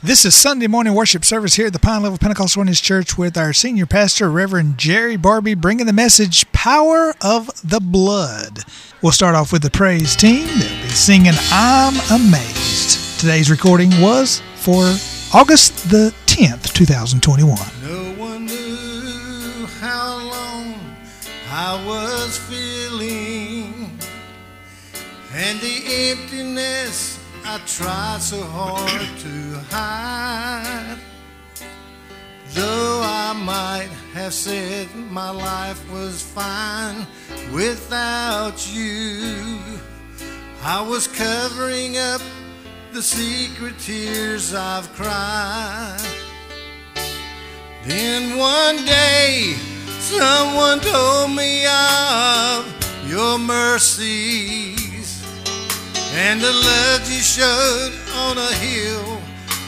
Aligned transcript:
This 0.00 0.24
is 0.24 0.32
Sunday 0.32 0.68
morning 0.68 0.94
worship 0.94 1.24
service 1.24 1.54
here 1.54 1.66
at 1.66 1.72
the 1.72 1.80
Pine 1.80 2.04
Level 2.04 2.18
Pentecostal 2.18 2.60
Witness 2.60 2.80
Church 2.80 3.18
with 3.18 3.36
our 3.36 3.52
senior 3.52 3.84
pastor, 3.84 4.30
Reverend 4.30 4.78
Jerry 4.78 5.16
Barbee, 5.16 5.60
bringing 5.60 5.86
the 5.86 5.92
message 5.92 6.46
Power 6.52 7.14
of 7.20 7.50
the 7.68 7.80
Blood. 7.80 8.60
We'll 9.02 9.10
start 9.10 9.34
off 9.34 9.52
with 9.52 9.62
the 9.62 9.72
praise 9.72 10.14
team. 10.14 10.46
that'll 10.46 10.82
be 10.84 10.88
singing 10.90 11.32
I'm 11.50 11.94
Amazed. 12.12 13.18
Today's 13.18 13.50
recording 13.50 13.90
was 14.00 14.40
for 14.54 14.84
August 15.34 15.90
the 15.90 16.14
10th, 16.26 16.72
2021. 16.74 17.58
No 17.82 18.22
one 18.22 18.46
knew 18.46 19.66
how 19.80 20.18
long 20.18 20.74
I 21.50 21.84
was 21.84 22.38
feeling, 22.38 23.98
and 25.34 25.58
the 25.58 26.12
emptiness 26.12 27.18
I 27.44 27.58
tried 27.66 28.20
so 28.20 28.40
hard 28.42 29.18
to 29.20 29.47
hide. 29.70 30.98
Though 32.50 33.00
I 33.04 33.32
might 33.34 33.90
have 34.14 34.32
said 34.32 34.94
my 35.10 35.30
life 35.30 35.80
was 35.92 36.22
fine 36.22 37.06
without 37.52 38.58
you, 38.74 39.58
I 40.62 40.80
was 40.80 41.06
covering 41.06 41.98
up 41.98 42.20
the 42.92 43.02
secret 43.02 43.78
tears 43.78 44.54
I've 44.54 44.92
cried. 44.94 46.00
Then 47.84 48.36
one 48.36 48.84
day, 48.84 49.54
someone 50.00 50.80
told 50.80 51.30
me 51.36 51.64
of 51.66 52.66
your 53.06 53.38
mercies 53.38 55.22
and 56.12 56.40
the 56.40 56.52
love 56.52 57.10
you 57.10 57.20
showed 57.20 57.92
on 58.14 58.36
a 58.36 58.52
hill 58.54 59.18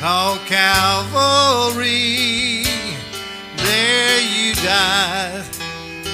called 0.00 0.40
Calvary. 0.46 1.84
There 3.56 4.20
you 4.22 4.54
died 4.54 5.44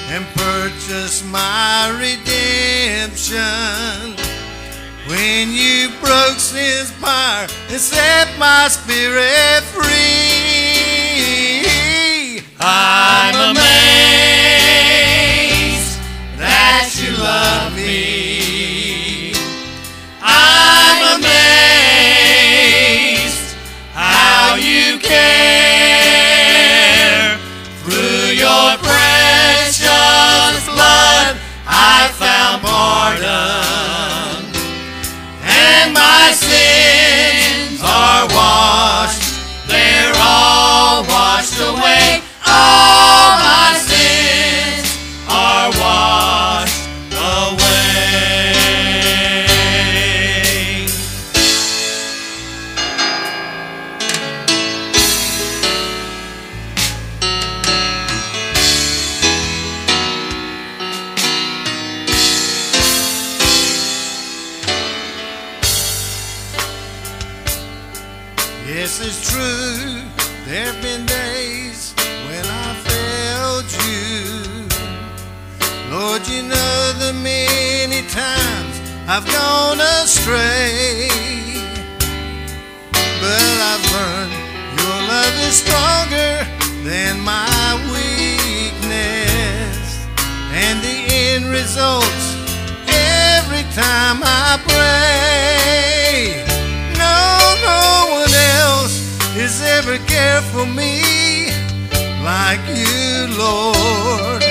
and 0.09 0.25
purchased 0.35 1.25
my 1.27 1.87
redemption. 1.97 3.39
When 5.07 5.51
you 5.53 5.87
broke 6.01 6.37
sin's 6.37 6.91
power 6.99 7.47
and 7.69 7.79
set 7.79 8.27
my 8.37 8.67
spirit 8.67 9.63
free, 9.71 10.03
I'm 12.59 13.55
amazed 13.55 13.63
that 16.37 16.91
you 16.99 17.15
love 17.23 17.66
I've 79.09 79.25
gone 79.25 79.79
astray. 79.79 81.07
But 82.91 83.55
I've 83.71 83.85
learned 83.95 84.33
your 84.75 84.99
love 85.07 85.35
is 85.47 85.55
stronger 85.63 86.45
than 86.83 87.21
my 87.21 87.79
weakness. 87.87 89.79
And 90.51 90.83
the 90.83 91.07
end 91.07 91.45
results 91.45 92.35
every 92.91 93.63
time 93.71 94.19
I 94.27 94.59
pray. 94.67 96.43
No, 96.99 97.55
no 97.63 98.11
one 98.11 98.33
else 98.59 98.99
is 99.37 99.61
ever 99.61 99.97
care 99.99 100.41
for 100.51 100.65
me 100.65 101.47
like 102.27 102.59
you, 102.67 103.31
Lord. 103.39 104.43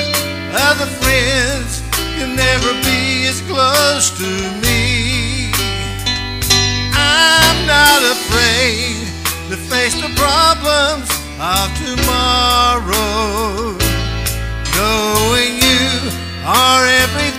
Other 0.56 0.87
friends 0.87 1.83
can 2.16 2.34
never 2.34 2.72
be 2.89 3.06
close 3.56 4.11
to 4.11 4.31
me. 4.61 5.50
I'm 6.93 7.59
not 7.67 8.00
afraid 8.17 9.00
to 9.49 9.56
face 9.56 9.94
the 9.94 10.12
problems 10.25 11.09
of 11.41 11.66
tomorrow. 11.81 13.72
Knowing 14.77 15.53
you 15.69 15.89
are 16.45 16.84
everything 17.03 17.35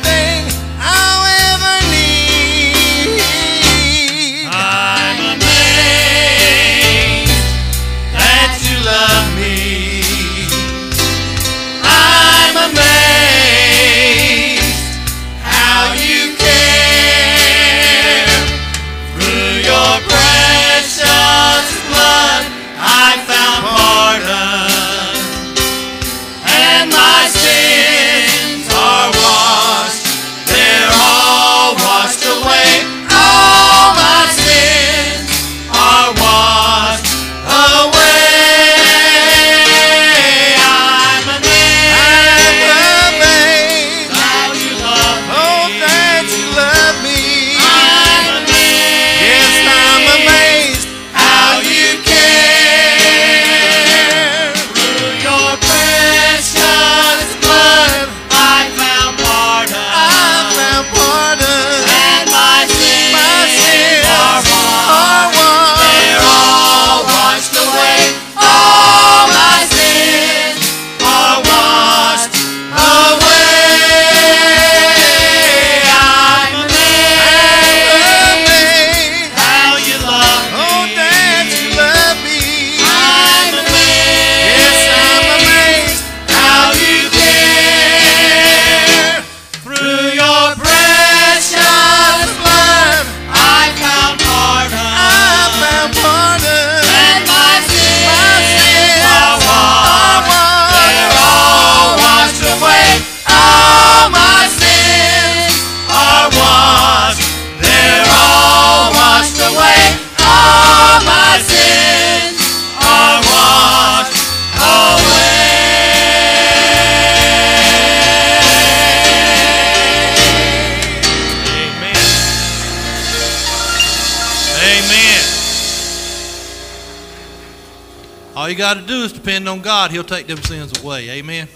is 129.08 129.14
depend 129.14 129.48
on 129.48 129.62
God. 129.62 129.92
He'll 129.92 130.04
take 130.04 130.28
them 130.28 130.38
sins 130.38 130.84
away. 130.84 131.10
Amen. 131.10 131.48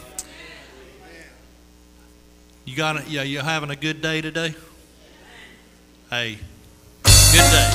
You 2.65 2.75
got 2.75 2.95
it? 2.97 3.07
Yeah, 3.09 3.23
you 3.23 3.39
having 3.39 3.69
a 3.69 3.75
good 3.75 4.01
day 4.01 4.21
today? 4.21 4.55
Hey, 6.09 6.37
good 7.03 7.51
day. 7.51 7.71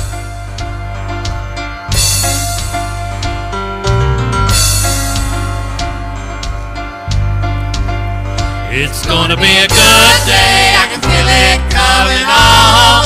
It's 8.78 9.06
gonna 9.06 9.36
be 9.36 9.52
a 9.56 9.68
good 9.68 10.18
day, 10.28 10.76
I 10.76 10.86
can 10.92 11.00
feel 11.00 11.28
it 11.28 11.60
coming 11.72 12.26
on. 12.28 13.04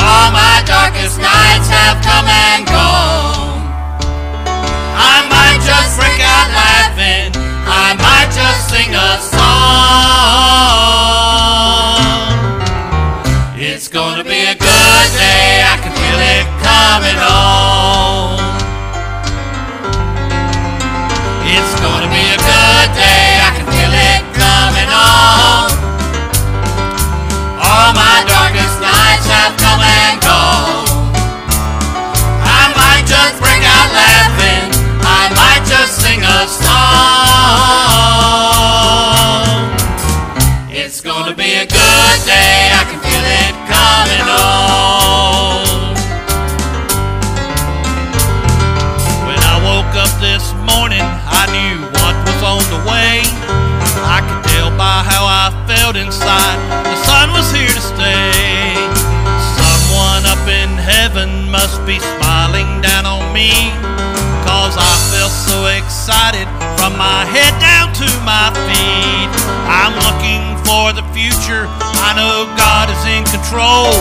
All 0.00 0.30
my 0.32 0.62
darkest 0.66 1.18
nights 1.18 1.68
have 1.68 2.02
come 2.02 2.26
and 2.26 2.66
gone. 2.66 2.95
Break 5.96 6.20
out 6.20 6.48
laughing, 6.52 7.32
I 7.64 7.96
might 7.96 8.30
just 8.30 8.68
sing 8.68 8.94
a 8.94 9.18
song. 9.18 9.46
Be 61.86 62.00
smiling 62.00 62.82
down 62.82 63.06
on 63.06 63.32
me. 63.32 63.70
Cause 64.42 64.74
I 64.74 64.92
feel 65.14 65.30
so 65.30 65.70
excited 65.70 66.50
from 66.74 66.98
my 66.98 67.22
head 67.30 67.54
down 67.62 67.94
to 67.94 68.08
my 68.26 68.50
feet. 68.66 69.30
I'm 69.70 69.94
looking 70.02 70.42
for 70.66 70.90
the 70.90 71.06
future. 71.14 71.70
I 72.02 72.10
know 72.18 72.50
God 72.58 72.90
is 72.90 73.02
in 73.06 73.22
control. 73.30 73.94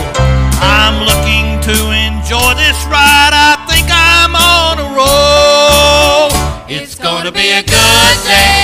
I'm 0.65 0.97
looking 1.05 1.61
to 1.69 1.77
enjoy 1.93 2.57
this 2.57 2.77
ride. 2.89 3.37
I 3.37 3.53
think 3.69 3.85
I'm 3.93 4.33
on 4.33 4.81
a 4.81 4.87
roll. 4.97 6.33
It's 6.65 6.95
gonna 6.95 7.31
be 7.31 7.53
a 7.53 7.61
good 7.61 8.17
day, 8.25 8.54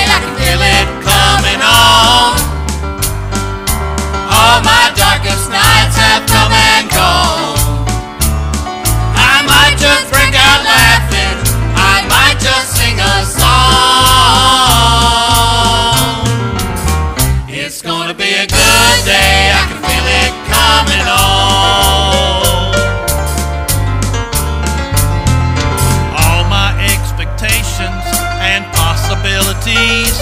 all 26.18 26.44
my 26.50 26.74
expectations 26.82 28.06
and 28.42 28.66
possibilities. 28.74 30.18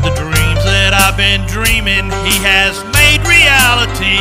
The 0.00 0.12
dreams 0.16 0.62
that 0.64 0.92
I've 0.96 1.16
been 1.16 1.44
dreaming, 1.46 2.08
He 2.24 2.36
has 2.44 2.80
made 2.96 3.20
reality. 3.28 4.20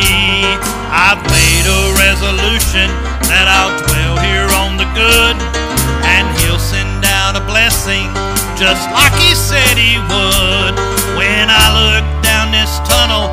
I've 0.91 1.23
made 1.31 1.65
a 1.67 1.81
resolution 1.99 2.91
that 3.31 3.47
I'll 3.47 3.75
dwell 3.87 4.19
here 4.19 4.49
on 4.59 4.77
the 4.77 4.87
good, 4.95 5.35
and 6.03 6.27
He'll 6.43 6.59
send 6.59 7.01
down 7.01 7.35
a 7.35 7.43
blessing 7.47 8.11
just 8.59 8.83
like 8.91 9.13
He 9.19 9.35
said 9.35 9.75
He 9.79 9.97
would. 10.11 10.75
When 11.17 11.47
I 11.49 11.65
look 11.71 12.05
down 12.23 12.51
this 12.51 12.79
tunnel, 12.87 13.31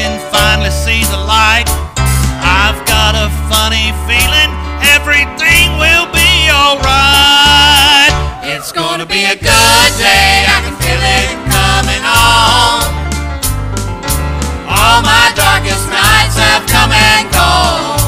can 0.00 0.32
finally 0.32 0.70
see 0.70 1.04
the 1.12 1.20
light. 1.28 1.68
I've 2.40 2.80
got 2.88 3.12
a 3.12 3.28
funny 3.52 3.92
feeling 4.08 4.50
everything 4.96 5.76
will 5.76 6.08
be 6.08 6.48
alright. 6.48 8.08
It's 8.40 8.72
gonna 8.72 9.04
be 9.04 9.24
a 9.28 9.36
good 9.36 9.90
day, 10.00 10.48
I 10.48 10.58
can 10.64 10.76
feel 10.80 11.02
it 11.20 11.36
coming 11.52 12.04
on. 12.08 12.80
All 14.72 15.02
my 15.04 15.26
darkest 15.36 15.84
nights 15.92 16.36
have 16.40 16.64
come 16.64 16.92
and 16.92 17.30
gone. 17.30 17.99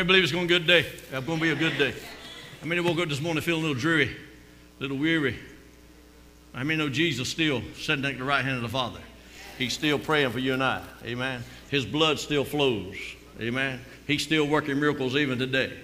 Many 0.00 0.06
believe 0.06 0.22
it's 0.22 0.32
going 0.32 0.48
to 0.48 0.48
be 0.48 0.54
a 0.54 0.58
good 0.58 0.66
day? 0.66 0.78
It's 0.80 1.26
going 1.26 1.38
to 1.38 1.42
be 1.42 1.50
a 1.50 1.54
good 1.54 1.76
day. 1.76 1.94
How 2.60 2.66
many 2.66 2.80
woke 2.80 2.98
up 2.98 3.08
this 3.08 3.20
morning 3.20 3.42
feeling 3.42 3.62
a 3.64 3.66
little 3.66 3.80
dreary, 3.80 4.16
a 4.78 4.82
little 4.82 4.96
weary? 4.96 5.38
How 6.54 6.64
many 6.64 6.78
know 6.78 6.88
Jesus 6.88 7.28
still 7.28 7.62
sitting 7.76 8.04
at 8.06 8.16
the 8.16 8.24
right 8.24 8.42
hand 8.42 8.56
of 8.56 8.62
the 8.62 8.68
Father? 8.68 9.00
He's 9.58 9.74
still 9.74 9.98
praying 9.98 10.30
for 10.30 10.38
you 10.38 10.54
and 10.54 10.64
I. 10.64 10.82
Amen. 11.04 11.44
His 11.70 11.84
blood 11.84 12.18
still 12.18 12.44
flows. 12.44 12.96
Amen. 13.40 13.80
He's 14.06 14.22
still 14.22 14.46
working 14.46 14.80
miracles 14.80 15.16
even 15.16 15.38
today. 15.38 15.76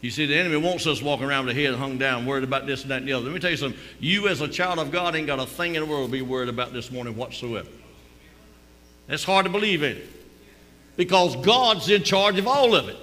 You 0.00 0.10
see, 0.10 0.26
the 0.26 0.36
enemy 0.36 0.56
wants 0.56 0.86
us 0.86 1.02
walking 1.02 1.26
around 1.26 1.46
with 1.46 1.56
a 1.56 1.60
head 1.60 1.74
hung 1.74 1.98
down, 1.98 2.26
worried 2.26 2.44
about 2.44 2.66
this 2.66 2.82
and 2.82 2.90
that 2.92 2.98
and 2.98 3.08
the 3.08 3.12
other. 3.14 3.24
Let 3.24 3.34
me 3.34 3.40
tell 3.40 3.50
you 3.50 3.56
something. 3.56 3.80
You, 3.98 4.28
as 4.28 4.40
a 4.40 4.48
child 4.48 4.78
of 4.78 4.92
God, 4.92 5.16
ain't 5.16 5.26
got 5.26 5.40
a 5.40 5.46
thing 5.46 5.74
in 5.74 5.82
the 5.82 5.90
world 5.90 6.10
to 6.10 6.12
be 6.12 6.22
worried 6.22 6.48
about 6.48 6.72
this 6.72 6.92
morning 6.92 7.16
whatsoever. 7.16 7.68
That's 9.08 9.24
hard 9.24 9.46
to 9.46 9.50
believe 9.50 9.82
in 9.82 10.00
because 10.96 11.34
God's 11.36 11.88
in 11.88 12.04
charge 12.04 12.38
of 12.38 12.46
all 12.46 12.76
of 12.76 12.88
it. 12.88 12.96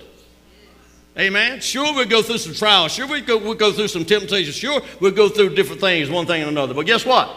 Amen. 1.18 1.60
Sure, 1.60 1.94
we'll 1.94 2.06
go 2.06 2.22
through 2.22 2.38
some 2.38 2.54
trials. 2.54 2.94
Sure, 2.94 3.06
we'll 3.06 3.24
go, 3.24 3.38
we'll 3.38 3.54
go 3.54 3.72
through 3.74 3.90
some 3.90 4.06
temptations. 4.06 4.56
Sure, 4.56 4.82
we'll 5.00 5.12
go 5.12 5.28
through 5.28 5.56
different 5.56 5.82
things, 5.82 6.10
one 6.10 6.26
thing 6.26 6.42
and 6.42 6.50
another. 6.50 6.74
But 6.74 6.86
guess 6.86 7.06
what? 7.06 7.30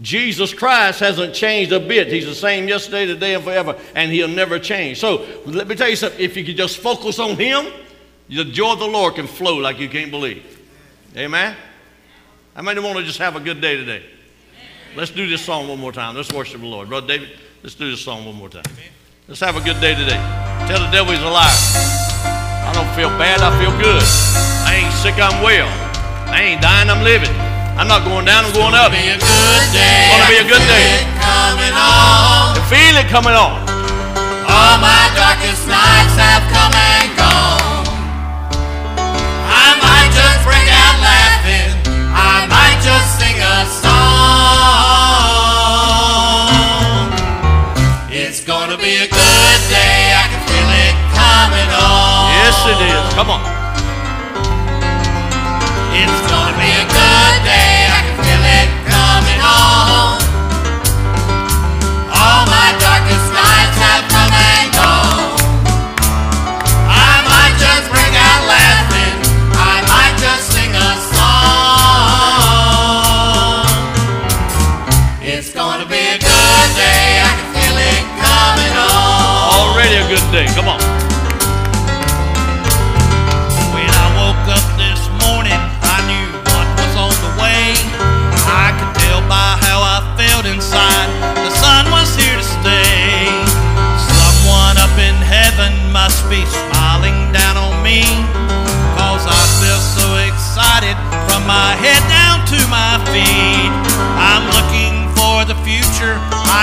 Jesus 0.00 0.54
Christ 0.54 1.00
hasn't 1.00 1.34
changed 1.34 1.72
a 1.72 1.80
bit. 1.80 2.08
He's 2.08 2.24
the 2.24 2.34
same 2.34 2.66
yesterday, 2.66 3.04
today, 3.04 3.34
and 3.34 3.44
forever, 3.44 3.78
and 3.94 4.10
he'll 4.10 4.28
never 4.28 4.58
change. 4.58 4.98
So 4.98 5.26
let 5.44 5.68
me 5.68 5.74
tell 5.74 5.90
you 5.90 5.96
something. 5.96 6.18
If 6.18 6.36
you 6.36 6.44
could 6.44 6.56
just 6.56 6.78
focus 6.78 7.18
on 7.18 7.36
him, 7.36 7.66
the 8.28 8.44
joy 8.44 8.72
of 8.72 8.78
the 8.78 8.86
Lord 8.86 9.16
can 9.16 9.26
flow 9.26 9.56
like 9.56 9.78
you 9.78 9.90
can't 9.90 10.10
believe. 10.10 10.58
Amen. 11.16 11.54
How 12.54 12.62
many 12.62 12.80
want 12.80 12.98
to 12.98 13.04
just 13.04 13.18
have 13.18 13.36
a 13.36 13.40
good 13.40 13.60
day 13.60 13.76
today? 13.76 14.02
Let's 14.96 15.10
do 15.10 15.28
this 15.28 15.44
song 15.44 15.68
one 15.68 15.78
more 15.78 15.92
time. 15.92 16.16
Let's 16.16 16.32
worship 16.32 16.60
the 16.60 16.66
Lord. 16.66 16.88
Brother 16.88 17.06
David, 17.06 17.38
let's 17.62 17.74
do 17.74 17.90
this 17.90 18.00
song 18.00 18.24
one 18.24 18.36
more 18.36 18.48
time. 18.48 18.64
Let's 19.28 19.40
have 19.40 19.56
a 19.56 19.60
good 19.60 19.80
day 19.80 19.94
today. 19.94 20.18
Tell 20.66 20.80
the 20.80 20.90
devil 20.90 21.12
he's 21.12 21.22
a 21.22 21.28
liar. 21.28 21.99
I 22.70 22.72
don't 22.72 22.94
feel 22.94 23.10
bad, 23.18 23.42
I 23.42 23.50
feel 23.58 23.74
good. 23.82 23.98
I 24.62 24.78
ain't 24.78 24.94
sick, 24.94 25.18
I'm 25.18 25.42
well. 25.42 25.66
I 26.30 26.54
ain't 26.54 26.62
dying, 26.62 26.86
I'm 26.86 27.02
living. 27.02 27.34
I'm 27.74 27.90
not 27.90 28.06
going 28.06 28.22
down, 28.30 28.46
I'm 28.46 28.54
going 28.54 28.78
up. 28.78 28.94
Gonna 28.94 29.02
Be 29.02 29.10
a 29.10 29.18
good 29.18 29.66
day. 29.74 30.06
Gonna 30.06 30.30
be 30.30 30.38
a 30.38 30.46
good 30.46 30.62
day. 30.70 31.02
Coming 31.18 31.74
on. 31.74 32.54
I 32.54 32.62
feel 32.70 32.94
it 32.94 33.10
coming 33.10 33.34
on. 33.34 33.58
All 34.46 34.78
my 34.78 35.02
darkest 35.18 35.66
nights 35.66 36.14
have 36.14 36.46
come 36.54 36.70
and 36.70 37.10
gone. 37.18 37.59
It 52.70 52.86
is. 52.86 53.14
Come 53.14 53.30
on. 53.30 53.49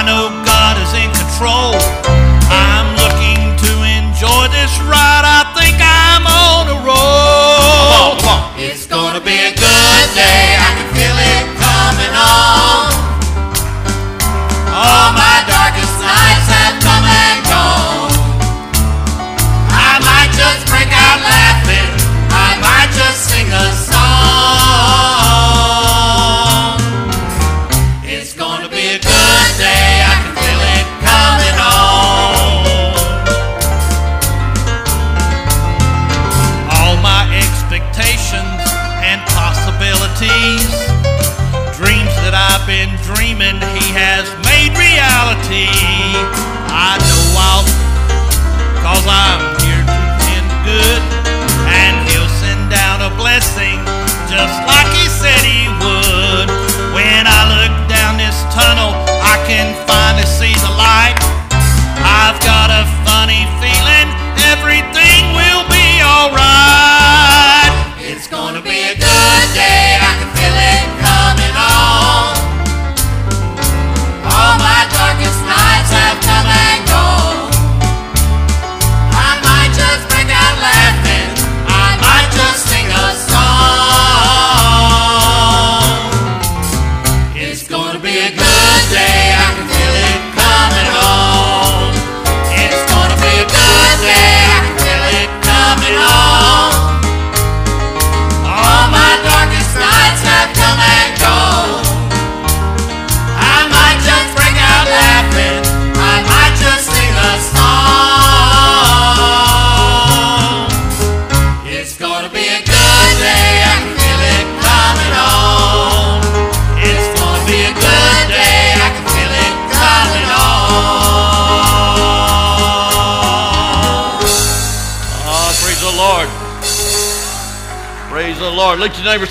Know 0.08 0.30
God 0.46 0.78
is 0.82 0.94
in 0.94 1.12
control. 1.12 1.97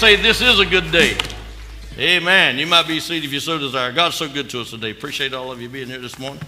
Say, 0.06 0.14
This 0.14 0.40
is 0.40 0.60
a 0.60 0.66
good 0.66 0.92
day. 0.92 1.16
Amen. 1.98 2.58
You 2.58 2.66
might 2.68 2.86
be 2.86 3.00
seated 3.00 3.26
if 3.26 3.32
you 3.32 3.40
so 3.40 3.58
desire. 3.58 3.90
God's 3.90 4.14
so 4.14 4.28
good 4.28 4.48
to 4.50 4.60
us 4.60 4.70
today. 4.70 4.92
Appreciate 4.92 5.34
all 5.34 5.50
of 5.50 5.60
you 5.60 5.68
being 5.68 5.88
here 5.88 5.98
this 5.98 6.16
morning. 6.16 6.42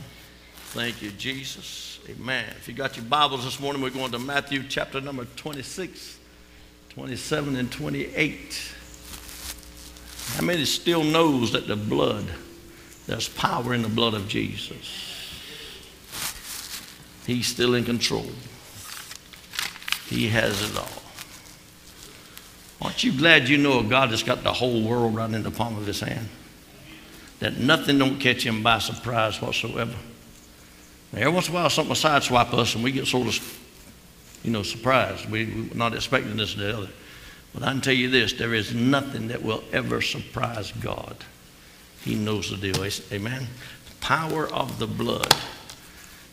Thank 0.68 1.02
you, 1.02 1.10
Jesus. 1.10 1.98
Amen. 2.08 2.44
If 2.56 2.68
you 2.68 2.74
got 2.74 2.96
your 2.96 3.06
Bibles 3.06 3.44
this 3.44 3.58
morning, 3.58 3.82
we're 3.82 3.90
going 3.90 4.12
to 4.12 4.18
Matthew 4.20 4.62
chapter 4.68 5.00
number 5.00 5.24
26, 5.24 6.18
27, 6.90 7.56
and 7.56 7.72
28. 7.72 8.72
How 10.36 10.42
many 10.42 10.64
still 10.64 11.02
knows 11.02 11.50
that 11.50 11.66
the 11.66 11.74
blood, 11.74 12.26
there's 13.08 13.28
power 13.28 13.74
in 13.74 13.82
the 13.82 13.88
blood 13.88 14.14
of 14.14 14.28
Jesus? 14.28 15.34
He's 17.26 17.48
still 17.48 17.74
in 17.74 17.84
control. 17.84 18.30
He 20.08 20.28
has 20.28 20.62
it 20.70 20.78
all. 20.78 21.07
Aren't 22.80 23.02
you 23.02 23.12
glad 23.12 23.49
you 23.49 23.58
know 23.58 23.80
a 23.80 23.85
God 23.85 24.11
that's 24.11 24.23
got 24.23 24.44
the 24.44 24.52
whole 24.52 24.82
world 24.82 25.14
right 25.14 25.30
in 25.30 25.42
the 25.42 25.50
palm 25.50 25.76
of 25.76 25.87
his 25.87 26.00
hand? 26.00 26.28
That 27.40 27.58
nothing 27.58 27.99
don't 27.99 28.18
catch 28.18 28.44
him 28.44 28.62
by 28.62 28.78
surprise 28.78 29.40
whatsoever. 29.40 29.94
Now, 31.12 31.20
every 31.20 31.32
once 31.32 31.49
in 31.49 31.54
a 31.54 31.56
while, 31.56 31.70
something 31.70 31.88
will 31.88 31.97
sideswipe 31.97 32.52
us 32.54 32.75
and 32.75 32.85
we 32.85 32.92
get 32.92 33.06
sort 33.06 33.28
of, 33.28 33.58
you 34.42 34.50
know, 34.50 34.62
surprised. 34.62 35.28
We, 35.30 35.47
we're 35.47 35.75
not 35.75 35.94
expecting 35.94 36.37
this 36.37 36.54
or 36.54 36.58
the 36.58 36.76
other. 36.76 36.88
But 37.54 37.62
I 37.62 37.73
can 37.73 37.80
tell 37.80 37.94
you 37.94 38.11
this 38.11 38.35
there 38.35 38.54
is 38.54 38.75
nothing 38.75 39.28
that 39.28 39.42
will 39.42 39.64
ever 39.73 40.00
surprise 40.00 40.73
God. 40.73 41.16
He 42.02 42.14
knows 42.14 42.50
the 42.50 42.56
deal. 42.56 42.87
Amen. 43.12 43.47
Power 44.00 44.47
of 44.49 44.78
the 44.78 44.87
blood. 44.87 45.35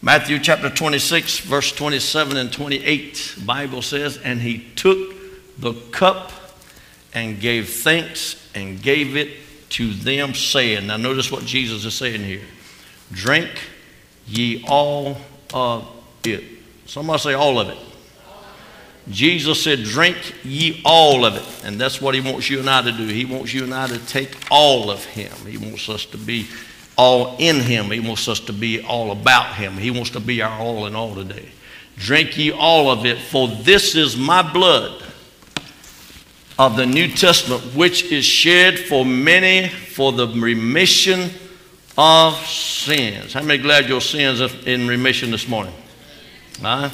Matthew 0.01 0.37
chapter 0.39 0.69
26, 0.69 1.39
verse 1.39 1.71
27 1.71 2.37
and 2.37 2.53
28, 2.53 3.37
Bible 3.45 3.81
says, 3.81 4.17
And 4.17 4.41
he 4.41 4.67
took 4.75 5.14
the 5.57 5.73
cup 5.91 6.31
and 7.13 7.39
gave 7.39 7.69
thanks 7.69 8.49
and 8.53 8.81
gave 8.81 9.15
it 9.15 9.29
to 9.69 9.91
them, 9.93 10.33
saying, 10.33 10.87
Now 10.87 10.97
notice 10.97 11.31
what 11.31 11.43
Jesus 11.45 11.85
is 11.85 11.93
saying 11.93 12.21
here. 12.21 12.41
Drink 13.11 13.49
ye 14.27 14.63
all 14.67 15.17
of 15.53 15.87
it. 16.23 16.43
Somebody 16.85 17.19
say 17.19 17.33
all 17.33 17.59
of 17.59 17.69
it. 17.69 17.77
Jesus 19.09 19.63
said, 19.63 19.83
Drink 19.83 20.17
ye 20.43 20.81
all 20.83 21.25
of 21.25 21.35
it. 21.35 21.65
And 21.65 21.79
that's 21.79 22.01
what 22.01 22.15
he 22.15 22.21
wants 22.21 22.49
you 22.49 22.59
and 22.59 22.69
I 22.69 22.81
to 22.81 22.91
do. 22.91 23.07
He 23.07 23.25
wants 23.25 23.53
you 23.53 23.63
and 23.63 23.73
I 23.73 23.87
to 23.87 23.99
take 24.07 24.35
all 24.49 24.89
of 24.89 25.03
him. 25.05 25.31
He 25.47 25.57
wants 25.57 25.89
us 25.89 26.05
to 26.05 26.17
be 26.17 26.47
all 26.97 27.35
in 27.37 27.59
him. 27.59 27.91
He 27.91 27.99
wants 27.99 28.27
us 28.27 28.39
to 28.41 28.53
be 28.53 28.81
all 28.81 29.11
about 29.11 29.55
him. 29.55 29.73
He 29.73 29.91
wants 29.91 30.11
to 30.11 30.19
be 30.19 30.41
our 30.41 30.59
all 30.59 30.85
in 30.87 30.95
all 30.95 31.13
today. 31.13 31.49
Drink 31.97 32.37
ye 32.37 32.51
all 32.51 32.89
of 32.89 33.05
it, 33.05 33.19
for 33.19 33.47
this 33.47 33.95
is 33.95 34.17
my 34.17 34.41
blood 34.41 35.03
of 36.57 36.77
the 36.77 36.85
New 36.85 37.09
Testament, 37.09 37.61
which 37.75 38.11
is 38.11 38.23
shed 38.23 38.79
for 38.79 39.05
many 39.05 39.67
for 39.67 40.11
the 40.11 40.27
remission 40.27 41.29
of 41.97 42.35
sins. 42.45 43.33
How 43.33 43.41
many 43.41 43.61
glad 43.61 43.87
your 43.87 44.01
sins 44.01 44.41
are 44.41 44.49
in 44.65 44.87
remission 44.87 45.31
this 45.31 45.47
morning? 45.47 45.73
Huh? 46.61 46.89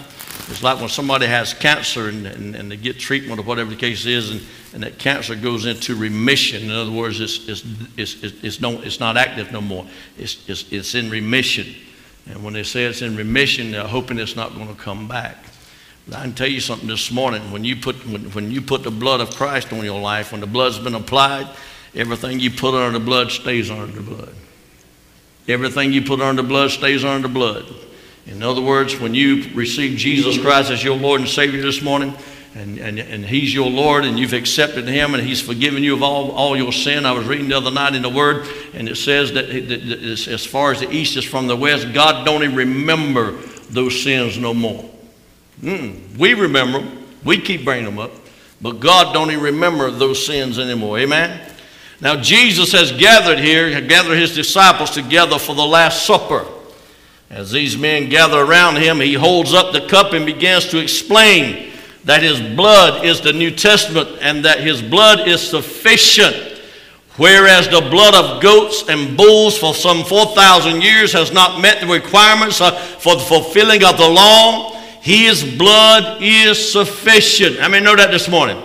It's 0.49 0.63
like 0.63 0.79
when 0.79 0.89
somebody 0.89 1.27
has 1.27 1.53
cancer 1.53 2.09
and, 2.09 2.25
and, 2.25 2.55
and, 2.55 2.71
they 2.71 2.77
get 2.77 2.99
treatment 2.99 3.39
or 3.39 3.43
whatever 3.43 3.69
the 3.69 3.75
case 3.75 4.05
is, 4.05 4.31
and, 4.31 4.41
and 4.73 4.83
that 4.83 4.97
cancer 4.97 5.35
goes 5.35 5.65
into 5.65 5.95
remission. 5.95 6.63
In 6.63 6.71
other 6.71 6.91
words, 6.91 7.19
it's, 7.19 7.47
it's, 7.47 7.63
it's, 7.95 8.43
it's, 8.43 8.61
no, 8.61 8.81
it's 8.81 8.99
not 8.99 9.17
active 9.17 9.51
no 9.51 9.61
more, 9.61 9.85
it's, 10.17 10.49
it's, 10.49 10.71
it's 10.71 10.95
in 10.95 11.09
remission. 11.09 11.73
And 12.27 12.43
when 12.43 12.53
they 12.53 12.63
say 12.63 12.85
it's 12.85 13.01
in 13.01 13.15
remission, 13.15 13.71
they're 13.71 13.87
hoping 13.87 14.19
it's 14.19 14.35
not 14.35 14.53
going 14.53 14.67
to 14.67 14.75
come 14.75 15.07
back. 15.07 15.37
I 16.09 16.21
can 16.21 16.33
tell 16.33 16.47
you 16.47 16.59
something 16.59 16.87
this 16.87 17.11
morning. 17.11 17.51
When 17.51 17.63
you, 17.63 17.75
put, 17.75 17.95
when, 18.07 18.31
when 18.31 18.51
you 18.51 18.61
put 18.61 18.83
the 18.83 18.91
blood 18.91 19.21
of 19.21 19.35
Christ 19.35 19.71
on 19.71 19.83
your 19.83 19.99
life, 19.99 20.31
when 20.31 20.41
the 20.41 20.47
blood's 20.47 20.79
been 20.79 20.95
applied, 20.95 21.47
everything 21.95 22.39
you 22.39 22.51
put 22.51 22.73
under 22.73 22.97
the 22.97 23.05
blood 23.05 23.31
stays 23.31 23.69
under 23.69 23.91
the 23.91 24.01
blood. 24.01 24.33
Everything 25.47 25.93
you 25.93 26.01
put 26.01 26.21
under 26.21 26.41
the 26.41 26.47
blood 26.47 26.71
stays 26.71 27.05
under 27.05 27.27
the 27.27 27.33
blood. 27.33 27.65
In 28.25 28.43
other 28.43 28.61
words, 28.61 28.99
when 28.99 29.13
you 29.13 29.49
receive 29.53 29.97
Jesus 29.97 30.39
Christ 30.39 30.69
as 30.69 30.83
your 30.83 30.97
Lord 30.97 31.21
and 31.21 31.29
Savior 31.29 31.61
this 31.61 31.81
morning, 31.81 32.13
and, 32.53 32.77
and, 32.79 32.99
and 32.99 33.25
He's 33.25 33.53
your 33.53 33.69
Lord, 33.69 34.03
and 34.03 34.19
you've 34.19 34.33
accepted 34.33 34.87
Him, 34.87 35.13
and 35.13 35.23
He's 35.23 35.41
forgiven 35.41 35.83
you 35.83 35.93
of 35.93 36.03
all, 36.03 36.31
all 36.31 36.57
your 36.57 36.73
sin. 36.73 37.05
I 37.05 37.13
was 37.13 37.25
reading 37.25 37.47
the 37.47 37.57
other 37.57 37.71
night 37.71 37.95
in 37.95 38.01
the 38.01 38.09
Word, 38.09 38.45
and 38.73 38.89
it 38.89 38.97
says 38.97 39.33
that, 39.33 39.47
that, 39.47 39.67
that 39.67 40.27
as 40.27 40.45
far 40.45 40.71
as 40.71 40.81
the 40.81 40.91
east 40.91 41.15
is 41.15 41.23
from 41.23 41.47
the 41.47 41.55
west, 41.55 41.93
God 41.93 42.25
don't 42.25 42.43
even 42.43 42.55
remember 42.55 43.31
those 43.69 44.03
sins 44.03 44.37
no 44.37 44.53
more. 44.53 44.90
Mm, 45.59 46.17
we 46.17 46.33
remember 46.33 46.79
them, 46.79 47.05
we 47.23 47.39
keep 47.39 47.65
bringing 47.65 47.85
them 47.85 47.99
up, 47.99 48.11
but 48.61 48.79
God 48.79 49.13
don't 49.13 49.31
even 49.31 49.43
remember 49.43 49.91
those 49.91 50.25
sins 50.25 50.57
anymore. 50.57 50.99
Amen? 50.99 51.49
Now, 51.99 52.15
Jesus 52.15 52.71
has 52.71 52.91
gathered 52.91 53.37
here, 53.37 53.79
gathered 53.81 54.17
His 54.17 54.33
disciples 54.33 54.91
together 54.91 55.37
for 55.37 55.53
the 55.53 55.65
Last 55.65 56.05
Supper. 56.05 56.45
As 57.31 57.51
these 57.51 57.77
men 57.77 58.09
gather 58.09 58.39
around 58.39 58.75
him, 58.75 58.99
he 58.99 59.13
holds 59.13 59.53
up 59.53 59.71
the 59.71 59.87
cup 59.87 60.11
and 60.11 60.25
begins 60.25 60.67
to 60.67 60.79
explain 60.79 61.71
that 62.03 62.21
his 62.21 62.41
blood 62.41 63.05
is 63.05 63.21
the 63.21 63.31
New 63.31 63.51
Testament 63.51 64.09
and 64.21 64.43
that 64.43 64.59
his 64.59 64.81
blood 64.81 65.29
is 65.29 65.39
sufficient. 65.39 66.35
Whereas 67.15 67.69
the 67.69 67.87
blood 67.89 68.15
of 68.15 68.41
goats 68.41 68.83
and 68.89 69.15
bulls 69.15 69.57
for 69.57 69.73
some 69.73 70.03
4,000 70.03 70.81
years 70.81 71.13
has 71.13 71.31
not 71.31 71.61
met 71.61 71.79
the 71.79 71.87
requirements 71.87 72.57
for 72.57 73.15
the 73.15 73.25
fulfilling 73.25 73.83
of 73.85 73.97
the 73.97 74.09
law, 74.09 74.70
his 75.01 75.43
blood 75.43 76.21
is 76.21 76.71
sufficient. 76.71 77.59
I 77.59 77.67
mean, 77.67 77.83
know 77.83 77.95
that 77.95 78.11
this 78.11 78.29
morning. 78.29 78.61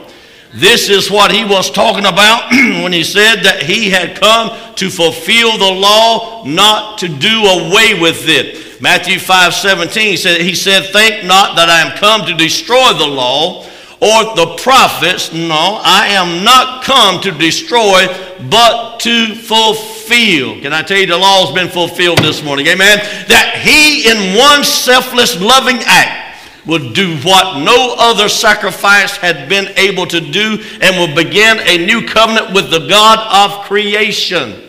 This 0.52 0.88
is 0.88 1.10
what 1.10 1.32
he 1.32 1.44
was 1.44 1.70
talking 1.70 2.06
about 2.06 2.50
when 2.50 2.92
he 2.92 3.04
said 3.04 3.42
that 3.42 3.62
he 3.62 3.90
had 3.90 4.20
come 4.20 4.74
to 4.76 4.88
fulfill 4.90 5.58
the 5.58 5.72
law, 5.72 6.44
not 6.44 6.98
to 6.98 7.08
do 7.08 7.44
away 7.44 7.98
with 8.00 8.28
it. 8.28 8.80
Matthew 8.82 9.18
5 9.18 9.54
17, 9.54 10.02
he 10.02 10.16
said, 10.16 10.40
he 10.40 10.54
said, 10.54 10.84
Think 10.92 11.24
not 11.24 11.56
that 11.56 11.68
I 11.68 11.80
am 11.80 11.96
come 11.96 12.26
to 12.26 12.34
destroy 12.34 12.92
the 12.92 13.06
law 13.06 13.64
or 14.00 14.36
the 14.36 14.56
prophets. 14.62 15.32
No, 15.32 15.80
I 15.82 16.08
am 16.08 16.44
not 16.44 16.84
come 16.84 17.20
to 17.22 17.32
destroy, 17.32 18.06
but 18.50 19.00
to 19.00 19.34
fulfill. 19.34 20.60
Can 20.60 20.74
I 20.74 20.82
tell 20.82 20.98
you, 20.98 21.06
the 21.06 21.16
law 21.16 21.46
has 21.46 21.54
been 21.54 21.68
fulfilled 21.68 22.18
this 22.18 22.42
morning? 22.42 22.66
Amen. 22.66 22.98
That 23.28 23.60
he, 23.64 24.10
in 24.10 24.38
one 24.38 24.64
selfless, 24.64 25.40
loving 25.40 25.78
act, 25.86 26.25
will 26.66 26.92
do 26.92 27.16
what 27.18 27.62
no 27.62 27.94
other 27.98 28.28
sacrifice 28.28 29.16
had 29.16 29.48
been 29.48 29.68
able 29.78 30.06
to 30.06 30.20
do 30.20 30.62
and 30.80 30.96
will 30.96 31.14
begin 31.14 31.58
a 31.60 31.86
new 31.86 32.06
covenant 32.06 32.52
with 32.52 32.70
the 32.70 32.86
God 32.88 33.18
of 33.30 33.64
creation. 33.66 34.62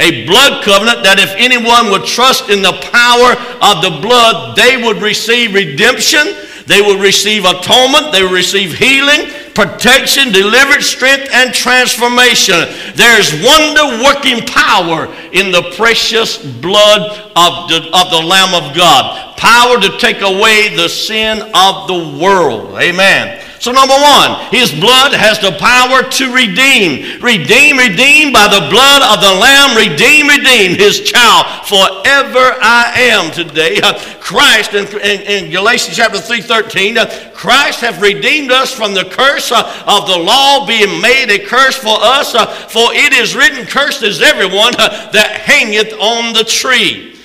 A 0.00 0.26
blood 0.26 0.62
covenant 0.64 1.02
that 1.02 1.18
if 1.18 1.34
anyone 1.38 1.90
would 1.90 2.06
trust 2.06 2.50
in 2.50 2.62
the 2.62 2.78
power 2.94 3.34
of 3.58 3.82
the 3.82 3.98
blood, 4.00 4.56
they 4.56 4.82
would 4.82 5.02
receive 5.02 5.54
redemption, 5.54 6.22
they 6.66 6.82
would 6.82 7.00
receive 7.00 7.44
atonement, 7.44 8.12
they 8.12 8.22
would 8.22 8.32
receive 8.32 8.78
healing, 8.78 9.26
protection, 9.58 10.30
deliverance, 10.30 10.86
strength, 10.86 11.28
and 11.32 11.52
transformation. 11.52 12.54
There's 12.94 13.32
wonder 13.42 14.04
working 14.04 14.46
power 14.46 15.12
in 15.32 15.50
the 15.50 15.74
precious 15.76 16.38
blood 16.38 17.02
of 17.34 17.68
the, 17.68 17.90
of 17.92 18.10
the 18.12 18.22
Lamb 18.24 18.54
of 18.54 18.76
God 18.76 19.36
power 19.36 19.80
to 19.80 19.98
take 19.98 20.20
away 20.20 20.74
the 20.76 20.88
sin 20.88 21.38
of 21.54 21.88
the 21.88 22.20
world. 22.22 22.76
Amen. 22.80 23.44
So, 23.60 23.72
number 23.72 23.94
one, 23.94 24.38
his 24.50 24.70
blood 24.70 25.12
has 25.12 25.40
the 25.40 25.52
power 25.58 26.02
to 26.02 26.32
redeem. 26.32 27.20
Redeem, 27.20 27.76
redeem 27.76 28.32
by 28.32 28.46
the 28.46 28.70
blood 28.70 29.02
of 29.02 29.20
the 29.20 29.34
Lamb. 29.34 29.76
Redeem, 29.76 30.28
redeem 30.28 30.78
his 30.78 31.00
child. 31.02 31.66
Forever 31.66 32.54
I 32.62 33.10
am 33.10 33.32
today. 33.32 33.80
Christ, 34.20 34.74
in, 34.74 34.86
in, 35.00 35.20
in 35.22 35.50
Galatians 35.50 35.96
chapter 35.96 36.20
3 36.20 36.40
13, 36.40 36.98
uh, 36.98 37.30
Christ 37.34 37.80
hath 37.80 38.00
redeemed 38.00 38.52
us 38.52 38.72
from 38.72 38.94
the 38.94 39.04
curse 39.04 39.50
uh, 39.50 39.62
of 39.86 40.06
the 40.06 40.18
law 40.18 40.66
being 40.66 41.00
made 41.00 41.30
a 41.30 41.44
curse 41.44 41.76
for 41.76 41.96
us. 41.98 42.34
Uh, 42.34 42.46
for 42.46 42.92
it 42.92 43.12
is 43.12 43.34
written, 43.34 43.66
Cursed 43.66 44.02
is 44.02 44.22
everyone 44.22 44.74
uh, 44.78 45.10
that 45.10 45.40
hangeth 45.42 45.92
on 45.94 46.32
the 46.32 46.44
tree 46.44 47.18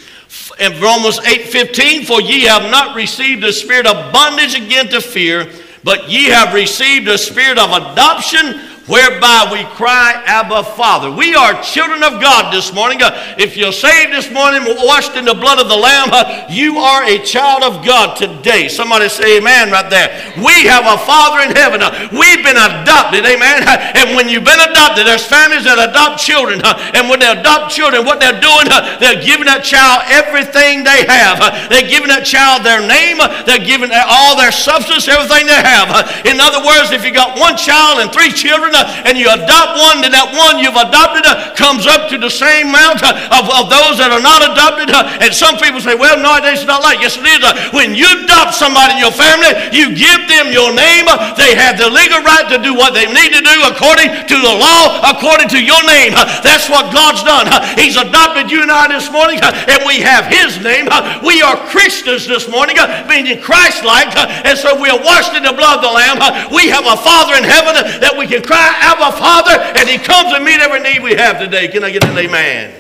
in 0.59 0.79
Romans 0.81 1.19
8:15, 1.19 2.05
for 2.05 2.21
ye 2.21 2.43
have 2.43 2.69
not 2.69 2.95
received 2.95 3.43
the 3.43 3.53
spirit 3.53 3.85
of 3.87 4.11
bondage 4.13 4.55
again 4.55 4.87
to 4.89 5.01
fear, 5.01 5.49
but 5.83 6.09
ye 6.09 6.25
have 6.25 6.53
received 6.53 7.07
a 7.07 7.17
spirit 7.17 7.57
of 7.57 7.69
adoption 7.71 8.59
whereby 8.87 9.47
we 9.47 9.63
cry, 9.75 10.21
Abba, 10.25 10.63
Father. 10.75 11.09
We 11.09 11.35
are 11.35 11.61
children 11.63 12.03
of 12.03 12.19
God 12.19 12.53
this 12.53 12.73
morning. 12.73 13.01
Uh, 13.01 13.15
if 13.37 13.55
you're 13.55 13.71
saved 13.71 14.11
this 14.11 14.29
morning, 14.31 14.63
washed 14.83 15.15
in 15.15 15.23
the 15.23 15.33
blood 15.33 15.59
of 15.59 15.69
the 15.69 15.75
Lamb, 15.75 16.09
uh, 16.11 16.47
you 16.49 16.77
are 16.77 17.03
a 17.07 17.19
child 17.23 17.63
of 17.63 17.85
God 17.85 18.17
today. 18.17 18.67
Somebody 18.67 19.07
say 19.07 19.39
amen 19.39 19.71
right 19.71 19.87
there. 19.87 20.11
We 20.35 20.67
have 20.67 20.83
a 20.83 20.99
Father 21.07 21.47
in 21.47 21.55
heaven. 21.55 21.79
Uh, 21.79 22.11
we've 22.11 22.43
been 22.43 22.59
adopted, 22.59 23.23
amen. 23.23 23.63
And 23.95 24.15
when 24.19 24.27
you've 24.27 24.43
been 24.43 24.59
adopted, 24.59 25.07
there's 25.07 25.25
families 25.25 25.63
that 25.63 25.79
adopt 25.79 26.19
children. 26.19 26.59
And 26.93 27.07
when 27.07 27.23
they 27.23 27.31
adopt 27.31 27.71
children, 27.71 28.03
what 28.03 28.19
they're 28.19 28.41
doing, 28.41 28.67
they're 28.99 29.23
giving 29.23 29.47
that 29.47 29.63
child 29.63 30.03
everything 30.11 30.83
they 30.83 31.07
have. 31.07 31.39
They're 31.71 31.87
giving 31.87 32.11
that 32.11 32.27
child 32.27 32.67
their 32.67 32.83
name. 32.83 33.23
They're 33.47 33.63
giving 33.63 33.95
all 33.95 34.35
their 34.35 34.51
substance, 34.51 35.07
everything 35.07 35.47
they 35.47 35.61
have. 35.63 35.87
In 36.27 36.43
other 36.43 36.59
words, 36.67 36.91
if 36.91 37.07
you 37.07 37.15
got 37.15 37.39
one 37.39 37.55
child 37.55 38.03
and 38.03 38.11
three 38.11 38.33
children, 38.33 38.72
and 38.77 39.17
you 39.17 39.29
adopt 39.29 39.77
one, 39.77 40.01
then 40.01 40.11
that 40.11 40.33
one 40.33 40.57
you've 40.59 40.77
adopted 40.77 41.25
uh, 41.25 41.53
comes 41.53 41.85
up 41.85 42.09
to 42.09 42.17
the 42.17 42.29
same 42.29 42.73
amount 42.73 43.05
uh, 43.05 43.37
of, 43.37 43.45
of 43.53 43.65
those 43.69 44.01
that 44.01 44.09
are 44.09 44.23
not 44.23 44.41
adopted. 44.41 44.89
Uh, 44.89 45.21
and 45.21 45.29
some 45.29 45.59
people 45.61 45.77
say, 45.77 45.93
well, 45.93 46.17
no, 46.17 46.37
it's 46.41 46.65
not 46.65 46.81
like. 46.81 47.01
Yes, 47.03 47.17
it 47.17 47.25
is. 47.27 47.41
Uh, 47.43 47.53
when 47.75 47.93
you 47.93 48.07
adopt 48.23 48.57
somebody 48.57 48.97
in 48.97 49.01
your 49.01 49.13
family, 49.13 49.51
you 49.73 49.93
give 49.93 50.25
them 50.29 50.49
your 50.49 50.73
name. 50.73 51.05
Uh, 51.05 51.35
they 51.35 51.53
have 51.53 51.77
the 51.77 51.89
legal 51.89 52.21
right 52.23 52.47
to 52.49 52.57
do 52.61 52.73
what 52.73 52.95
they 52.95 53.05
need 53.09 53.31
to 53.33 53.43
do 53.43 53.57
according 53.69 54.09
to 54.09 54.37
the 54.39 54.53
law, 54.53 55.03
according 55.05 55.49
to 55.53 55.59
your 55.59 55.81
name. 55.85 56.15
That's 56.41 56.69
what 56.69 56.93
God's 56.93 57.21
done. 57.21 57.49
He's 57.77 57.97
adopted 57.97 58.49
you 58.49 58.61
and 58.63 58.71
I 58.71 58.87
this 58.89 59.09
morning, 59.11 59.39
and 59.41 59.83
we 59.85 59.99
have 60.01 60.25
His 60.31 60.61
name. 60.61 60.87
We 61.25 61.41
are 61.41 61.57
Christians 61.69 62.27
this 62.27 62.47
morning, 62.47 62.77
meaning 63.09 63.41
Christ-like, 63.41 64.15
and 64.45 64.55
so 64.57 64.79
we 64.79 64.89
are 64.89 65.01
washed 65.01 65.35
in 65.35 65.43
the 65.43 65.53
blood 65.53 65.81
of 65.81 65.83
the 65.83 65.93
Lamb. 65.93 66.19
We 66.53 66.69
have 66.69 66.85
a 66.85 66.97
Father 66.97 67.35
in 67.35 67.43
heaven 67.43 67.75
that 67.99 68.13
we 68.15 68.27
can 68.27 68.41
cry 68.43 68.62
cry, 68.63 68.77
Abba, 68.81 69.17
Father, 69.17 69.79
and 69.79 69.89
He 69.89 69.97
comes 69.97 70.33
to 70.33 70.39
meet 70.43 70.59
every 70.59 70.79
need 70.79 71.03
we 71.03 71.15
have 71.15 71.39
today. 71.39 71.67
Can 71.67 71.83
I 71.83 71.91
get 71.91 72.03
an 72.05 72.17
amen? 72.17 72.79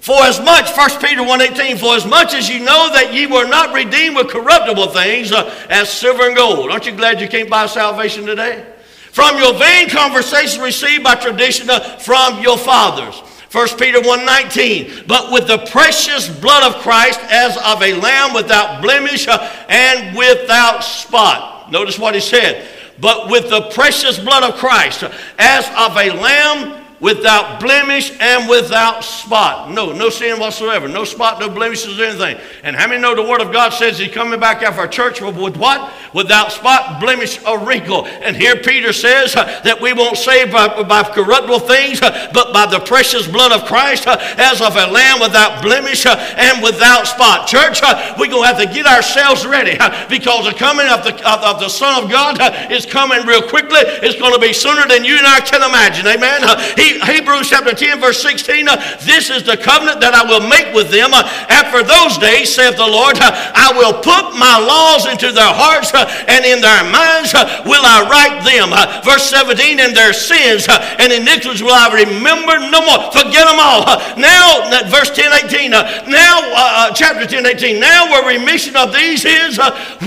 For 0.00 0.22
as 0.22 0.40
much, 0.40 0.74
1 0.74 1.00
Peter 1.00 1.20
1.18, 1.20 1.78
for 1.78 1.94
as 1.94 2.06
much 2.06 2.32
as 2.32 2.48
you 2.48 2.60
know 2.60 2.90
that 2.92 3.12
ye 3.12 3.26
were 3.26 3.46
not 3.46 3.74
redeemed 3.74 4.16
with 4.16 4.28
corruptible 4.28 4.88
things 4.88 5.32
uh, 5.32 5.54
as 5.68 5.90
silver 5.90 6.26
and 6.28 6.36
gold. 6.36 6.70
Aren't 6.70 6.86
you 6.86 6.92
glad 6.92 7.20
you 7.20 7.28
can't 7.28 7.50
buy 7.50 7.66
salvation 7.66 8.24
today? 8.24 8.64
From 9.12 9.36
your 9.36 9.54
vain 9.54 9.90
conversation 9.90 10.62
received 10.62 11.02
by 11.02 11.16
tradition 11.16 11.68
uh, 11.68 11.80
from 11.98 12.40
your 12.40 12.56
fathers. 12.56 13.16
1 13.50 13.68
Peter 13.78 13.98
1.19, 13.98 15.06
but 15.06 15.32
with 15.32 15.46
the 15.46 15.58
precious 15.70 16.28
blood 16.28 16.62
of 16.62 16.80
Christ 16.82 17.18
as 17.24 17.56
of 17.56 17.82
a 17.82 17.94
lamb 17.94 18.34
without 18.34 18.80
blemish 18.82 19.26
uh, 19.26 19.38
and 19.68 20.16
without 20.16 20.84
spot. 20.84 21.72
Notice 21.72 21.98
what 21.98 22.14
he 22.14 22.20
said 22.20 22.77
but 23.00 23.30
with 23.30 23.48
the 23.50 23.62
precious 23.72 24.18
blood 24.18 24.42
of 24.42 24.58
Christ, 24.58 25.04
as 25.38 25.66
of 25.68 25.96
a 25.96 26.10
lamb 26.10 26.77
without 27.00 27.60
blemish 27.60 28.12
and 28.20 28.48
without 28.48 29.04
spot. 29.04 29.70
No, 29.70 29.92
no 29.92 30.10
sin 30.10 30.38
whatsoever. 30.40 30.88
No 30.88 31.04
spot, 31.04 31.38
no 31.38 31.48
blemishes, 31.48 32.00
anything. 32.00 32.38
And 32.64 32.74
how 32.74 32.88
many 32.88 33.00
know 33.00 33.14
the 33.14 33.22
Word 33.22 33.40
of 33.40 33.52
God 33.52 33.70
says 33.70 33.98
He's 33.98 34.12
coming 34.12 34.40
back 34.40 34.62
after 34.62 34.80
our 34.80 34.88
church 34.88 35.20
with 35.20 35.56
what? 35.56 35.92
Without 36.12 36.50
spot, 36.52 37.00
blemish, 37.00 37.42
or 37.44 37.64
wrinkle. 37.64 38.06
And 38.06 38.36
here 38.36 38.56
Peter 38.56 38.92
says 38.92 39.36
uh, 39.36 39.60
that 39.62 39.80
we 39.80 39.92
won't 39.92 40.16
save 40.16 40.50
by, 40.50 40.82
by 40.82 41.02
corruptible 41.04 41.60
things, 41.60 42.02
uh, 42.02 42.30
but 42.32 42.52
by 42.52 42.66
the 42.66 42.80
precious 42.80 43.26
blood 43.28 43.52
of 43.52 43.66
Christ, 43.66 44.06
uh, 44.06 44.16
as 44.36 44.60
of 44.60 44.74
a 44.74 44.86
lamb 44.86 45.20
without 45.20 45.62
blemish 45.62 46.06
uh, 46.06 46.16
and 46.36 46.62
without 46.62 47.06
spot. 47.06 47.46
Church, 47.46 47.80
uh, 47.82 48.14
we're 48.18 48.28
going 48.28 48.42
to 48.42 48.48
have 48.48 48.58
to 48.58 48.74
get 48.74 48.86
ourselves 48.86 49.46
ready 49.46 49.76
uh, 49.78 50.08
because 50.08 50.46
the 50.46 50.58
coming 50.58 50.86
of 50.88 51.04
the, 51.04 51.14
of, 51.28 51.56
of 51.56 51.60
the 51.60 51.68
Son 51.68 52.02
of 52.02 52.10
God 52.10 52.38
is 52.72 52.86
coming 52.86 53.24
real 53.26 53.42
quickly. 53.42 53.80
It's 54.02 54.18
going 54.18 54.34
to 54.34 54.40
be 54.40 54.52
sooner 54.52 54.86
than 54.88 55.04
you 55.04 55.16
and 55.16 55.26
I 55.26 55.40
can 55.40 55.62
imagine. 55.62 56.06
Amen. 56.06 56.42
He 56.76 56.87
Hebrews 56.96 57.50
chapter 57.50 57.74
10, 57.74 58.00
verse 58.00 58.22
16, 58.22 58.68
uh, 58.68 58.76
this 59.04 59.28
is 59.28 59.44
the 59.44 59.56
covenant 59.56 60.00
that 60.00 60.16
I 60.16 60.24
will 60.24 60.40
make 60.48 60.72
with 60.72 60.88
them. 60.88 61.12
Uh, 61.12 61.26
after 61.52 61.84
those 61.84 62.16
days, 62.16 62.54
saith 62.54 62.80
the 62.80 62.88
Lord, 62.88 63.20
uh, 63.20 63.28
I 63.52 63.76
will 63.76 64.00
put 64.00 64.32
my 64.40 64.56
laws 64.56 65.04
into 65.04 65.28
their 65.28 65.52
hearts, 65.52 65.92
uh, 65.92 66.08
and 66.28 66.48
in 66.48 66.64
their 66.64 66.84
minds 66.88 67.36
uh, 67.36 67.62
will 67.68 67.84
I 67.84 68.08
write 68.08 68.40
them. 68.46 68.72
Uh, 68.72 69.04
verse 69.04 69.28
17, 69.28 69.80
and 69.80 69.92
their 69.92 70.16
sins 70.16 70.64
and 70.70 71.12
iniquities 71.12 71.60
will 71.60 71.76
I 71.76 71.92
remember 71.92 72.56
no 72.72 72.80
more. 72.80 73.12
Forget 73.12 73.44
them 73.44 73.60
all. 73.60 73.84
now, 74.16 74.70
verse 74.88 75.12
10, 75.12 75.28
18, 75.50 75.70
now, 76.08 76.94
chapter 76.94 77.26
10, 77.26 77.44
18, 77.44 77.80
now 77.80 78.08
where 78.08 78.24
remission 78.38 78.76
of 78.76 78.94
these 78.94 79.24
is, 79.24 79.60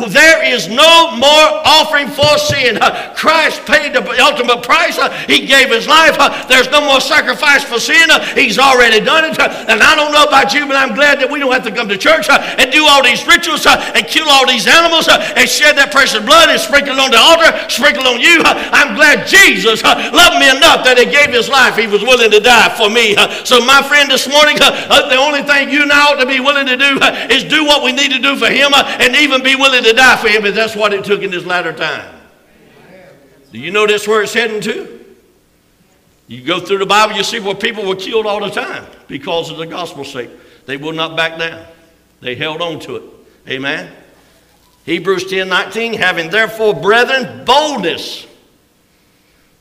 there 0.09 0.41
is 0.41 0.67
no 0.67 1.15
more 1.17 1.47
offering 1.67 2.07
for 2.07 2.31
sin. 2.39 2.79
Christ 3.15 3.65
paid 3.65 3.93
the 3.93 4.01
ultimate 4.23 4.63
price. 4.63 4.97
He 5.27 5.45
gave 5.45 5.69
his 5.69 5.87
life. 5.87 6.17
There's 6.47 6.70
no 6.71 6.81
more 6.81 6.99
sacrifice 6.99 7.63
for 7.63 7.79
sin. 7.79 8.09
He's 8.33 8.57
already 8.57 9.03
done 9.03 9.25
it. 9.25 9.37
And 9.39 9.83
I 9.83 9.95
don't 9.95 10.11
know 10.11 10.23
about 10.23 10.53
you, 10.53 10.65
but 10.65 10.75
I'm 10.75 10.95
glad 10.95 11.19
that 11.19 11.29
we 11.29 11.39
don't 11.39 11.51
have 11.51 11.67
to 11.67 11.71
come 11.71 11.87
to 11.89 11.97
church 11.97 12.29
uh, 12.29 12.39
and 12.57 12.71
do 12.71 12.87
all 12.87 13.03
these 13.03 13.27
rituals 13.27 13.65
uh, 13.65 13.77
and 13.93 14.07
kill 14.07 14.27
all 14.29 14.47
these 14.47 14.67
animals 14.67 15.07
uh, 15.07 15.19
and 15.35 15.47
shed 15.47 15.77
that 15.77 15.91
precious 15.91 16.23
blood 16.23 16.49
and 16.49 16.59
sprinkle 16.59 16.95
it 16.95 17.01
on 17.01 17.11
the 17.11 17.19
altar, 17.19 17.51
sprinkle 17.69 18.07
on 18.07 18.19
you. 18.19 18.39
I'm 18.71 18.95
glad 18.95 19.27
Jesus 19.27 19.83
loved 19.83 20.37
me 20.39 20.47
enough 20.49 20.87
that 20.87 20.95
he 20.97 21.05
gave 21.11 21.35
his 21.35 21.49
life. 21.51 21.75
He 21.75 21.87
was 21.87 22.01
willing 22.01 22.31
to 22.31 22.39
die 22.39 22.71
for 22.73 22.89
me. 22.89 23.15
So, 23.43 23.59
my 23.61 23.83
friend, 23.83 24.09
this 24.09 24.27
morning, 24.27 24.57
the 24.57 25.19
only 25.19 25.43
thing 25.43 25.69
you 25.69 25.85
now 25.85 26.15
ought 26.15 26.21
to 26.21 26.27
be 26.27 26.39
willing 26.39 26.67
to 26.67 26.77
do 26.77 26.97
is 27.29 27.43
do 27.45 27.65
what 27.65 27.83
we 27.83 27.91
need 27.91 28.11
to 28.11 28.19
do 28.19 28.35
for 28.35 28.47
him 28.49 28.71
and 28.73 29.15
even 29.15 29.43
be 29.43 29.55
willing 29.55 29.83
to 29.83 29.93
die 29.93 30.17
for 30.17 30.27
him. 30.27 30.45
And 30.45 30.55
that's 30.55 30.75
what 30.75 30.93
it 30.93 31.03
took 31.03 31.21
in 31.21 31.31
this 31.31 31.45
latter 31.45 31.73
time. 31.73 32.21
Do 33.51 33.59
you 33.59 33.71
know 33.71 33.85
that's 33.85 34.07
where 34.07 34.23
it's 34.23 34.33
heading 34.33 34.61
to? 34.61 35.00
You 36.31 36.41
go 36.41 36.61
through 36.61 36.77
the 36.77 36.85
Bible, 36.85 37.17
you 37.17 37.25
see 37.25 37.41
where 37.41 37.55
people 37.55 37.85
were 37.85 37.97
killed 37.97 38.25
all 38.25 38.39
the 38.39 38.49
time 38.49 38.85
because 39.09 39.51
of 39.51 39.57
the 39.57 39.65
gospel's 39.65 40.13
sake. 40.13 40.29
They 40.65 40.77
will 40.77 40.93
not 40.93 41.17
back 41.17 41.37
down. 41.37 41.65
They 42.21 42.35
held 42.35 42.61
on 42.61 42.79
to 42.81 42.95
it. 42.95 43.03
Amen. 43.49 43.91
Hebrews 44.85 45.29
10 45.29 45.49
19, 45.49 45.91
having 45.91 46.29
therefore, 46.29 46.73
brethren, 46.73 47.43
boldness, 47.43 48.25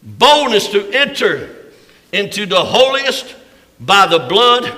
boldness 0.04 0.68
to 0.68 0.88
enter 0.92 1.72
into 2.12 2.46
the 2.46 2.62
holiest 2.62 3.34
by 3.80 4.06
the 4.06 4.20
blood 4.20 4.72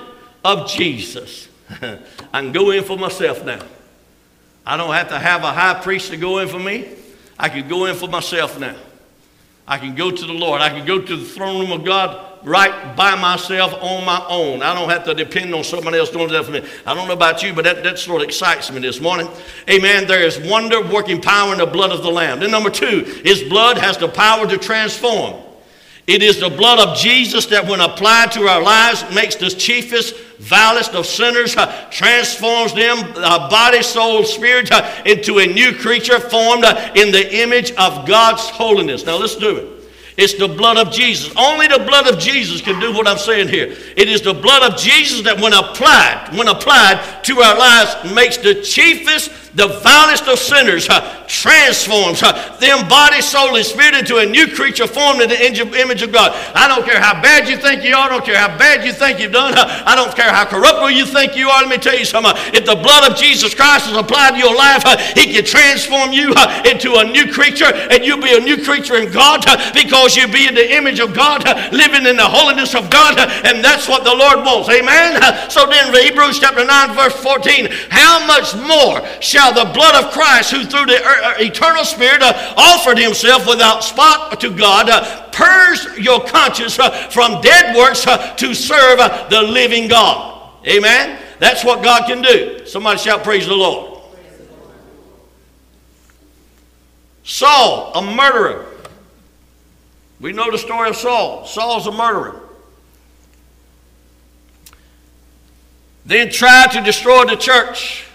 of 0.46 0.70
Jesus. 0.70 1.46
I 1.82 1.98
can 2.32 2.52
go 2.52 2.70
in 2.70 2.84
for 2.84 2.96
myself 2.96 3.44
now. 3.44 3.60
I 4.64 4.78
don't 4.78 4.94
have 4.94 5.10
to 5.10 5.18
have 5.18 5.44
a 5.44 5.52
high 5.52 5.74
priest 5.74 6.10
to 6.12 6.16
go 6.16 6.38
in 6.38 6.48
for 6.48 6.58
me. 6.58 6.88
I 7.38 7.50
can 7.50 7.68
go 7.68 7.84
in 7.84 7.96
for 7.96 8.08
myself 8.08 8.58
now. 8.58 8.76
I 9.66 9.78
can 9.78 9.94
go 9.94 10.10
to 10.10 10.26
the 10.26 10.32
Lord. 10.32 10.60
I 10.60 10.70
can 10.70 10.86
go 10.86 11.00
to 11.00 11.16
the 11.16 11.24
throne 11.24 11.60
room 11.60 11.72
of 11.72 11.84
God 11.84 12.32
right 12.44 12.96
by 12.96 13.14
myself 13.14 13.72
on 13.80 14.04
my 14.04 14.24
own. 14.28 14.62
I 14.62 14.74
don't 14.74 14.90
have 14.90 15.04
to 15.04 15.14
depend 15.14 15.54
on 15.54 15.62
somebody 15.62 15.98
else 15.98 16.10
doing 16.10 16.28
that 16.28 16.44
for 16.44 16.50
me. 16.50 16.64
I 16.84 16.94
don't 16.94 17.06
know 17.06 17.14
about 17.14 17.42
you, 17.42 17.52
but 17.52 17.64
that, 17.64 17.84
that 17.84 17.98
sort 17.98 18.22
of 18.22 18.28
excites 18.28 18.70
me 18.72 18.80
this 18.80 19.00
morning. 19.00 19.28
Amen. 19.70 20.06
There 20.06 20.22
is 20.22 20.38
wonder 20.40 20.82
working 20.82 21.20
power 21.20 21.52
in 21.52 21.58
the 21.58 21.66
blood 21.66 21.92
of 21.92 22.02
the 22.02 22.10
Lamb. 22.10 22.40
Then, 22.40 22.50
number 22.50 22.70
two, 22.70 23.04
His 23.24 23.42
blood 23.44 23.78
has 23.78 23.96
the 23.96 24.08
power 24.08 24.46
to 24.48 24.58
transform. 24.58 25.40
It 26.06 26.22
is 26.22 26.40
the 26.40 26.50
blood 26.50 26.80
of 26.80 26.96
Jesus 26.96 27.46
that, 27.46 27.66
when 27.66 27.80
applied 27.80 28.32
to 28.32 28.48
our 28.48 28.60
lives, 28.60 29.04
makes 29.14 29.36
the 29.36 29.48
chiefest, 29.48 30.16
vilest 30.38 30.94
of 30.94 31.06
sinners, 31.06 31.56
uh, 31.56 31.88
transforms 31.90 32.74
them, 32.74 32.98
uh, 33.16 33.48
body, 33.48 33.82
soul, 33.82 34.24
spirit, 34.24 34.72
uh, 34.72 34.90
into 35.06 35.38
a 35.38 35.46
new 35.46 35.72
creature 35.72 36.18
formed 36.18 36.64
uh, 36.64 36.92
in 36.96 37.12
the 37.12 37.42
image 37.42 37.70
of 37.72 38.06
God's 38.06 38.42
holiness. 38.50 39.06
Now, 39.06 39.16
let's 39.16 39.36
do 39.36 39.56
it. 39.56 39.68
It's 40.16 40.34
the 40.34 40.48
blood 40.48 40.76
of 40.76 40.92
Jesus. 40.92 41.32
Only 41.36 41.68
the 41.68 41.78
blood 41.78 42.06
of 42.06 42.18
Jesus 42.18 42.60
can 42.60 42.78
do 42.80 42.92
what 42.92 43.06
I'm 43.06 43.16
saying 43.16 43.48
here. 43.48 43.74
It 43.96 44.08
is 44.08 44.20
the 44.20 44.34
blood 44.34 44.70
of 44.70 44.78
Jesus 44.78 45.22
that, 45.22 45.40
when 45.40 45.52
applied, 45.54 46.36
when 46.36 46.48
applied 46.48 47.22
to 47.24 47.40
our 47.40 47.56
lives, 47.56 48.12
makes 48.12 48.36
the 48.36 48.56
chiefest, 48.56 49.51
the 49.54 49.68
vilest 49.68 50.28
of 50.28 50.38
sinners, 50.38 50.88
uh, 50.88 51.24
transforms 51.28 52.22
uh, 52.22 52.56
them 52.56 52.88
body, 52.88 53.20
soul, 53.20 53.56
and 53.56 53.64
spirit 53.64 53.94
into 53.94 54.18
a 54.18 54.26
new 54.26 54.48
creature 54.48 54.86
formed 54.86 55.20
in 55.20 55.28
the 55.28 55.80
image 55.80 56.02
of 56.02 56.12
God. 56.12 56.32
I 56.54 56.68
don't 56.68 56.84
care 56.84 57.00
how 57.00 57.20
bad 57.20 57.48
you 57.48 57.56
think 57.56 57.84
you 57.84 57.94
are. 57.94 58.06
I 58.06 58.08
don't 58.08 58.24
care 58.24 58.36
how 58.36 58.56
bad 58.56 58.84
you 58.84 58.92
think 58.92 59.20
you've 59.20 59.32
done. 59.32 59.52
Uh, 59.56 59.82
I 59.84 59.94
don't 59.94 60.14
care 60.14 60.32
how 60.32 60.44
corruptible 60.44 60.90
you 60.90 61.04
think 61.04 61.36
you 61.36 61.48
are. 61.48 61.60
Let 61.60 61.70
me 61.70 61.76
tell 61.76 61.98
you 61.98 62.04
something. 62.04 62.32
If 62.54 62.64
the 62.64 62.76
blood 62.76 63.10
of 63.10 63.18
Jesus 63.18 63.54
Christ 63.54 63.88
is 63.88 63.96
applied 63.96 64.32
to 64.32 64.38
your 64.38 64.54
life, 64.56 64.84
He 65.16 65.32
can 65.32 65.44
transform 65.44 66.12
you 66.12 66.32
into 66.64 66.96
a 66.96 67.04
new 67.04 67.32
creature, 67.32 67.72
and 67.72 68.04
you'll 68.04 68.22
be 68.22 68.36
a 68.36 68.40
new 68.40 68.64
creature 68.64 68.96
in 68.96 69.12
God 69.12 69.44
because 69.74 70.16
you'll 70.16 70.32
be 70.32 70.46
in 70.46 70.54
the 70.54 70.76
image 70.76 71.00
of 71.00 71.12
God, 71.12 71.44
living 71.72 72.06
in 72.06 72.16
the 72.16 72.28
holiness 72.28 72.74
of 72.74 72.88
God, 72.88 73.18
and 73.44 73.64
that's 73.64 73.88
what 73.88 74.04
the 74.04 74.14
Lord 74.14 74.44
wants. 74.44 74.68
Amen. 74.68 75.20
So 75.50 75.66
then, 75.66 75.92
Hebrews 75.92 76.38
chapter 76.38 76.64
9, 76.64 76.94
verse 76.94 77.16
14, 77.20 77.68
how 77.90 78.26
much 78.26 78.54
more 78.56 79.04
shall 79.20 79.41
the 79.50 79.72
blood 79.72 80.04
of 80.04 80.12
Christ, 80.12 80.52
who 80.52 80.64
through 80.64 80.86
the 80.86 81.04
uh, 81.04 81.08
uh, 81.08 81.34
eternal 81.38 81.84
Spirit 81.84 82.22
uh, 82.22 82.54
offered 82.56 82.98
himself 82.98 83.46
without 83.46 83.82
spot 83.82 84.40
to 84.40 84.50
God, 84.50 84.88
uh, 84.88 85.30
purge 85.30 85.98
your 85.98 86.24
conscience 86.24 86.78
uh, 86.78 86.90
from 87.08 87.40
dead 87.40 87.74
works 87.76 88.06
uh, 88.06 88.34
to 88.36 88.54
serve 88.54 88.98
the 89.30 89.42
living 89.42 89.88
God. 89.88 90.50
Amen? 90.66 91.18
That's 91.38 91.64
what 91.64 91.82
God 91.82 92.06
can 92.06 92.22
do. 92.22 92.64
Somebody 92.66 92.98
shout, 92.98 93.24
Praise 93.24 93.46
the 93.46 93.54
Lord. 93.54 94.00
Saul, 97.24 97.92
a 97.94 98.02
murderer. 98.02 98.66
We 100.20 100.32
know 100.32 100.50
the 100.50 100.58
story 100.58 100.88
of 100.88 100.96
Saul. 100.96 101.46
Saul's 101.46 101.86
a 101.86 101.92
murderer. 101.92 102.40
Then 106.04 106.30
tried 106.30 106.72
to 106.72 106.80
destroy 106.82 107.24
the 107.24 107.36
church 107.36 108.06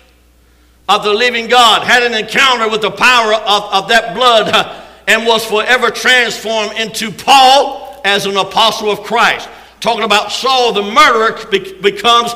of 0.90 1.04
the 1.04 1.14
living 1.14 1.48
God, 1.48 1.84
had 1.84 2.04
an 2.04 2.14
encounter 2.14 2.70
with 2.70 2.82
the 2.82 2.92
power 2.92 3.34
of, 3.34 3.74
of 3.74 3.90
that 3.90 4.16
blood, 4.16 4.84
and 5.08 5.26
was 5.26 5.46
forever 5.46 5.90
transformed 5.90 6.74
into 6.80 7.12
Paul 7.12 8.02
as 8.04 8.26
an 8.26 8.38
apostle 8.38 8.92
of 8.92 9.04
Christ. 9.04 9.50
Talking 9.80 10.04
about 10.04 10.32
Saul 10.32 10.74
the 10.74 10.82
murderer 10.82 11.38
becomes 11.82 12.34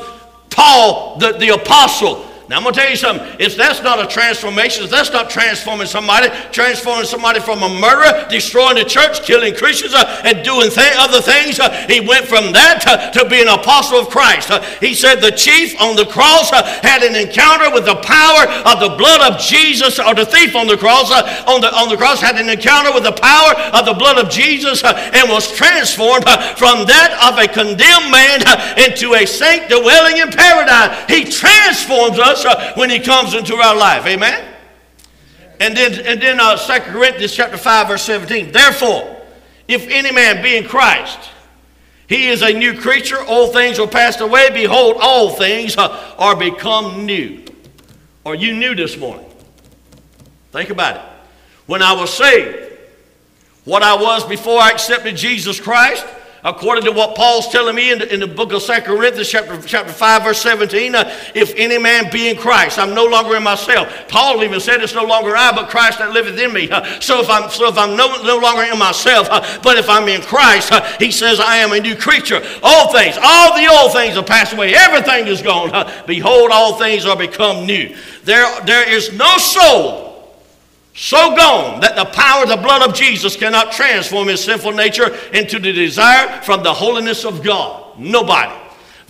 Paul 0.50 1.18
the, 1.18 1.32
the 1.32 1.50
apostle. 1.50 2.26
Now 2.52 2.58
I'm 2.58 2.64
going 2.64 2.74
to 2.74 2.80
tell 2.82 2.90
you 2.90 3.00
something. 3.00 3.24
If 3.40 3.56
that's 3.56 3.80
not 3.80 3.96
a 3.96 4.06
transformation, 4.06 4.84
if 4.84 4.90
that's 4.90 5.10
not 5.10 5.30
transforming 5.30 5.86
somebody, 5.86 6.28
transforming 6.52 7.06
somebody 7.06 7.40
from 7.40 7.62
a 7.62 7.68
murderer, 7.80 8.28
destroying 8.28 8.76
the 8.76 8.84
church, 8.84 9.24
killing 9.24 9.56
Christians, 9.56 9.94
uh, 9.94 10.20
and 10.22 10.44
doing 10.44 10.68
th- 10.68 10.92
other 11.00 11.22
things, 11.22 11.58
uh, 11.58 11.72
he 11.88 12.04
went 12.04 12.28
from 12.28 12.52
that 12.52 12.84
uh, 12.84 13.08
to 13.16 13.24
be 13.24 13.40
an 13.40 13.48
apostle 13.48 14.04
of 14.04 14.10
Christ. 14.10 14.50
Uh, 14.50 14.60
he 14.84 14.92
said 14.92 15.24
the 15.24 15.32
chief 15.32 15.80
on 15.80 15.96
the 15.96 16.04
cross 16.04 16.52
uh, 16.52 16.60
had 16.84 17.00
an 17.00 17.16
encounter 17.16 17.72
with 17.72 17.86
the 17.86 17.96
power 18.04 18.44
of 18.68 18.84
the 18.84 19.00
blood 19.00 19.32
of 19.32 19.40
Jesus, 19.40 19.98
or 19.98 20.12
the 20.12 20.26
thief 20.26 20.54
on 20.54 20.66
the 20.66 20.76
cross 20.76 21.08
uh, 21.10 21.24
on 21.48 21.62
the 21.62 21.72
on 21.72 21.88
the 21.88 21.96
cross 21.96 22.20
had 22.20 22.36
an 22.36 22.50
encounter 22.50 22.92
with 22.92 23.04
the 23.08 23.16
power 23.16 23.56
of 23.72 23.88
the 23.88 23.96
blood 23.96 24.20
of 24.20 24.28
Jesus 24.28 24.84
and 24.84 25.24
was 25.32 25.48
transformed 25.56 26.28
from 26.60 26.84
that 26.84 27.16
of 27.24 27.40
a 27.40 27.48
condemned 27.48 28.12
man 28.12 28.44
into 28.76 29.16
a 29.16 29.24
saint 29.24 29.72
dwelling 29.72 30.20
in 30.20 30.28
paradise. 30.28 31.08
He 31.08 31.24
transforms 31.24 32.18
us 32.18 32.41
when 32.74 32.90
He 32.90 32.98
comes 32.98 33.34
into 33.34 33.54
our 33.56 33.76
life. 33.76 34.06
Amen? 34.06 34.52
And 35.60 35.76
then, 35.76 36.06
and 36.06 36.20
then 36.20 36.40
uh, 36.40 36.56
2 36.56 36.90
Corinthians 36.90 37.34
chapter 37.34 37.56
5, 37.56 37.88
verse 37.88 38.02
17. 38.02 38.50
Therefore, 38.50 39.22
if 39.68 39.88
any 39.88 40.10
man 40.10 40.42
be 40.42 40.56
in 40.56 40.64
Christ, 40.64 41.30
he 42.08 42.28
is 42.28 42.42
a 42.42 42.52
new 42.52 42.78
creature. 42.78 43.20
All 43.20 43.52
things 43.52 43.78
are 43.78 43.86
passed 43.86 44.20
away. 44.20 44.50
Behold, 44.52 44.96
all 45.00 45.30
things 45.30 45.76
uh, 45.76 46.14
are 46.18 46.36
become 46.36 47.06
new. 47.06 47.44
Are 48.26 48.34
you 48.34 48.54
new 48.54 48.74
this 48.74 48.96
morning? 48.96 49.24
Think 50.50 50.70
about 50.70 50.96
it. 50.96 51.02
When 51.66 51.80
I 51.80 51.94
was 51.94 52.12
saved, 52.12 52.70
what 53.64 53.82
I 53.82 53.94
was 53.94 54.24
before 54.24 54.60
I 54.60 54.70
accepted 54.70 55.16
Jesus 55.16 55.60
Christ, 55.60 56.04
according 56.44 56.84
to 56.84 56.92
what 56.92 57.14
Paul's 57.14 57.48
telling 57.48 57.76
me 57.76 57.92
in 57.92 57.98
the, 57.98 58.12
in 58.12 58.20
the 58.20 58.26
book 58.26 58.52
of 58.52 58.62
2 58.62 58.72
Corinthians, 58.82 59.28
chapter, 59.28 59.60
chapter 59.62 59.92
5, 59.92 60.22
verse 60.24 60.40
17, 60.42 60.94
uh, 60.94 61.12
if 61.34 61.54
any 61.56 61.78
man 61.78 62.10
be 62.10 62.28
in 62.28 62.36
Christ, 62.36 62.78
I'm 62.78 62.94
no 62.94 63.04
longer 63.04 63.36
in 63.36 63.42
myself. 63.42 63.88
Paul 64.08 64.42
even 64.42 64.60
said 64.60 64.80
it's 64.82 64.94
no 64.94 65.04
longer 65.04 65.36
I, 65.36 65.52
but 65.52 65.68
Christ 65.68 65.98
that 65.98 66.12
liveth 66.12 66.38
in 66.38 66.52
me. 66.52 66.70
Uh, 66.70 67.00
so 67.00 67.20
if 67.20 67.30
I'm, 67.30 67.48
so 67.50 67.68
if 67.68 67.78
I'm 67.78 67.96
no, 67.96 68.22
no 68.22 68.38
longer 68.38 68.62
in 68.62 68.78
myself, 68.78 69.28
uh, 69.30 69.60
but 69.62 69.78
if 69.78 69.88
I'm 69.88 70.08
in 70.08 70.22
Christ, 70.22 70.72
uh, 70.72 70.82
he 70.98 71.10
says 71.10 71.38
I 71.38 71.56
am 71.56 71.72
a 71.72 71.80
new 71.80 71.96
creature. 71.96 72.42
All 72.62 72.92
things, 72.92 73.16
all 73.22 73.56
the 73.56 73.68
old 73.68 73.92
things 73.92 74.16
are 74.16 74.24
passed 74.24 74.52
away. 74.52 74.74
Everything 74.74 75.26
is 75.26 75.42
gone. 75.42 75.70
Uh, 75.72 76.04
behold, 76.06 76.50
all 76.50 76.78
things 76.78 77.06
are 77.06 77.16
become 77.16 77.66
new. 77.66 77.94
There, 78.24 78.46
there 78.64 78.88
is 78.88 79.12
no 79.12 79.38
soul 79.38 80.11
so 80.94 81.34
gone 81.34 81.80
that 81.80 81.96
the 81.96 82.04
power 82.04 82.42
of 82.42 82.50
the 82.50 82.56
blood 82.56 82.86
of 82.86 82.94
Jesus 82.94 83.34
cannot 83.34 83.72
transform 83.72 84.28
his 84.28 84.44
sinful 84.44 84.72
nature 84.72 85.14
into 85.32 85.58
the 85.58 85.72
desire 85.72 86.42
from 86.42 86.62
the 86.62 86.72
holiness 86.72 87.24
of 87.24 87.42
God. 87.42 87.98
Nobody. 87.98 88.52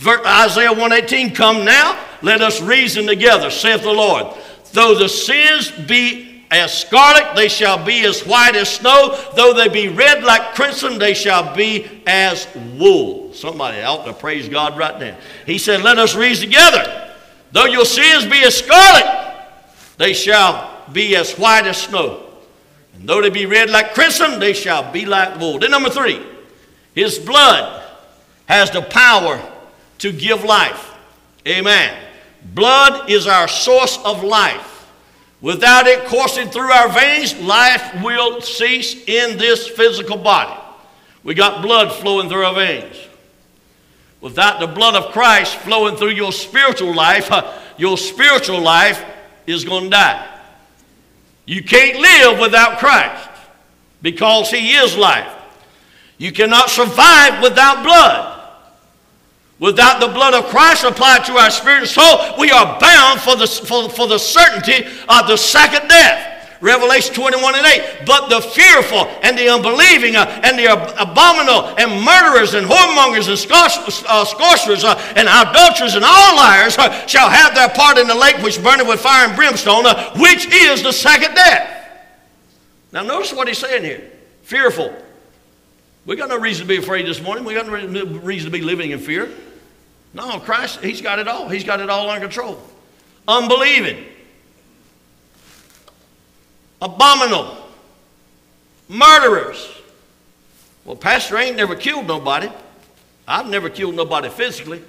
Isaiah 0.05 0.71
118, 0.71 1.33
come 1.35 1.65
now, 1.65 1.99
let 2.21 2.41
us 2.41 2.61
reason 2.61 3.05
together, 3.05 3.49
saith 3.49 3.83
the 3.83 3.91
Lord. 3.91 4.27
Though 4.71 4.95
the 4.95 5.09
sins 5.09 5.71
be 5.71 6.45
as 6.51 6.77
scarlet, 6.77 7.35
they 7.35 7.47
shall 7.47 7.83
be 7.83 8.05
as 8.05 8.25
white 8.25 8.55
as 8.55 8.69
snow. 8.69 9.19
Though 9.35 9.53
they 9.53 9.69
be 9.69 9.87
red 9.87 10.23
like 10.23 10.55
crimson, 10.55 10.99
they 10.99 11.13
shall 11.13 11.55
be 11.55 12.03
as 12.05 12.47
wool. 12.77 13.33
Somebody 13.33 13.81
ought 13.81 14.05
to 14.05 14.13
praise 14.13 14.47
God 14.47 14.77
right 14.77 14.99
now. 14.99 15.17
He 15.45 15.57
said, 15.57 15.81
Let 15.81 15.97
us 15.97 16.15
reason 16.15 16.49
together. 16.49 17.11
Though 17.51 17.65
your 17.65 17.85
sins 17.85 18.25
be 18.25 18.43
as 18.43 18.57
scarlet, 18.57 19.45
they 19.97 20.13
shall 20.13 20.72
be 20.91 21.15
as 21.15 21.33
white 21.37 21.65
as 21.65 21.77
snow. 21.77 22.23
And 22.93 23.07
though 23.07 23.21
they 23.21 23.29
be 23.29 23.45
red 23.45 23.69
like 23.69 23.93
crimson, 23.93 24.39
they 24.39 24.53
shall 24.53 24.91
be 24.91 25.05
like 25.05 25.39
wool. 25.39 25.59
Then, 25.59 25.71
number 25.71 25.89
three, 25.89 26.21
his 26.93 27.17
blood 27.19 27.83
has 28.45 28.71
the 28.71 28.81
power 28.81 29.41
to 29.99 30.11
give 30.11 30.43
life. 30.43 30.93
Amen. 31.47 31.97
Blood 32.43 33.09
is 33.09 33.27
our 33.27 33.47
source 33.47 33.97
of 34.03 34.23
life. 34.23 34.91
Without 35.41 35.87
it 35.87 36.05
coursing 36.05 36.49
through 36.49 36.71
our 36.71 36.89
veins, 36.89 37.37
life 37.41 38.01
will 38.01 38.41
cease 38.41 38.95
in 39.07 39.37
this 39.37 39.67
physical 39.67 40.17
body. 40.17 40.57
We 41.23 41.33
got 41.33 41.61
blood 41.61 41.91
flowing 41.91 42.29
through 42.29 42.45
our 42.45 42.55
veins. 42.55 42.95
Without 44.21 44.61
the 44.61 44.67
blood 44.67 44.95
of 44.95 45.11
Christ 45.11 45.57
flowing 45.57 45.97
through 45.97 46.11
your 46.11 46.31
spiritual 46.31 46.93
life, 46.93 47.29
your 47.77 47.97
spiritual 47.97 48.61
life 48.61 49.03
is 49.45 49.65
going 49.65 49.85
to 49.85 49.89
die. 49.89 50.32
You 51.45 51.63
can't 51.63 51.99
live 51.99 52.39
without 52.39 52.79
Christ 52.79 53.29
because 54.01 54.49
He 54.49 54.73
is 54.73 54.95
life. 54.97 55.31
You 56.17 56.31
cannot 56.31 56.69
survive 56.69 57.41
without 57.41 57.83
blood. 57.83 58.29
Without 59.59 59.99
the 59.99 60.07
blood 60.07 60.33
of 60.33 60.45
Christ 60.45 60.83
applied 60.83 61.25
to 61.25 61.33
our 61.33 61.49
spirit 61.49 61.79
and 61.79 61.87
soul, 61.87 62.37
we 62.37 62.51
are 62.51 62.79
bound 62.79 63.21
for 63.21 63.35
the, 63.35 63.47
for, 63.47 63.89
for 63.89 64.07
the 64.07 64.17
certainty 64.17 64.85
of 65.07 65.27
the 65.27 65.37
second 65.37 65.87
death. 65.87 66.32
Revelation 66.63 67.13
21 67.13 67.55
and 67.55 67.65
8. 67.67 68.05
But 68.05 68.29
the 68.29 68.39
fearful 68.39 69.05
and 69.21 69.37
the 69.37 69.49
unbelieving 69.49 70.15
uh, 70.15 70.23
and 70.43 70.57
the 70.57 70.71
abominable 70.71 71.75
and 71.77 72.01
murderers 72.01 72.53
and 72.53 72.65
whoremongers 72.65 73.27
and 73.27 73.51
uh, 74.07 74.23
sorcerers 74.23 74.85
uh, 74.85 74.95
and 75.17 75.27
adulterers 75.27 75.95
and 75.95 76.05
all 76.05 76.37
liars 76.37 76.77
uh, 76.77 77.05
shall 77.05 77.29
have 77.29 77.53
their 77.53 77.67
part 77.67 77.97
in 77.97 78.07
the 78.07 78.15
lake 78.15 78.37
which 78.37 78.63
burneth 78.63 78.87
with 78.87 79.01
fire 79.01 79.27
and 79.27 79.35
brimstone, 79.35 79.85
uh, 79.85 80.13
which 80.15 80.47
is 80.47 80.81
the 80.81 80.93
second 80.93 81.35
death. 81.35 81.69
Now, 82.93 83.03
notice 83.03 83.33
what 83.33 83.49
he's 83.49 83.57
saying 83.57 83.83
here 83.83 84.09
fearful. 84.43 84.93
We 86.05 86.15
got 86.15 86.29
no 86.29 86.37
reason 86.37 86.65
to 86.65 86.67
be 86.67 86.77
afraid 86.77 87.05
this 87.05 87.21
morning. 87.21 87.43
We 87.43 87.53
got 87.53 87.67
no 87.67 87.73
reason 87.73 88.51
to 88.51 88.57
be 88.57 88.63
living 88.63 88.91
in 88.91 88.99
fear. 88.99 89.29
No, 90.13 90.39
Christ, 90.39 90.81
He's 90.81 91.01
got 91.01 91.19
it 91.19 91.27
all. 91.27 91.49
He's 91.49 91.63
got 91.65 91.81
it 91.81 91.89
all 91.89 92.09
under 92.09 92.25
control. 92.25 92.61
Unbelieving, 93.27 94.05
abominable, 96.83 97.57
murderers. 98.89 99.71
Well, 100.83 100.97
Pastor 100.97 101.37
ain't 101.37 101.55
never 101.55 101.75
killed 101.75 102.05
nobody. 102.05 102.49
I've 103.25 103.47
never 103.47 103.69
killed 103.69 103.95
nobody 103.95 104.29
physically. 104.29 104.81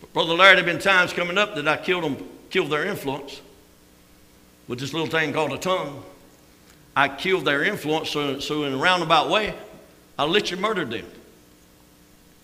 But 0.00 0.12
Brother 0.12 0.34
Larry, 0.34 0.56
there 0.56 0.64
have 0.64 0.74
been 0.74 0.82
times 0.82 1.12
coming 1.12 1.38
up 1.38 1.54
that 1.54 1.68
I 1.68 1.76
killed 1.76 2.02
them, 2.02 2.28
killed 2.50 2.70
their 2.70 2.84
influence 2.84 3.40
with 4.66 4.80
this 4.80 4.92
little 4.92 5.06
thing 5.08 5.32
called 5.32 5.52
a 5.52 5.58
tongue. 5.58 6.02
I 6.96 7.08
killed 7.08 7.44
their 7.44 7.62
influence, 7.62 8.10
so, 8.10 8.40
so 8.40 8.64
in 8.64 8.72
a 8.72 8.76
roundabout 8.76 9.30
way, 9.30 9.54
I 10.18 10.24
literally 10.24 10.62
murdered 10.62 10.90
them, 10.90 11.06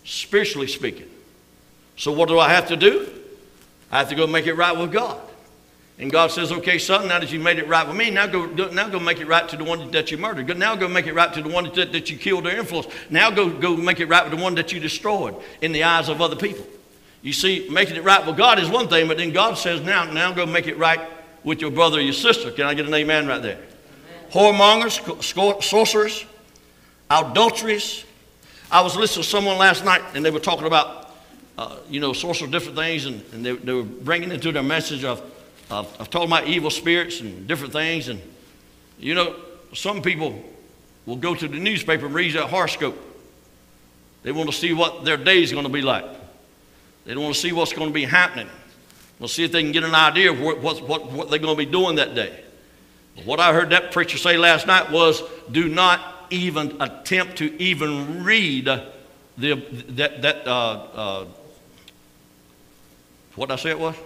spiritually 0.05 0.69
speaking. 0.69 1.09
So 1.97 2.13
what 2.13 2.29
do 2.29 2.39
I 2.39 2.51
have 2.51 2.69
to 2.69 2.77
do? 2.77 3.09
I 3.91 3.99
have 3.99 4.09
to 4.11 4.15
go 4.15 4.29
make 4.29 4.47
it 4.47 4.55
right 4.55 4.77
with 4.77 4.93
God. 4.93 5.21
And 6.01 6.11
God 6.11 6.31
says, 6.31 6.51
okay, 6.51 6.79
son, 6.79 7.09
now 7.09 7.19
that 7.19 7.31
you 7.31 7.39
made 7.39 7.59
it 7.59 7.69
right 7.69 7.87
with 7.87 7.97
me, 7.97 8.11
now 8.11 8.27
go, 8.27 8.47
now 8.47 8.89
go 8.89 8.99
make 8.99 9.21
it 9.21 9.27
right 9.27 9.47
to 9.49 9.57
the 9.57 9.65
one 9.65 9.91
that 9.91 10.11
you 10.11 10.17
murdered. 10.17 10.57
Now 10.59 10.75
go 10.75 10.89
make 10.89 11.07
it 11.07 11.15
right 11.15 11.33
to 11.35 11.43
the 11.43 11.49
one 11.49 11.65
that, 11.75 11.93
that 11.93 12.11
you 12.11 12.17
killed 12.17 12.47
or 12.47 12.51
influenced. 12.51 12.91
Now 13.11 13.31
go, 13.31 13.51
go 13.51 13.77
make 13.77 14.01
it 14.01 14.07
right 14.07 14.25
with 14.25 14.37
the 14.37 14.43
one 14.43 14.55
that 14.55 14.73
you 14.73 14.81
destroyed 14.81 15.37
in 15.61 15.73
the 15.73 15.85
eyes 15.85 16.09
of 16.09 16.23
other 16.23 16.37
people. 16.37 16.67
You 17.23 17.35
see, 17.35 17.69
making 17.71 17.97
it 17.97 18.05
right 18.05 18.27
with 18.27 18.39
God 18.39 18.59
is 18.59 18.71
one 18.71 18.89
thing, 18.89 19.09
but 19.09 19.19
then 19.19 19.31
God 19.31 19.59
says, 19.59 19.83
now, 19.83 20.11
now 20.11 20.33
go 20.33 20.47
make 20.47 20.67
it 20.67 20.79
right 20.79 21.01
with 21.45 21.61
your 21.61 21.71
brother 21.71 21.99
or 21.99 22.01
your 22.01 22.15
sister. 22.15 22.51
Can 22.51 22.65
I 22.65 22.73
get 22.73 22.87
an 22.87 22.95
amen 22.95 23.27
right 23.27 23.43
there? 23.43 23.61
whoremongers, 24.33 25.63
sorcerers, 25.63 26.25
adulteries. 27.11 28.05
I 28.71 28.83
was 28.83 28.97
listening 28.97 29.25
to 29.25 29.29
someone 29.29 29.59
last 29.59 29.85
night 29.85 30.03
and 30.15 30.25
they 30.25 30.31
were 30.31 30.41
talking 30.41 30.67
about, 30.67 31.13
uh, 31.59 31.77
you 31.89 32.01
know, 32.01 32.13
sorcerers, 32.13 32.51
different 32.51 32.77
things, 32.77 33.07
and, 33.07 33.23
and 33.33 33.45
they, 33.45 33.53
they, 33.57 33.73
were 33.73 33.83
bringing 33.83 34.31
into 34.31 34.53
their 34.53 34.63
message 34.63 35.05
of, 35.05 35.21
of, 35.71 36.01
of 36.01 36.11
talking 36.11 36.29
about 36.29 36.47
evil 36.47 36.71
spirits 36.71 37.21
and 37.21 37.47
different 37.47 37.73
things. 37.73 38.09
And, 38.09 38.21
you 38.99 39.15
know, 39.15 39.37
some 39.73 40.03
people 40.03 40.43
will 41.07 41.17
go 41.17 41.35
to 41.35 41.49
the 41.49 41.59
newspaper 41.59 42.07
and 42.07 42.15
read 42.15 42.35
that 42.35 42.49
horoscope. 42.49 42.99
They 44.23 44.33
want 44.33 44.51
to 44.51 44.55
see 44.55 44.73
what 44.73 45.05
their 45.05 45.17
day 45.17 45.43
is 45.43 45.53
going 45.53 45.65
to 45.65 45.73
be 45.73 45.83
like. 45.83 46.05
They 47.05 47.15
don't 47.15 47.23
want 47.23 47.35
to 47.35 47.41
see 47.41 47.53
what's 47.53 47.73
going 47.73 47.89
to 47.89 47.95
be 47.95 48.05
happening. 48.05 48.49
We'll 49.19 49.29
see 49.29 49.45
if 49.45 49.53
they 49.53 49.63
can 49.63 49.73
get 49.73 49.85
an 49.85 49.95
idea 49.95 50.33
of 50.33 50.41
what, 50.41 50.61
what, 50.61 50.87
what, 50.87 51.13
what 51.13 51.31
they're 51.31 51.39
going 51.39 51.57
to 51.57 51.65
be 51.65 51.71
doing 51.71 51.97
that 51.97 52.15
day. 52.15 52.45
What 53.25 53.41
I 53.41 53.53
heard 53.53 53.71
that 53.71 53.93
preacher 53.93 54.19
say 54.19 54.37
last 54.37 54.67
night 54.67 54.91
was 54.91 55.23
do 55.51 55.69
not 55.69 56.01
even 56.31 56.81
attempt 56.81 57.37
to 57.39 57.61
even 57.61 58.25
read 58.25 58.67
the, 59.37 59.57
that, 59.89 60.23
that 60.23 60.47
uh, 60.47 60.51
uh, 60.95 61.25
what 63.35 63.49
did 63.49 63.55
I 63.55 63.57
say 63.57 63.71
it 63.71 63.79
was? 63.79 63.97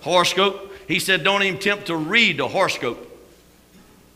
Horoscope. 0.00 0.71
He 0.92 0.98
said 0.98 1.24
don't 1.24 1.42
even 1.42 1.56
attempt 1.56 1.86
to 1.86 1.96
read 1.96 2.36
the 2.36 2.46
horoscope. 2.46 3.08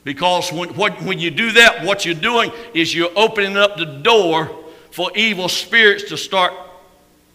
Because 0.05 0.53
when, 0.53 0.77
what, 0.77 1.01
when 1.01 1.19
you 1.19 1.31
do 1.31 1.53
that, 1.53 1.87
what 1.87 2.05
you're 2.05 2.15
doing 2.15 2.53
is 2.75 2.95
you're 2.95 3.17
opening 3.17 3.57
up 3.57 3.79
the 3.79 3.87
door 3.87 4.55
for 4.91 5.11
evil 5.17 5.49
spirits 5.49 6.11
to 6.11 6.19
start 6.19 6.53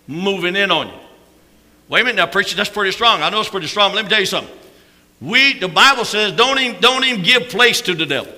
moving 0.06 0.56
in 0.56 0.70
on 0.70 0.90
you. 0.90 0.94
Wait 1.90 2.02
a 2.02 2.04
minute 2.04 2.18
now, 2.18 2.28
preacher, 2.28 2.56
that's 2.56 2.70
pretty 2.70 2.92
strong. 2.92 3.24
I 3.24 3.32
know 3.32 3.40
it's 3.40 3.50
pretty 3.50 3.66
strong. 3.66 3.96
Let 3.96 4.06
me 4.06 4.12
tell 4.12 4.20
you 4.20 4.28
something. 4.28 4.56
We, 5.20 5.58
the 5.58 5.68
Bible 5.68 6.06
says, 6.06 6.34
don't 6.34 6.60
even, 6.60 6.80
don't 6.80 7.04
even 7.04 7.24
give 7.24 7.50
place 7.50 7.82
to 7.82 7.96
the 7.96 8.06
devil. 8.06 8.32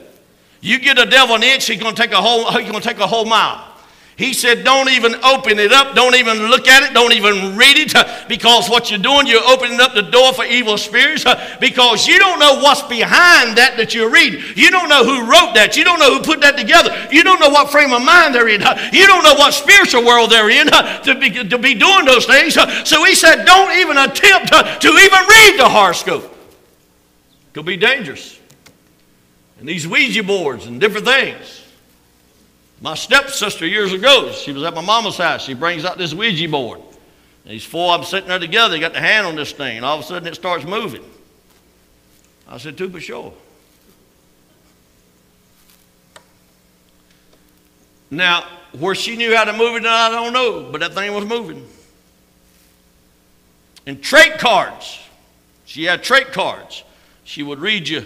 You 0.62 0.80
get 0.80 0.96
the 0.96 1.06
devil 1.06 1.36
an 1.36 1.44
inch, 1.44 1.68
he's 1.68 1.80
to 1.80 1.92
take 1.92 2.14
a 2.14 2.22
whole, 2.22 2.50
he's 2.54 2.70
going 2.70 2.82
to 2.82 2.88
take 2.88 3.00
a 3.00 3.08
whole 3.08 3.26
mile. 3.26 3.73
He 4.16 4.34
said, 4.34 4.64
don't 4.64 4.90
even 4.90 5.16
open 5.24 5.58
it 5.58 5.72
up. 5.72 5.96
Don't 5.96 6.14
even 6.14 6.38
look 6.48 6.68
at 6.68 6.84
it. 6.84 6.94
Don't 6.94 7.14
even 7.14 7.58
read 7.58 7.78
it. 7.78 8.28
Because 8.30 8.70
what 8.70 8.92
you're 8.92 9.00
doing, 9.00 9.26
you're 9.26 9.44
opening 9.44 9.80
up 9.80 9.96
the 9.96 10.04
door 10.04 10.34
for 10.34 10.46
evil 10.46 10.78
spirits. 10.78 11.26
Because 11.60 12.06
you 12.06 12.20
don't 12.20 12.38
know 12.38 12.60
what's 12.60 12.84
behind 12.84 13.58
that 13.58 13.74
that 13.78 13.96
you're 13.96 14.12
reading. 14.12 14.40
You 14.56 14.70
don't 14.70 14.88
know 14.88 15.04
who 15.04 15.22
wrote 15.22 15.56
that. 15.56 15.76
You 15.76 15.84
don't 15.84 15.98
know 15.98 16.14
who 16.16 16.22
put 16.22 16.42
that 16.42 16.56
together. 16.58 17.08
You 17.12 17.24
don't 17.24 17.40
know 17.40 17.50
what 17.50 17.72
frame 17.72 17.92
of 17.92 18.04
mind 18.04 18.36
they're 18.36 18.50
in. 18.50 18.62
You 18.94 19.08
don't 19.08 19.24
know 19.24 19.34
what 19.34 19.52
spiritual 19.52 20.06
world 20.06 20.30
they're 20.30 20.52
in 20.52 20.68
to 20.68 21.18
be, 21.20 21.32
to 21.50 21.58
be 21.58 21.74
doing 21.74 22.06
those 22.06 22.28
things. 22.28 22.54
So 22.88 23.04
he 23.04 23.16
said, 23.16 23.46
don't 23.46 23.72
even 23.80 23.98
attempt 23.98 24.52
to 24.52 24.88
even 24.90 25.20
read 25.28 25.58
the 25.58 25.68
horoscope. 25.68 26.24
It 26.26 27.54
could 27.54 27.66
be 27.66 27.78
dangerous. 27.78 28.40
And 29.58 29.68
these 29.68 29.88
Ouija 29.88 30.22
boards 30.22 30.68
and 30.68 30.80
different 30.80 31.08
things. 31.08 31.63
My 32.84 32.96
stepsister 32.96 33.66
years 33.66 33.94
ago, 33.94 34.34
she 34.34 34.52
was 34.52 34.62
at 34.64 34.74
my 34.74 34.82
mama's 34.82 35.16
house. 35.16 35.46
She 35.46 35.54
brings 35.54 35.86
out 35.86 35.98
this 35.98 36.14
Ouija 36.14 36.50
board. 36.50 36.82
These 37.46 37.64
four 37.64 37.94
of 37.94 38.02
them 38.02 38.10
sitting 38.10 38.28
there 38.28 38.40
together, 38.40 38.72
they 38.72 38.80
got 38.82 38.92
the 38.92 39.00
hand 39.00 39.26
on 39.26 39.38
this 39.38 39.54
thing, 39.54 39.78
and 39.78 39.86
all 39.86 40.00
of 40.00 40.04
a 40.04 40.08
sudden 40.08 40.28
it 40.28 40.36
starts 40.36 40.66
moving. 40.66 41.04
I 42.46 42.58
said, 42.58 42.78
"Too, 42.78 42.90
but 42.90 43.02
sure. 43.02 43.34
Now, 48.12 48.44
where 48.74 48.96
she 48.96 49.16
knew 49.16 49.34
how 49.34 49.46
to 49.46 49.54
move 49.54 49.78
it, 49.78 49.86
I 49.86 50.10
don't 50.10 50.34
know, 50.34 50.70
but 50.70 50.82
that 50.82 50.94
thing 50.94 51.14
was 51.14 51.24
moving. 51.24 51.66
And 53.86 54.04
tarot 54.04 54.38
cards. 54.40 55.00
She 55.64 55.86
had 55.86 56.04
tarot 56.04 56.32
cards 56.34 56.84
she 57.24 57.44
would 57.44 57.60
read 57.60 57.88
you. 57.88 58.06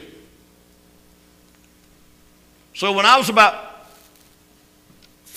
So 2.76 2.94
when 2.94 3.08
I 3.08 3.18
was 3.18 3.30
about 3.30 3.67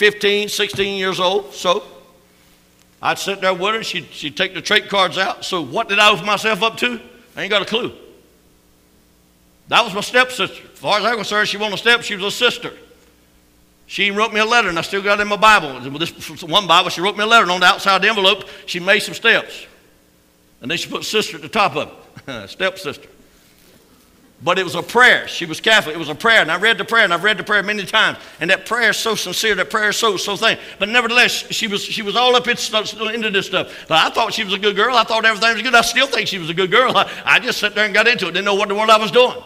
15, 0.01 0.49
16 0.49 0.99
years 0.99 1.21
old, 1.21 1.53
so 1.53 1.83
I'd 3.03 3.19
sit 3.19 3.43
there 3.43 3.53
with 3.53 3.75
her. 3.75 3.83
She'd, 3.85 4.07
she'd 4.11 4.35
take 4.35 4.55
the 4.55 4.63
tarot 4.63 4.89
cards 4.89 5.19
out. 5.19 5.45
So 5.45 5.61
what 5.61 5.91
did 5.91 5.99
I 5.99 6.11
open 6.11 6.25
myself 6.25 6.63
up 6.63 6.79
to? 6.79 6.99
I 7.37 7.43
ain't 7.43 7.51
got 7.51 7.61
a 7.61 7.67
clue. 7.67 7.93
That 9.69 9.85
was 9.85 9.93
my 9.93 10.01
stepsister. 10.01 10.63
As 10.73 10.79
far 10.79 10.99
as 11.01 11.05
I'm 11.05 11.17
concerned, 11.17 11.49
she 11.49 11.59
wasn't 11.59 11.75
a 11.75 11.77
step, 11.77 12.03
she 12.03 12.17
was 12.17 12.25
a 12.25 12.31
sister. 12.31 12.73
She 13.89 14.11
wrote 14.11 14.33
me 14.33 14.41
a 14.41 14.45
letter, 14.47 14.71
and 14.71 14.79
I 14.79 14.81
still 14.81 15.03
got 15.03 15.19
it 15.19 15.23
in 15.23 15.29
my 15.29 15.37
Bible. 15.37 15.79
This 15.99 16.43
one 16.45 16.67
Bible, 16.67 16.89
she 16.89 17.03
wrote 17.03 17.19
me 17.19 17.25
a 17.25 17.27
letter, 17.27 17.43
and 17.43 17.53
on 17.53 17.61
the 17.61 17.67
outside 17.67 17.97
of 17.97 18.01
the 18.01 18.09
envelope, 18.09 18.49
she 18.65 18.81
made 18.81 19.01
some 19.01 19.13
steps. 19.13 19.67
And 20.63 20.71
then 20.71 20.79
she 20.79 20.89
put 20.89 21.05
sister 21.05 21.37
at 21.37 21.43
the 21.43 21.49
top 21.51 21.77
of 21.77 21.93
it, 22.27 22.49
stepsister. 22.49 23.07
But 24.43 24.59
it 24.59 24.65
was 24.65 24.75
a 24.75 24.83
prayer. 24.83 25.29
She 25.29 25.45
was 25.45 25.61
Catholic. 25.61 25.95
It 25.95 25.99
was 25.99 26.09
a 26.09 26.15
prayer. 26.15 26.41
And 26.41 26.51
I 26.51 26.57
read 26.57 26.79
the 26.79 26.85
prayer, 26.85 27.05
and 27.05 27.13
I've 27.13 27.25
read 27.25 27.37
the 27.37 27.45
prayer 27.45 27.63
many 27.63 27.85
times. 27.85 28.17
And 28.41 28.49
that 28.49 28.65
prayer 28.65 28.91
is 28.91 28.97
so 28.97 29.15
sincere. 29.15 29.55
That 29.55 29.69
prayer 29.69 29.91
is 29.91 29.97
so, 29.97 30.17
so 30.17 30.35
thing. 30.35 30.57
But 30.79 30.89
nevertheless, 30.89 31.33
she 31.51 31.67
was, 31.67 31.83
she 31.85 32.01
was 32.01 32.17
all 32.17 32.35
up 32.35 32.49
into 32.49 33.31
this 33.31 33.47
stuff. 33.47 33.87
But 33.87 33.99
I 33.99 34.09
thought 34.09 34.33
she 34.33 34.43
was 34.43 34.55
a 34.55 34.59
good 34.59 34.77
girl. 34.77 34.97
I 34.97 35.05
thought 35.05 35.27
everything 35.27 35.53
was 35.53 35.63
good. 35.63 35.75
I 35.75 35.83
still 35.83 36.07
think 36.07 36.27
she 36.27 36.39
was 36.39 36.49
a 36.49 36.55
good 36.55 36.71
girl. 36.71 36.97
I, 36.97 37.11
I 37.25 37.39
just 37.39 37.59
sat 37.59 37.75
there 37.75 37.85
and 37.85 37.93
got 37.93 38.09
into 38.09 38.29
it. 38.29 38.33
Didn't 38.33 38.47
know 38.47 38.55
what 38.55 38.69
the 38.69 38.75
world 38.75 38.89
I 38.89 38.99
was 38.99 39.11
doing. 39.11 39.37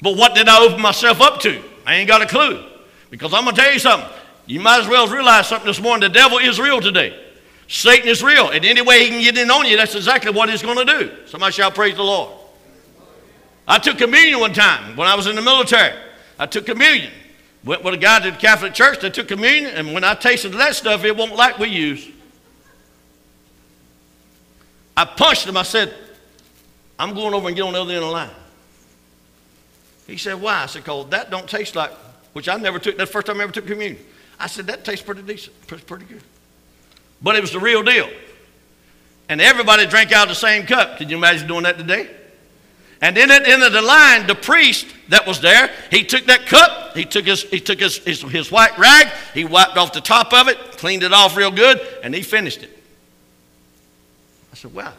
But 0.00 0.16
what 0.16 0.36
did 0.36 0.48
I 0.48 0.64
open 0.64 0.80
myself 0.80 1.20
up 1.20 1.40
to? 1.40 1.60
I 1.84 1.96
ain't 1.96 2.08
got 2.08 2.22
a 2.22 2.26
clue. 2.26 2.64
Because 3.10 3.34
I'm 3.34 3.42
going 3.42 3.56
to 3.56 3.60
tell 3.60 3.72
you 3.72 3.80
something. 3.80 4.08
You 4.46 4.60
might 4.60 4.80
as 4.80 4.88
well 4.88 5.08
realize 5.08 5.48
something 5.48 5.66
this 5.66 5.80
morning. 5.80 6.08
The 6.08 6.14
devil 6.14 6.38
is 6.38 6.60
real 6.60 6.80
today. 6.80 7.20
Satan 7.66 8.08
is 8.08 8.22
real. 8.22 8.50
And 8.50 8.64
any 8.64 8.80
way 8.80 9.04
he 9.04 9.08
can 9.10 9.20
get 9.20 9.36
in 9.36 9.50
on 9.50 9.66
you, 9.66 9.76
that's 9.76 9.96
exactly 9.96 10.30
what 10.30 10.48
he's 10.48 10.62
going 10.62 10.86
to 10.86 10.98
do. 10.98 11.26
Somebody 11.26 11.52
shall 11.52 11.72
praise 11.72 11.96
the 11.96 12.04
Lord. 12.04 12.39
I 13.70 13.78
took 13.78 13.98
communion 13.98 14.40
one 14.40 14.52
time 14.52 14.96
when 14.96 15.06
I 15.06 15.14
was 15.14 15.28
in 15.28 15.36
the 15.36 15.42
military. 15.42 15.96
I 16.40 16.46
took 16.46 16.66
communion. 16.66 17.12
Went 17.62 17.84
with 17.84 17.94
a 17.94 17.98
guy 17.98 18.18
to 18.18 18.32
the 18.32 18.36
Catholic 18.36 18.74
Church 18.74 18.98
that 19.02 19.14
took 19.14 19.28
communion, 19.28 19.72
and 19.76 19.94
when 19.94 20.02
I 20.02 20.16
tasted 20.16 20.48
that 20.54 20.74
stuff, 20.74 21.04
it 21.04 21.16
wasn't 21.16 21.38
like 21.38 21.56
we 21.56 21.68
use. 21.68 22.08
I 24.96 25.04
punched 25.04 25.46
him. 25.46 25.56
I 25.56 25.62
said, 25.62 25.94
I'm 26.98 27.14
going 27.14 27.32
over 27.32 27.46
and 27.46 27.56
get 27.56 27.62
on 27.62 27.74
the 27.74 27.80
other 27.80 27.92
end 27.92 28.02
of 28.02 28.08
the 28.08 28.12
line. 28.12 28.30
He 30.08 30.16
said, 30.16 30.40
Why? 30.40 30.64
I 30.64 30.66
said, 30.66 30.82
Because 30.82 31.08
that 31.10 31.30
don't 31.30 31.48
taste 31.48 31.76
like, 31.76 31.92
which 32.32 32.48
I 32.48 32.56
never 32.56 32.80
took, 32.80 32.96
that's 32.96 33.08
the 33.08 33.12
first 33.12 33.28
time 33.28 33.38
I 33.38 33.44
ever 33.44 33.52
took 33.52 33.68
communion. 33.68 34.02
I 34.40 34.48
said, 34.48 34.66
That 34.66 34.84
tastes 34.84 35.04
pretty 35.04 35.22
decent, 35.22 35.54
pretty 35.68 36.06
good. 36.06 36.22
But 37.22 37.36
it 37.36 37.40
was 37.40 37.52
the 37.52 37.60
real 37.60 37.84
deal. 37.84 38.10
And 39.28 39.40
everybody 39.40 39.86
drank 39.86 40.10
out 40.10 40.24
of 40.24 40.30
the 40.30 40.34
same 40.34 40.66
cup. 40.66 40.98
Can 40.98 41.08
you 41.08 41.16
imagine 41.16 41.46
doing 41.46 41.62
that 41.62 41.78
today? 41.78 42.16
And 43.00 43.16
in 43.16 43.30
end 43.30 43.62
of 43.62 43.72
the 43.72 43.80
line, 43.80 44.26
the 44.26 44.34
priest 44.34 44.86
that 45.08 45.26
was 45.26 45.40
there, 45.40 45.70
he 45.90 46.04
took 46.04 46.26
that 46.26 46.46
cup, 46.46 46.94
he 46.94 47.04
took 47.04 47.24
his, 47.24 47.42
he 47.44 47.58
took 47.58 47.80
his, 47.80 47.96
his, 47.98 48.20
his 48.22 48.52
white 48.52 48.76
rag, 48.78 49.08
he 49.32 49.44
wiped 49.44 49.78
off 49.78 49.92
the 49.92 50.02
top 50.02 50.34
of 50.34 50.48
it, 50.48 50.58
cleaned 50.72 51.02
it 51.02 51.12
off 51.12 51.36
real 51.36 51.50
good, 51.50 51.80
and 52.02 52.14
he 52.14 52.22
finished 52.22 52.62
it. 52.62 52.70
I 54.52 54.56
said, 54.56 54.74
wow. 54.74 54.92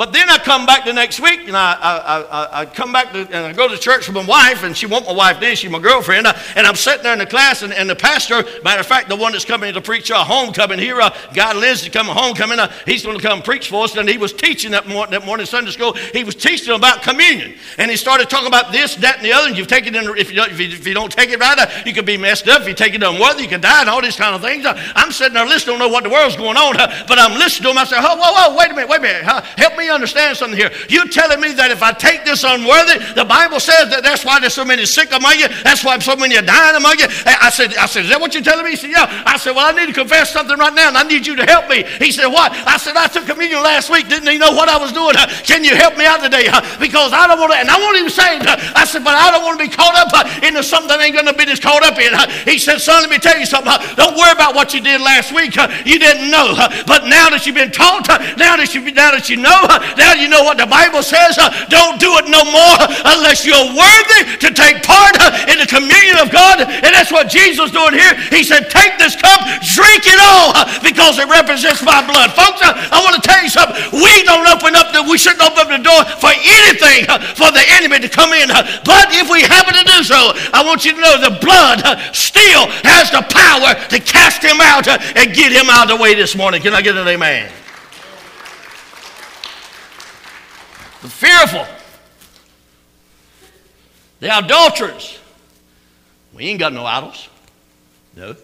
But 0.00 0.14
then 0.14 0.30
I 0.30 0.38
come 0.38 0.64
back 0.64 0.86
the 0.86 0.94
next 0.94 1.20
week 1.20 1.40
and 1.46 1.54
I, 1.54 1.74
I, 1.74 2.20
I, 2.20 2.60
I 2.60 2.64
come 2.64 2.90
back 2.90 3.12
to, 3.12 3.18
and 3.18 3.34
I 3.34 3.52
go 3.52 3.68
to 3.68 3.76
church 3.76 4.08
with 4.08 4.16
my 4.16 4.24
wife, 4.24 4.62
and 4.62 4.74
she 4.74 4.86
won't 4.86 5.04
my 5.04 5.12
wife 5.12 5.40
then, 5.40 5.54
she's 5.54 5.70
my 5.70 5.78
girlfriend. 5.78 6.26
Uh, 6.26 6.32
and 6.56 6.66
I'm 6.66 6.74
sitting 6.74 7.02
there 7.02 7.12
in 7.12 7.18
the 7.18 7.26
class, 7.26 7.60
and, 7.60 7.70
and 7.70 7.90
the 7.90 7.94
pastor, 7.94 8.42
matter 8.64 8.80
of 8.80 8.86
fact, 8.86 9.10
the 9.10 9.16
one 9.16 9.32
that's 9.32 9.44
coming 9.44 9.74
to 9.74 9.80
preach 9.82 10.10
our 10.10 10.24
homecoming 10.24 10.78
here, 10.78 10.98
uh, 11.02 11.14
Guy 11.34 11.52
Lindsay 11.52 11.90
coming 11.90 12.14
homecoming, 12.14 12.58
uh, 12.58 12.72
he's 12.86 13.04
going 13.04 13.18
to 13.18 13.22
come 13.22 13.42
preach 13.42 13.68
for 13.68 13.84
us. 13.84 13.94
And 13.94 14.08
he 14.08 14.16
was 14.16 14.32
teaching 14.32 14.70
that, 14.70 14.88
morning, 14.88 15.10
that 15.10 15.26
morning 15.26 15.44
Sunday 15.44 15.70
school, 15.70 15.92
he 15.92 16.24
was 16.24 16.34
teaching 16.34 16.74
about 16.74 17.02
communion. 17.02 17.52
And 17.76 17.90
he 17.90 17.98
started 17.98 18.30
talking 18.30 18.48
about 18.48 18.72
this, 18.72 18.94
that, 18.96 19.16
and 19.16 19.26
the 19.26 19.34
other. 19.34 19.48
And 19.48 19.58
you've 19.58 19.68
taken 19.68 19.94
it, 19.94 20.02
in, 20.02 20.16
if 20.16 20.30
you, 20.30 20.36
don't, 20.36 20.50
if, 20.50 20.58
you, 20.58 20.68
if 20.68 20.86
you 20.86 20.94
don't 20.94 21.12
take 21.12 21.28
it 21.28 21.38
right, 21.38 21.58
uh, 21.58 21.66
you 21.84 21.92
could 21.92 22.06
be 22.06 22.16
messed 22.16 22.48
up. 22.48 22.62
If 22.62 22.68
you 22.68 22.74
take 22.74 22.94
it 22.94 23.02
unworthy, 23.02 23.42
you 23.42 23.48
could 23.50 23.60
die, 23.60 23.82
and 23.82 23.90
all 23.90 24.00
these 24.00 24.16
kind 24.16 24.34
of 24.34 24.40
things. 24.40 24.64
Uh, 24.64 24.80
I'm 24.96 25.12
sitting 25.12 25.34
there 25.34 25.44
listening, 25.44 25.76
I 25.76 25.78
don't 25.78 25.88
know 25.90 25.92
what 25.92 26.04
the 26.04 26.10
world's 26.10 26.36
going 26.36 26.56
on, 26.56 26.80
uh, 26.80 27.04
but 27.06 27.18
I'm 27.18 27.38
listening 27.38 27.64
to 27.64 27.70
him. 27.72 27.76
I 27.76 27.84
said, 27.84 28.00
whoa, 28.00 28.16
whoa, 28.16 28.56
wait 28.56 28.70
a 28.70 28.74
minute, 28.74 28.88
wait 28.88 29.00
a 29.00 29.02
minute. 29.02 29.24
help 29.24 29.76
me 29.76 29.89
understand 29.90 30.36
something 30.36 30.58
here. 30.58 30.70
You 30.88 31.08
telling 31.08 31.40
me 31.40 31.52
that 31.52 31.70
if 31.70 31.82
I 31.82 31.92
take 31.92 32.24
this 32.24 32.44
unworthy, 32.44 32.98
the 33.14 33.24
Bible 33.24 33.60
says 33.60 33.90
that 33.90 34.02
that's 34.02 34.24
why 34.24 34.40
there's 34.40 34.54
so 34.54 34.64
many 34.64 34.86
sick 34.86 35.12
among 35.12 35.38
you. 35.38 35.48
That's 35.62 35.84
why 35.84 35.98
so 35.98 36.16
many 36.16 36.36
are 36.38 36.42
dying 36.42 36.76
among 36.76 36.98
you. 36.98 37.06
I 37.26 37.50
said, 37.50 37.74
I 37.76 37.86
said, 37.86 38.04
is 38.04 38.10
that 38.10 38.20
what 38.20 38.34
you're 38.34 38.42
telling 38.42 38.64
me? 38.64 38.72
He 38.72 38.76
said, 38.76 38.90
yeah. 38.90 39.22
I 39.26 39.36
said, 39.36 39.54
well, 39.54 39.68
I 39.68 39.72
need 39.72 39.86
to 39.86 39.96
confess 39.96 40.32
something 40.32 40.56
right 40.56 40.74
now, 40.74 40.88
and 40.88 40.96
I 40.96 41.02
need 41.04 41.26
you 41.26 41.36
to 41.36 41.44
help 41.44 41.68
me. 41.68 41.84
He 41.98 42.12
said, 42.12 42.26
what? 42.26 42.52
I 42.52 42.76
said, 42.76 42.96
I 42.96 43.06
took 43.06 43.26
communion 43.26 43.62
last 43.62 43.90
week. 43.90 44.08
Didn't 44.08 44.28
he 44.28 44.38
know 44.38 44.52
what 44.52 44.68
I 44.68 44.78
was 44.78 44.92
doing? 44.92 45.14
Can 45.44 45.64
you 45.64 45.74
help 45.76 45.96
me 45.96 46.06
out 46.06 46.22
today? 46.22 46.48
Because 46.80 47.12
I 47.12 47.26
don't 47.26 47.38
want 47.38 47.52
to, 47.52 47.58
and 47.58 47.68
I 47.68 47.76
won't 47.78 47.96
even 47.98 48.10
say 48.10 48.40
I 48.74 48.84
said, 48.84 49.04
but 49.04 49.14
I 49.14 49.30
don't 49.30 49.42
want 49.42 49.60
to 49.60 49.64
be 49.66 49.72
caught 49.72 49.94
up 49.96 50.10
into 50.42 50.62
something 50.62 50.90
I 50.90 51.04
ain't 51.04 51.14
going 51.14 51.26
to 51.26 51.34
be 51.34 51.44
just 51.44 51.62
caught 51.62 51.82
up 51.82 51.98
in. 51.98 52.12
He 52.46 52.58
said, 52.58 52.78
son, 52.78 53.02
let 53.02 53.10
me 53.10 53.18
tell 53.18 53.38
you 53.38 53.46
something. 53.46 53.72
Don't 53.96 54.16
worry 54.16 54.32
about 54.32 54.54
what 54.54 54.72
you 54.72 54.80
did 54.80 55.00
last 55.00 55.34
week. 55.34 55.56
You 55.84 55.98
didn't 55.98 56.30
know. 56.30 56.54
But 56.86 57.06
now 57.06 57.30
that 57.30 57.44
you've 57.46 57.56
been 57.56 57.70
taught, 57.70 58.08
now 58.38 58.56
that 58.56 58.74
you, 58.74 58.80
now 58.92 59.10
that 59.12 59.28
you 59.28 59.36
know, 59.36 59.60
now 60.00 60.14
you 60.14 60.28
know 60.28 60.42
what 60.42 60.58
the 60.58 60.66
Bible 60.66 61.02
says, 61.02 61.38
don't 61.70 61.98
do 62.00 62.10
it 62.18 62.26
no 62.26 62.42
more 62.46 62.78
unless 63.14 63.46
you're 63.46 63.70
worthy 63.70 64.22
to 64.42 64.48
take 64.50 64.82
part 64.82 65.14
in 65.46 65.58
the 65.58 65.68
communion 65.68 66.18
of 66.18 66.30
God. 66.30 66.62
And 66.62 66.90
that's 66.90 67.12
what 67.12 67.30
Jesus 67.30 67.70
doing 67.70 67.94
here. 67.94 68.14
He 68.30 68.42
said, 68.42 68.70
take 68.70 68.98
this 68.98 69.14
cup, 69.14 69.40
drink 69.62 70.06
it 70.06 70.20
all 70.20 70.54
because 70.82 71.18
it 71.18 71.28
represents 71.30 71.82
my 71.82 72.02
blood. 72.02 72.34
Folks, 72.34 72.62
I 72.62 72.98
want 73.02 73.18
to 73.18 73.24
tell 73.24 73.42
you 73.42 73.50
something. 73.50 73.78
We 73.94 74.22
don't 74.26 74.46
open 74.46 74.74
up 74.74 74.90
the, 74.90 75.06
we 75.06 75.18
shouldn't 75.18 75.42
open 75.42 75.66
up 75.66 75.70
the 75.70 75.82
door 75.82 76.00
for 76.18 76.32
anything 76.34 77.06
for 77.38 77.50
the 77.54 77.64
enemy 77.78 78.00
to 78.02 78.10
come 78.10 78.32
in. 78.34 78.48
But 78.82 79.14
if 79.14 79.30
we 79.30 79.42
happen 79.42 79.74
to 79.74 79.86
do 79.86 80.02
so, 80.02 80.34
I 80.52 80.62
want 80.66 80.84
you 80.84 80.94
to 80.94 81.00
know 81.00 81.14
the 81.20 81.38
blood 81.38 81.82
still 82.14 82.66
has 82.86 83.10
the 83.10 83.22
power 83.28 83.74
to 83.88 83.98
cast 84.00 84.42
him 84.42 84.58
out 84.60 84.88
and 84.88 85.34
get 85.34 85.52
him 85.52 85.70
out 85.70 85.90
of 85.90 85.96
the 85.96 86.02
way 86.02 86.14
this 86.14 86.36
morning. 86.36 86.62
Can 86.62 86.74
I 86.74 86.82
get 86.82 86.96
an 86.96 87.06
amen? 87.06 87.59
The 91.02 91.08
fearful, 91.08 91.66
the 94.20 94.38
adulterers. 94.38 95.18
We 96.34 96.46
ain't 96.46 96.60
got 96.60 96.72
no 96.72 96.84
idols. 96.84 97.28
No. 98.16 98.36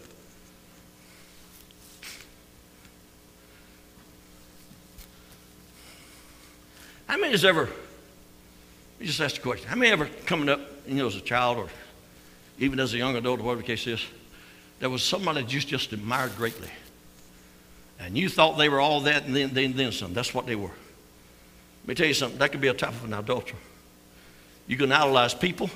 How 7.06 7.16
many 7.16 7.32
has 7.32 7.44
ever, 7.44 7.62
let 7.62 9.00
me 9.00 9.06
just 9.06 9.20
ask 9.20 9.36
the 9.36 9.42
question. 9.42 9.68
How 9.68 9.76
many 9.76 9.92
ever 9.92 10.08
coming 10.24 10.48
up, 10.48 10.60
you 10.86 10.94
know, 10.94 11.06
as 11.06 11.16
a 11.16 11.20
child 11.20 11.58
or 11.58 11.68
even 12.58 12.80
as 12.80 12.94
a 12.94 12.96
young 12.96 13.14
adult 13.16 13.40
whatever 13.40 13.60
the 13.60 13.66
case 13.66 13.86
is, 13.86 14.04
there 14.80 14.90
was 14.90 15.02
somebody 15.02 15.42
that 15.42 15.52
you 15.52 15.60
just 15.60 15.92
admired 15.92 16.34
greatly. 16.36 16.68
And 17.98 18.16
you 18.16 18.28
thought 18.28 18.58
they 18.58 18.68
were 18.68 18.80
all 18.80 19.02
that 19.02 19.24
and 19.24 19.34
then, 19.34 19.54
then, 19.54 19.72
then 19.74 19.92
some. 19.92 20.12
That's 20.14 20.34
what 20.34 20.46
they 20.46 20.56
were. 20.56 20.72
Let 21.86 21.88
me 21.90 21.94
tell 21.94 22.08
you 22.08 22.14
something, 22.14 22.40
that 22.40 22.50
could 22.50 22.60
be 22.60 22.66
a 22.66 22.74
type 22.74 22.90
of 22.90 23.04
an 23.04 23.14
adulterer. 23.14 23.60
You 24.66 24.76
can 24.76 24.90
idolize 24.90 25.34
people, 25.34 25.70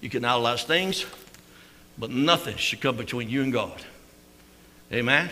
you 0.00 0.10
can 0.10 0.24
idolize 0.24 0.64
things, 0.64 1.06
but 1.96 2.10
nothing 2.10 2.56
should 2.56 2.80
come 2.80 2.96
between 2.96 3.30
you 3.30 3.44
and 3.44 3.52
God. 3.52 3.80
Amen? 4.92 5.30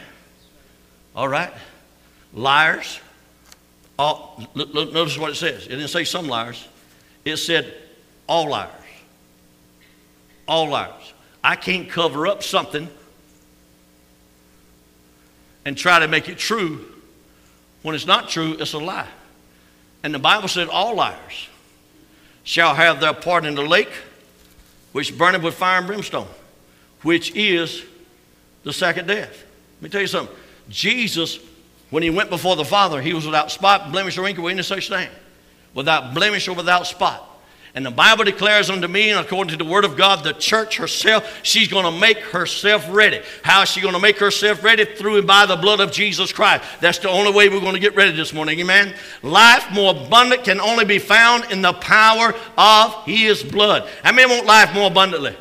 All 1.16 1.26
right? 1.26 1.52
Liars. 2.32 3.00
All, 3.98 4.40
look, 4.54 4.72
look, 4.72 4.92
notice 4.92 5.18
what 5.18 5.30
it 5.30 5.34
says. 5.34 5.66
It 5.66 5.70
didn't 5.70 5.88
say 5.88 6.04
some 6.04 6.28
liars, 6.28 6.68
it 7.24 7.38
said 7.38 7.74
all 8.28 8.48
liars. 8.48 8.70
All 10.46 10.68
liars. 10.68 11.12
I 11.42 11.56
can't 11.56 11.88
cover 11.88 12.28
up 12.28 12.44
something 12.44 12.88
and 15.64 15.76
try 15.76 15.98
to 15.98 16.06
make 16.06 16.28
it 16.28 16.38
true. 16.38 16.86
When 17.82 17.96
it's 17.96 18.06
not 18.06 18.28
true, 18.28 18.56
it's 18.60 18.74
a 18.74 18.78
lie. 18.78 19.08
And 20.04 20.14
the 20.14 20.18
Bible 20.18 20.48
said, 20.48 20.68
All 20.68 20.94
liars 20.94 21.48
shall 22.44 22.74
have 22.74 23.00
their 23.00 23.14
part 23.14 23.46
in 23.46 23.54
the 23.54 23.62
lake, 23.62 23.90
which 24.92 25.16
burneth 25.16 25.42
with 25.42 25.54
fire 25.54 25.78
and 25.78 25.86
brimstone, 25.86 26.28
which 27.02 27.34
is 27.34 27.82
the 28.64 28.72
second 28.72 29.08
death. 29.08 29.44
Let 29.76 29.82
me 29.82 29.88
tell 29.88 30.02
you 30.02 30.06
something. 30.06 30.36
Jesus, 30.68 31.38
when 31.88 32.02
he 32.02 32.10
went 32.10 32.28
before 32.28 32.54
the 32.54 32.66
Father, 32.66 33.00
he 33.00 33.14
was 33.14 33.24
without 33.24 33.50
spot, 33.50 33.90
blemish, 33.92 34.18
or 34.18 34.22
wrinkle, 34.22 34.46
any 34.46 34.62
such 34.62 34.90
thing. 34.90 35.08
Without 35.72 36.12
blemish 36.12 36.48
or 36.48 36.54
without 36.54 36.86
spot. 36.86 37.26
And 37.76 37.84
the 37.84 37.90
Bible 37.90 38.22
declares 38.22 38.70
unto 38.70 38.86
me, 38.86 39.10
and 39.10 39.18
according 39.18 39.50
to 39.50 39.56
the 39.56 39.68
Word 39.68 39.84
of 39.84 39.96
God, 39.96 40.22
the 40.22 40.32
church 40.32 40.76
herself, 40.76 41.40
she's 41.42 41.66
going 41.66 41.84
to 41.84 42.00
make 42.00 42.18
herself 42.18 42.86
ready. 42.88 43.20
How 43.42 43.62
is 43.62 43.68
she 43.68 43.80
going 43.80 43.94
to 43.94 44.00
make 44.00 44.16
herself 44.16 44.62
ready? 44.62 44.84
Through 44.84 45.18
and 45.18 45.26
by 45.26 45.44
the 45.44 45.56
blood 45.56 45.80
of 45.80 45.90
Jesus 45.90 46.32
Christ. 46.32 46.62
That's 46.80 46.98
the 46.98 47.08
only 47.08 47.32
way 47.32 47.48
we're 47.48 47.60
going 47.60 47.74
to 47.74 47.80
get 47.80 47.96
ready 47.96 48.12
this 48.12 48.32
morning. 48.32 48.60
Amen. 48.60 48.94
Life 49.24 49.66
more 49.72 49.90
abundant 49.90 50.44
can 50.44 50.60
only 50.60 50.84
be 50.84 51.00
found 51.00 51.50
in 51.50 51.62
the 51.62 51.72
power 51.72 52.32
of 52.56 53.04
His 53.06 53.42
blood. 53.42 53.88
How 54.04 54.12
many 54.12 54.32
want 54.32 54.46
life 54.46 54.72
more 54.72 54.86
abundantly? 54.86 55.36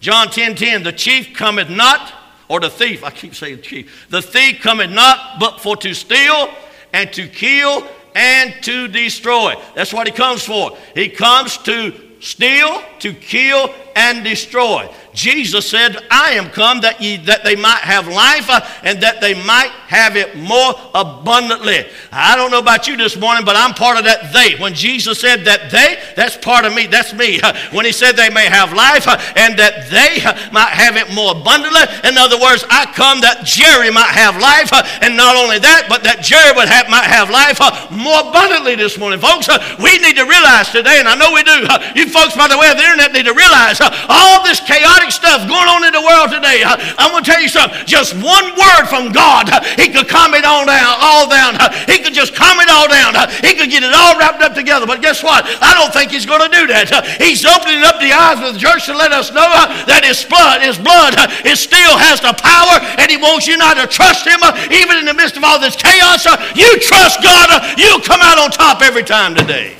John 0.00 0.28
10 0.28 0.56
10, 0.56 0.82
the 0.82 0.92
chief 0.92 1.34
cometh 1.34 1.70
not, 1.70 2.12
or 2.48 2.58
the 2.58 2.70
thief, 2.70 3.04
I 3.04 3.10
keep 3.10 3.36
saying 3.36 3.62
chief, 3.62 4.08
the 4.08 4.22
thief 4.22 4.60
cometh 4.60 4.90
not 4.90 5.38
but 5.38 5.60
for 5.60 5.76
to 5.76 5.94
steal 5.94 6.52
and 6.92 7.12
to 7.12 7.28
kill 7.28 7.86
and 8.14 8.54
to 8.62 8.88
destroy. 8.88 9.54
That's 9.74 9.92
what 9.92 10.06
he 10.06 10.12
comes 10.12 10.44
for. 10.44 10.76
He 10.94 11.08
comes 11.08 11.56
to 11.58 11.94
steal, 12.20 12.82
to 13.00 13.12
kill, 13.12 13.74
and 14.00 14.24
destroy. 14.24 14.88
Jesus 15.12 15.68
said, 15.68 15.96
I 16.10 16.32
am 16.32 16.50
come 16.50 16.82
that, 16.82 17.00
ye, 17.00 17.16
that 17.26 17.42
they 17.42 17.56
might 17.56 17.82
have 17.82 18.06
life 18.06 18.48
uh, 18.48 18.60
and 18.82 19.02
that 19.02 19.20
they 19.20 19.34
might 19.34 19.70
have 19.90 20.16
it 20.16 20.36
more 20.38 20.72
abundantly. 20.94 21.84
I 22.12 22.36
don't 22.36 22.50
know 22.50 22.60
about 22.60 22.86
you 22.86 22.96
this 22.96 23.18
morning, 23.18 23.44
but 23.44 23.56
I'm 23.56 23.74
part 23.74 23.98
of 23.98 24.04
that 24.04 24.32
they. 24.32 24.54
When 24.62 24.72
Jesus 24.72 25.20
said 25.20 25.44
that 25.46 25.70
they, 25.70 25.98
that's 26.14 26.36
part 26.36 26.64
of 26.64 26.74
me. 26.74 26.86
That's 26.86 27.12
me. 27.12 27.40
When 27.70 27.84
he 27.84 27.92
said 27.92 28.16
they 28.16 28.30
may 28.30 28.46
have 28.46 28.72
life 28.72 29.06
uh, 29.06 29.18
and 29.36 29.58
that 29.58 29.90
they 29.90 30.22
uh, 30.22 30.34
might 30.50 30.70
have 30.70 30.96
it 30.96 31.12
more 31.12 31.34
abundantly. 31.34 31.82
In 32.06 32.16
other 32.18 32.38
words, 32.38 32.64
I 32.70 32.86
come 32.94 33.20
that 33.20 33.42
Jerry 33.44 33.90
might 33.90 34.10
have 34.10 34.38
life, 34.38 34.72
uh, 34.72 34.82
and 35.02 35.16
not 35.16 35.36
only 35.36 35.58
that, 35.58 35.86
but 35.88 36.02
that 36.04 36.22
Jerry 36.22 36.54
would 36.54 36.70
have, 36.70 36.88
might 36.88 37.06
have 37.06 37.30
life 37.30 37.58
more 37.90 38.30
abundantly 38.30 38.74
this 38.74 38.98
morning. 38.98 39.18
Folks, 39.18 39.50
we 39.78 39.98
need 39.98 40.16
to 40.18 40.26
realize 40.26 40.70
today, 40.70 40.98
and 40.98 41.06
I 41.06 41.14
know 41.18 41.34
we 41.34 41.42
do, 41.42 41.66
you 41.98 42.08
folks 42.10 42.34
by 42.36 42.48
the 42.48 42.58
way 42.58 42.70
of 42.70 42.78
the 42.78 42.86
internet 42.86 43.12
need 43.12 43.26
to 43.26 43.34
realize 43.34 43.78
all 44.08 44.42
this 44.42 44.60
chaotic 44.60 45.10
stuff 45.10 45.46
going 45.46 45.68
on 45.68 45.84
in 45.84 45.92
the 45.92 46.02
world 46.02 46.30
today. 46.30 46.62
I'm 46.66 47.12
going 47.12 47.24
to 47.24 47.30
tell 47.30 47.40
you 47.40 47.48
something. 47.48 47.86
Just 47.86 48.14
one 48.14 48.54
word 48.56 48.86
from 48.86 49.12
God, 49.12 49.50
He 49.78 49.90
could 49.90 50.08
calm 50.08 50.34
it 50.34 50.44
all 50.44 50.66
down, 50.66 50.94
all 51.00 51.28
down. 51.28 51.58
He 51.86 51.98
could 52.00 52.14
just 52.14 52.34
calm 52.34 52.58
it 52.60 52.68
all 52.70 52.88
down. 52.88 53.14
He 53.42 53.54
could 53.54 53.70
get 53.70 53.82
it 53.82 53.92
all 53.94 54.18
wrapped 54.18 54.42
up 54.42 54.54
together. 54.54 54.86
But 54.86 55.02
guess 55.02 55.22
what? 55.22 55.44
I 55.60 55.74
don't 55.74 55.92
think 55.92 56.10
He's 56.10 56.26
going 56.26 56.42
to 56.42 56.52
do 56.52 56.66
that. 56.70 56.90
He's 57.20 57.44
opening 57.44 57.82
up 57.82 57.98
the 58.00 58.12
eyes 58.12 58.40
of 58.40 58.54
the 58.54 58.60
church 58.60 58.86
to 58.86 58.94
let 58.96 59.12
us 59.12 59.30
know 59.30 59.48
that 59.86 60.02
His 60.04 60.22
blood, 60.24 60.62
His 60.62 60.78
blood, 60.78 61.14
it 61.44 61.56
still 61.56 61.96
has 61.98 62.20
the 62.20 62.34
power, 62.36 62.78
and 62.98 63.10
He 63.10 63.16
wants 63.16 63.46
you 63.46 63.56
not 63.56 63.76
to 63.76 63.86
trust 63.86 64.26
Him 64.26 64.40
even 64.70 64.98
in 64.98 65.06
the 65.06 65.14
midst 65.14 65.36
of 65.36 65.44
all 65.44 65.58
this 65.58 65.76
chaos. 65.76 66.24
You 66.54 66.78
trust 66.80 67.22
God, 67.22 67.78
you'll 67.78 68.00
come 68.00 68.20
out 68.22 68.38
on 68.38 68.50
top 68.50 68.82
every 68.82 69.04
time 69.04 69.34
today. 69.34 69.76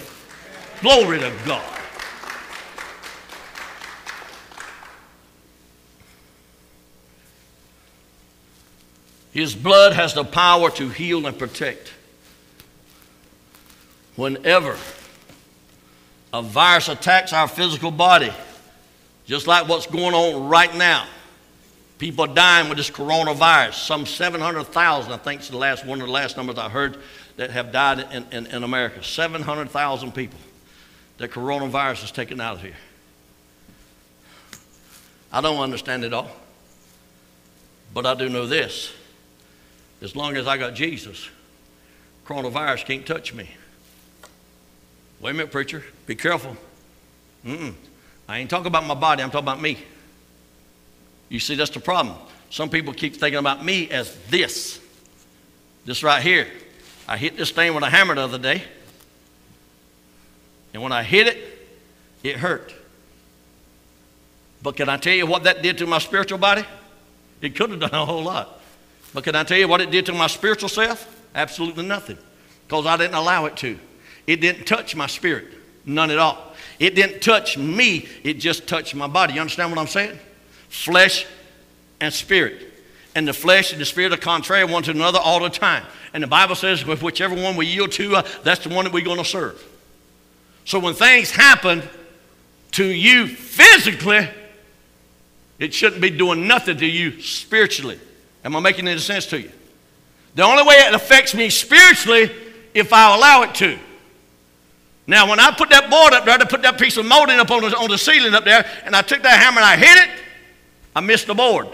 Glory 0.80 1.18
to 1.18 1.32
God. 1.44 1.69
His 9.32 9.54
blood 9.54 9.92
has 9.92 10.14
the 10.14 10.24
power 10.24 10.70
to 10.72 10.88
heal 10.88 11.26
and 11.26 11.38
protect. 11.38 11.92
Whenever 14.16 14.76
a 16.32 16.42
virus 16.42 16.88
attacks 16.88 17.32
our 17.32 17.48
physical 17.48 17.90
body, 17.90 18.32
just 19.26 19.46
like 19.46 19.68
what's 19.68 19.86
going 19.86 20.14
on 20.14 20.48
right 20.48 20.74
now, 20.74 21.06
people 21.98 22.24
are 22.24 22.34
dying 22.34 22.68
with 22.68 22.78
this 22.78 22.90
coronavirus. 22.90 23.74
Some 23.74 24.04
700,000, 24.04 25.12
I 25.12 25.16
think, 25.16 25.42
is 25.42 25.48
the 25.50 25.56
last 25.56 25.86
one 25.86 26.00
of 26.00 26.06
the 26.06 26.12
last 26.12 26.36
numbers 26.36 26.58
I 26.58 26.68
heard 26.68 26.96
that 27.36 27.50
have 27.50 27.70
died 27.70 28.06
in, 28.12 28.26
in, 28.32 28.46
in 28.46 28.64
America. 28.64 29.02
700,000 29.02 30.12
people 30.12 30.38
that 31.18 31.30
coronavirus 31.30 32.00
has 32.00 32.10
taken 32.10 32.40
out 32.40 32.56
of 32.56 32.62
here. 32.62 32.76
I 35.32 35.40
don't 35.40 35.60
understand 35.60 36.04
it 36.04 36.12
all, 36.12 36.30
but 37.94 38.04
I 38.04 38.14
do 38.14 38.28
know 38.28 38.46
this 38.46 38.92
as 40.02 40.16
long 40.16 40.36
as 40.36 40.46
I 40.46 40.56
got 40.56 40.74
Jesus, 40.74 41.28
coronavirus 42.26 42.84
can't 42.86 43.06
touch 43.06 43.34
me. 43.34 43.48
Wait 45.20 45.30
a 45.30 45.34
minute, 45.34 45.52
preacher. 45.52 45.84
Be 46.06 46.14
careful. 46.14 46.56
Mm-mm. 47.44 47.74
I 48.28 48.38
ain't 48.38 48.48
talking 48.48 48.66
about 48.66 48.84
my 48.86 48.94
body, 48.94 49.22
I'm 49.22 49.30
talking 49.30 49.46
about 49.46 49.60
me. 49.60 49.78
You 51.28 51.40
see, 51.40 51.54
that's 51.54 51.70
the 51.70 51.80
problem. 51.80 52.16
Some 52.50 52.70
people 52.70 52.92
keep 52.92 53.16
thinking 53.16 53.38
about 53.38 53.64
me 53.64 53.90
as 53.90 54.16
this. 54.28 54.80
This 55.84 56.02
right 56.02 56.22
here. 56.22 56.48
I 57.06 57.16
hit 57.16 57.36
this 57.36 57.50
thing 57.50 57.74
with 57.74 57.84
a 57.84 57.90
hammer 57.90 58.14
the 58.14 58.22
other 58.22 58.38
day. 58.38 58.62
And 60.72 60.82
when 60.82 60.92
I 60.92 61.02
hit 61.02 61.26
it, 61.26 61.68
it 62.22 62.36
hurt. 62.36 62.74
But 64.62 64.76
can 64.76 64.88
I 64.88 64.96
tell 64.96 65.14
you 65.14 65.26
what 65.26 65.44
that 65.44 65.62
did 65.62 65.78
to 65.78 65.86
my 65.86 65.98
spiritual 65.98 66.38
body? 66.38 66.64
It 67.40 67.56
could 67.56 67.70
have 67.70 67.80
done 67.80 67.94
a 67.94 68.04
whole 68.04 68.22
lot. 68.22 68.59
But 69.12 69.24
can 69.24 69.34
I 69.34 69.44
tell 69.44 69.58
you 69.58 69.68
what 69.68 69.80
it 69.80 69.90
did 69.90 70.06
to 70.06 70.12
my 70.12 70.26
spiritual 70.26 70.68
self? 70.68 71.16
Absolutely 71.34 71.86
nothing. 71.86 72.18
Because 72.66 72.86
I 72.86 72.96
didn't 72.96 73.14
allow 73.14 73.46
it 73.46 73.56
to. 73.58 73.78
It 74.26 74.40
didn't 74.40 74.66
touch 74.66 74.94
my 74.94 75.06
spirit. 75.06 75.48
None 75.84 76.10
at 76.10 76.18
all. 76.18 76.54
It 76.78 76.94
didn't 76.94 77.20
touch 77.20 77.58
me, 77.58 78.08
it 78.22 78.34
just 78.34 78.66
touched 78.66 78.94
my 78.94 79.06
body. 79.06 79.34
You 79.34 79.40
understand 79.40 79.70
what 79.70 79.78
I'm 79.78 79.86
saying? 79.86 80.18
Flesh 80.68 81.26
and 82.00 82.12
spirit. 82.12 82.72
And 83.14 83.26
the 83.26 83.32
flesh 83.32 83.72
and 83.72 83.80
the 83.80 83.84
spirit 83.84 84.12
are 84.12 84.16
contrary 84.16 84.64
one 84.64 84.82
to 84.84 84.92
another 84.92 85.18
all 85.18 85.40
the 85.40 85.50
time. 85.50 85.84
And 86.14 86.22
the 86.22 86.28
Bible 86.28 86.54
says, 86.54 86.84
with 86.86 87.02
whichever 87.02 87.34
one 87.34 87.56
we 87.56 87.66
yield 87.66 87.92
to, 87.92 88.16
uh, 88.16 88.22
that's 88.44 88.64
the 88.64 88.74
one 88.74 88.84
that 88.84 88.94
we're 88.94 89.04
going 89.04 89.18
to 89.18 89.24
serve. 89.24 89.62
So 90.64 90.78
when 90.78 90.94
things 90.94 91.30
happen 91.30 91.82
to 92.72 92.84
you 92.84 93.26
physically, 93.26 94.28
it 95.58 95.74
shouldn't 95.74 96.00
be 96.00 96.10
doing 96.10 96.46
nothing 96.46 96.78
to 96.78 96.86
you 96.86 97.20
spiritually. 97.20 97.98
Am 98.44 98.56
I 98.56 98.60
making 98.60 98.88
any 98.88 99.00
sense 99.00 99.26
to 99.26 99.40
you? 99.40 99.50
The 100.34 100.42
only 100.42 100.62
way 100.62 100.74
it 100.76 100.94
affects 100.94 101.34
me 101.34 101.50
spiritually 101.50 102.30
if 102.74 102.92
I 102.92 103.14
allow 103.14 103.42
it 103.42 103.54
to. 103.56 103.78
Now, 105.06 105.28
when 105.28 105.40
I 105.40 105.50
put 105.50 105.70
that 105.70 105.90
board 105.90 106.12
up 106.12 106.24
there, 106.24 106.38
to 106.38 106.46
put 106.46 106.62
that 106.62 106.78
piece 106.78 106.96
of 106.96 107.04
molding 107.04 107.38
up 107.38 107.50
on 107.50 107.62
the, 107.62 107.76
on 107.76 107.90
the 107.90 107.98
ceiling 107.98 108.34
up 108.34 108.44
there, 108.44 108.64
and 108.84 108.94
I 108.94 109.02
took 109.02 109.22
that 109.22 109.40
hammer 109.40 109.58
and 109.58 109.66
I 109.66 109.76
hit 109.76 110.08
it, 110.08 110.24
I 110.94 111.00
missed 111.00 111.26
the 111.26 111.34
board. 111.34 111.66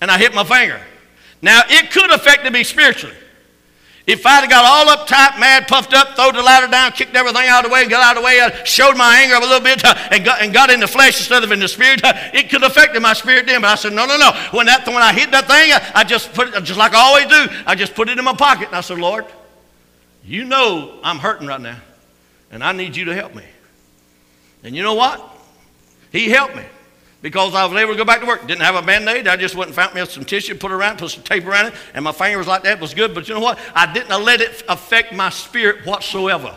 And 0.00 0.10
I 0.10 0.16
hit 0.16 0.34
my 0.34 0.44
finger. 0.44 0.80
Now, 1.42 1.62
it 1.68 1.90
could 1.90 2.10
affect 2.10 2.50
me 2.50 2.64
spiritually. 2.64 3.14
If 4.08 4.24
I'd 4.24 4.40
have 4.40 4.48
got 4.48 4.64
all 4.64 4.96
uptight, 4.96 5.38
mad, 5.38 5.68
puffed 5.68 5.92
up, 5.92 6.16
thrown 6.16 6.34
the 6.34 6.42
ladder 6.42 6.66
down, 6.66 6.92
kicked 6.92 7.14
everything 7.14 7.46
out 7.46 7.62
of 7.62 7.70
the 7.70 7.74
way, 7.74 7.86
got 7.86 8.02
out 8.02 8.16
of 8.16 8.22
the 8.22 8.26
way, 8.26 8.40
I 8.40 8.64
showed 8.64 8.96
my 8.96 9.18
anger 9.18 9.34
a 9.34 9.40
little 9.40 9.60
bit, 9.60 9.84
uh, 9.84 9.94
and, 10.10 10.24
got, 10.24 10.40
and 10.40 10.50
got 10.50 10.70
in 10.70 10.80
the 10.80 10.86
flesh 10.86 11.18
instead 11.18 11.44
of 11.44 11.52
in 11.52 11.60
the 11.60 11.68
spirit, 11.68 12.02
uh, 12.02 12.14
it 12.32 12.48
could 12.48 12.62
have 12.62 12.70
affected 12.70 13.02
my 13.02 13.12
spirit 13.12 13.44
then. 13.44 13.60
But 13.60 13.68
I 13.68 13.74
said, 13.74 13.92
no, 13.92 14.06
no, 14.06 14.16
no. 14.16 14.32
When, 14.52 14.64
that, 14.64 14.86
when 14.86 14.96
I 14.96 15.12
hit 15.12 15.30
that 15.32 15.46
thing, 15.46 15.72
uh, 15.72 15.80
I 15.94 16.04
just 16.04 16.32
put 16.32 16.48
it, 16.48 16.64
just 16.64 16.78
like 16.78 16.94
I 16.94 17.00
always 17.00 17.26
do, 17.26 17.54
I 17.66 17.74
just 17.74 17.94
put 17.94 18.08
it 18.08 18.18
in 18.18 18.24
my 18.24 18.32
pocket. 18.32 18.68
And 18.68 18.76
I 18.76 18.80
said, 18.80 18.96
Lord, 18.96 19.26
you 20.24 20.44
know 20.44 20.98
I'm 21.04 21.18
hurting 21.18 21.46
right 21.46 21.60
now, 21.60 21.76
and 22.50 22.64
I 22.64 22.72
need 22.72 22.96
you 22.96 23.04
to 23.04 23.14
help 23.14 23.34
me. 23.34 23.44
And 24.64 24.74
you 24.74 24.82
know 24.82 24.94
what? 24.94 25.22
He 26.12 26.30
helped 26.30 26.56
me 26.56 26.64
because 27.20 27.54
I 27.54 27.64
was 27.64 27.76
able 27.80 27.92
to 27.92 27.98
go 27.98 28.04
back 28.04 28.20
to 28.20 28.26
work. 28.26 28.46
Didn't 28.46 28.62
have 28.62 28.76
a 28.76 28.82
band 28.82 29.08
aid. 29.08 29.26
I 29.26 29.36
just 29.36 29.54
went 29.54 29.68
and 29.68 29.74
found 29.74 29.94
me 29.94 30.04
some 30.06 30.24
tissue, 30.24 30.54
put 30.54 30.70
it 30.70 30.74
around, 30.74 30.98
put 30.98 31.10
some 31.10 31.22
tape 31.22 31.46
around 31.46 31.66
it, 31.66 31.74
and 31.94 32.04
my 32.04 32.12
finger 32.12 32.38
was 32.38 32.46
like 32.46 32.62
that. 32.62 32.78
It 32.78 32.80
was 32.80 32.94
good. 32.94 33.14
But 33.14 33.28
you 33.28 33.34
know 33.34 33.40
what? 33.40 33.58
I 33.74 33.92
didn't 33.92 34.22
let 34.24 34.40
it 34.40 34.62
affect 34.68 35.12
my 35.12 35.30
spirit 35.30 35.84
whatsoever. 35.84 36.54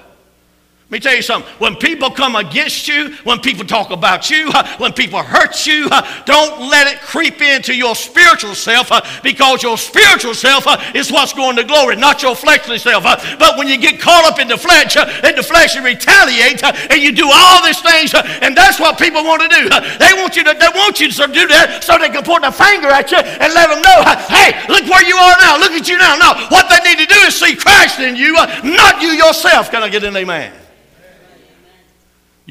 Let 0.91 0.97
me 0.97 1.07
tell 1.07 1.15
you 1.15 1.21
something. 1.21 1.49
When 1.55 1.77
people 1.77 2.11
come 2.11 2.35
against 2.35 2.85
you, 2.85 3.15
when 3.23 3.39
people 3.39 3.63
talk 3.63 3.91
about 3.91 4.29
you, 4.29 4.51
when 4.77 4.91
people 4.91 5.23
hurt 5.23 5.65
you, 5.65 5.87
don't 6.25 6.67
let 6.67 6.91
it 6.91 6.99
creep 6.99 7.39
into 7.39 7.73
your 7.73 7.95
spiritual 7.95 8.55
self 8.55 8.91
because 9.23 9.63
your 9.63 9.77
spiritual 9.77 10.35
self 10.35 10.67
is 10.93 11.09
what's 11.09 11.31
going 11.31 11.55
to 11.55 11.63
glory, 11.63 11.95
not 11.95 12.21
your 12.21 12.35
fleshly 12.35 12.77
self. 12.77 13.03
But 13.03 13.57
when 13.57 13.69
you 13.69 13.77
get 13.77 14.01
caught 14.01 14.25
up 14.29 14.37
in 14.37 14.49
the 14.49 14.57
flesh, 14.57 14.97
in 14.97 15.33
the 15.33 15.43
flesh, 15.43 15.75
you 15.75 15.81
retaliate 15.81 16.61
and 16.61 17.01
you 17.01 17.13
do 17.13 17.29
all 17.31 17.63
these 17.63 17.79
things, 17.79 18.13
and 18.43 18.51
that's 18.51 18.77
what 18.77 18.99
people 18.99 19.23
want 19.23 19.43
to 19.43 19.47
do. 19.47 19.69
They 19.95 20.11
want 20.19 20.35
you 20.35 20.43
to, 20.43 20.53
they 20.59 20.75
want 20.75 20.99
you 20.99 21.09
to 21.09 21.27
do 21.27 21.47
that 21.47 21.85
so 21.85 21.97
they 21.99 22.09
can 22.09 22.25
point 22.27 22.43
a 22.43 22.51
finger 22.51 22.91
at 22.91 23.09
you 23.11 23.17
and 23.23 23.53
let 23.55 23.71
them 23.71 23.79
know, 23.79 24.03
hey, 24.27 24.59
look 24.67 24.83
where 24.91 25.07
you 25.07 25.15
are 25.15 25.39
now. 25.39 25.55
Look 25.55 25.71
at 25.71 25.87
you 25.87 25.97
now. 25.97 26.19
No, 26.19 26.35
what 26.51 26.67
they 26.67 26.83
need 26.83 26.99
to 26.99 27.07
do 27.07 27.19
is 27.31 27.39
see 27.39 27.55
Christ 27.55 28.01
in 28.01 28.17
you, 28.17 28.33
not 28.33 29.01
you 29.01 29.15
yourself. 29.15 29.71
Can 29.71 29.83
I 29.83 29.87
get 29.87 30.03
an 30.03 30.17
amen? 30.17 30.51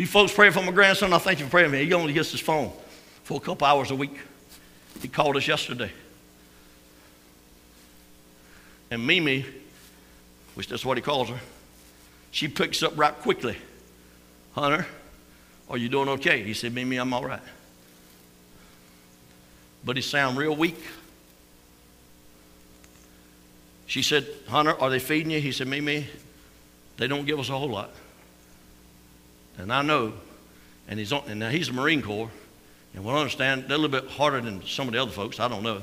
You 0.00 0.06
folks 0.06 0.32
pray 0.32 0.48
for 0.48 0.62
my 0.62 0.72
grandson. 0.72 1.12
I 1.12 1.18
thank 1.18 1.40
you 1.40 1.44
for 1.44 1.50
praying 1.50 1.68
for 1.68 1.72
me. 1.76 1.84
He 1.84 1.92
only 1.92 2.14
gets 2.14 2.30
his 2.30 2.40
phone 2.40 2.72
for 3.22 3.36
a 3.36 3.40
couple 3.40 3.66
hours 3.66 3.90
a 3.90 3.94
week. 3.94 4.18
He 5.02 5.08
called 5.08 5.36
us 5.36 5.46
yesterday. 5.46 5.92
And 8.90 9.06
Mimi, 9.06 9.44
which 10.54 10.68
that's 10.68 10.86
what 10.86 10.96
he 10.96 11.02
calls 11.02 11.28
her, 11.28 11.38
she 12.30 12.48
picks 12.48 12.82
up 12.82 12.96
right 12.96 13.12
quickly. 13.12 13.58
Hunter, 14.54 14.86
are 15.68 15.76
you 15.76 15.90
doing 15.90 16.08
okay? 16.08 16.42
He 16.44 16.54
said, 16.54 16.72
Mimi, 16.72 16.96
I'm 16.96 17.12
all 17.12 17.26
right. 17.26 17.42
But 19.84 19.96
he 19.96 20.02
sound 20.02 20.38
real 20.38 20.56
weak. 20.56 20.82
She 23.84 24.00
said, 24.00 24.26
Hunter, 24.48 24.80
are 24.80 24.88
they 24.88 24.98
feeding 24.98 25.30
you? 25.30 25.42
He 25.42 25.52
said, 25.52 25.66
Mimi, 25.66 26.06
they 26.96 27.06
don't 27.06 27.26
give 27.26 27.38
us 27.38 27.50
a 27.50 27.58
whole 27.58 27.68
lot. 27.68 27.90
And 29.60 29.72
I 29.72 29.82
know, 29.82 30.14
and 30.88 30.98
he's 30.98 31.12
on, 31.12 31.24
and 31.28 31.38
now 31.38 31.50
he's 31.50 31.68
a 31.68 31.72
Marine 31.72 32.02
Corps, 32.02 32.30
and 32.94 33.04
we'll 33.04 33.16
understand 33.16 33.64
they're 33.68 33.76
a 33.76 33.80
little 33.80 34.00
bit 34.00 34.10
harder 34.10 34.40
than 34.40 34.64
some 34.64 34.88
of 34.88 34.94
the 34.94 35.02
other 35.02 35.12
folks. 35.12 35.38
I 35.38 35.48
don't 35.48 35.62
know. 35.62 35.82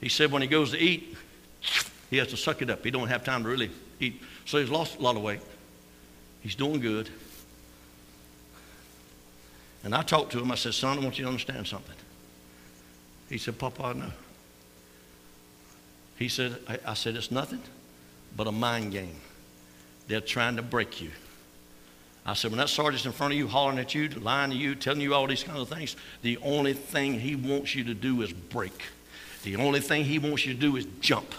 He 0.00 0.08
said 0.08 0.32
when 0.32 0.42
he 0.42 0.48
goes 0.48 0.72
to 0.72 0.78
eat, 0.78 1.16
he 2.10 2.16
has 2.18 2.28
to 2.28 2.36
suck 2.36 2.62
it 2.62 2.70
up. 2.70 2.84
He 2.84 2.90
don't 2.90 3.08
have 3.08 3.24
time 3.24 3.44
to 3.44 3.48
really 3.48 3.70
eat. 4.00 4.20
So 4.44 4.58
he's 4.58 4.70
lost 4.70 4.98
a 4.98 5.02
lot 5.02 5.16
of 5.16 5.22
weight. 5.22 5.40
He's 6.40 6.54
doing 6.54 6.80
good. 6.80 7.08
And 9.84 9.94
I 9.94 10.02
talked 10.02 10.32
to 10.32 10.40
him. 10.40 10.50
I 10.50 10.56
said, 10.56 10.74
son, 10.74 10.98
I 10.98 11.02
want 11.02 11.18
you 11.18 11.24
to 11.24 11.30
understand 11.30 11.66
something. 11.66 11.94
He 13.28 13.38
said, 13.38 13.58
Papa, 13.58 13.82
I 13.84 13.92
know. 13.92 14.12
He 16.18 16.28
said, 16.28 16.56
I, 16.68 16.78
I 16.86 16.94
said, 16.94 17.16
it's 17.16 17.30
nothing 17.30 17.62
but 18.36 18.46
a 18.46 18.52
mind 18.52 18.92
game. 18.92 19.16
They're 20.08 20.20
trying 20.20 20.56
to 20.56 20.62
break 20.62 21.00
you. 21.00 21.10
I 22.28 22.34
said, 22.34 22.50
when 22.50 22.58
that 22.58 22.68
sergeant's 22.68 23.06
in 23.06 23.12
front 23.12 23.32
of 23.32 23.38
you, 23.38 23.46
hollering 23.46 23.78
at 23.78 23.94
you, 23.94 24.08
lying 24.08 24.50
to 24.50 24.56
you, 24.56 24.74
telling 24.74 25.00
you 25.00 25.14
all 25.14 25.28
these 25.28 25.44
kind 25.44 25.58
of 25.58 25.68
things, 25.68 25.96
the 26.22 26.36
only 26.38 26.72
thing 26.72 27.20
he 27.20 27.36
wants 27.36 27.76
you 27.76 27.84
to 27.84 27.94
do 27.94 28.20
is 28.22 28.32
break. 28.32 28.82
The 29.44 29.54
only 29.56 29.78
thing 29.78 30.04
he 30.04 30.18
wants 30.18 30.44
you 30.44 30.52
to 30.52 30.58
do 30.58 30.74
is 30.74 30.86
jump. 31.00 31.32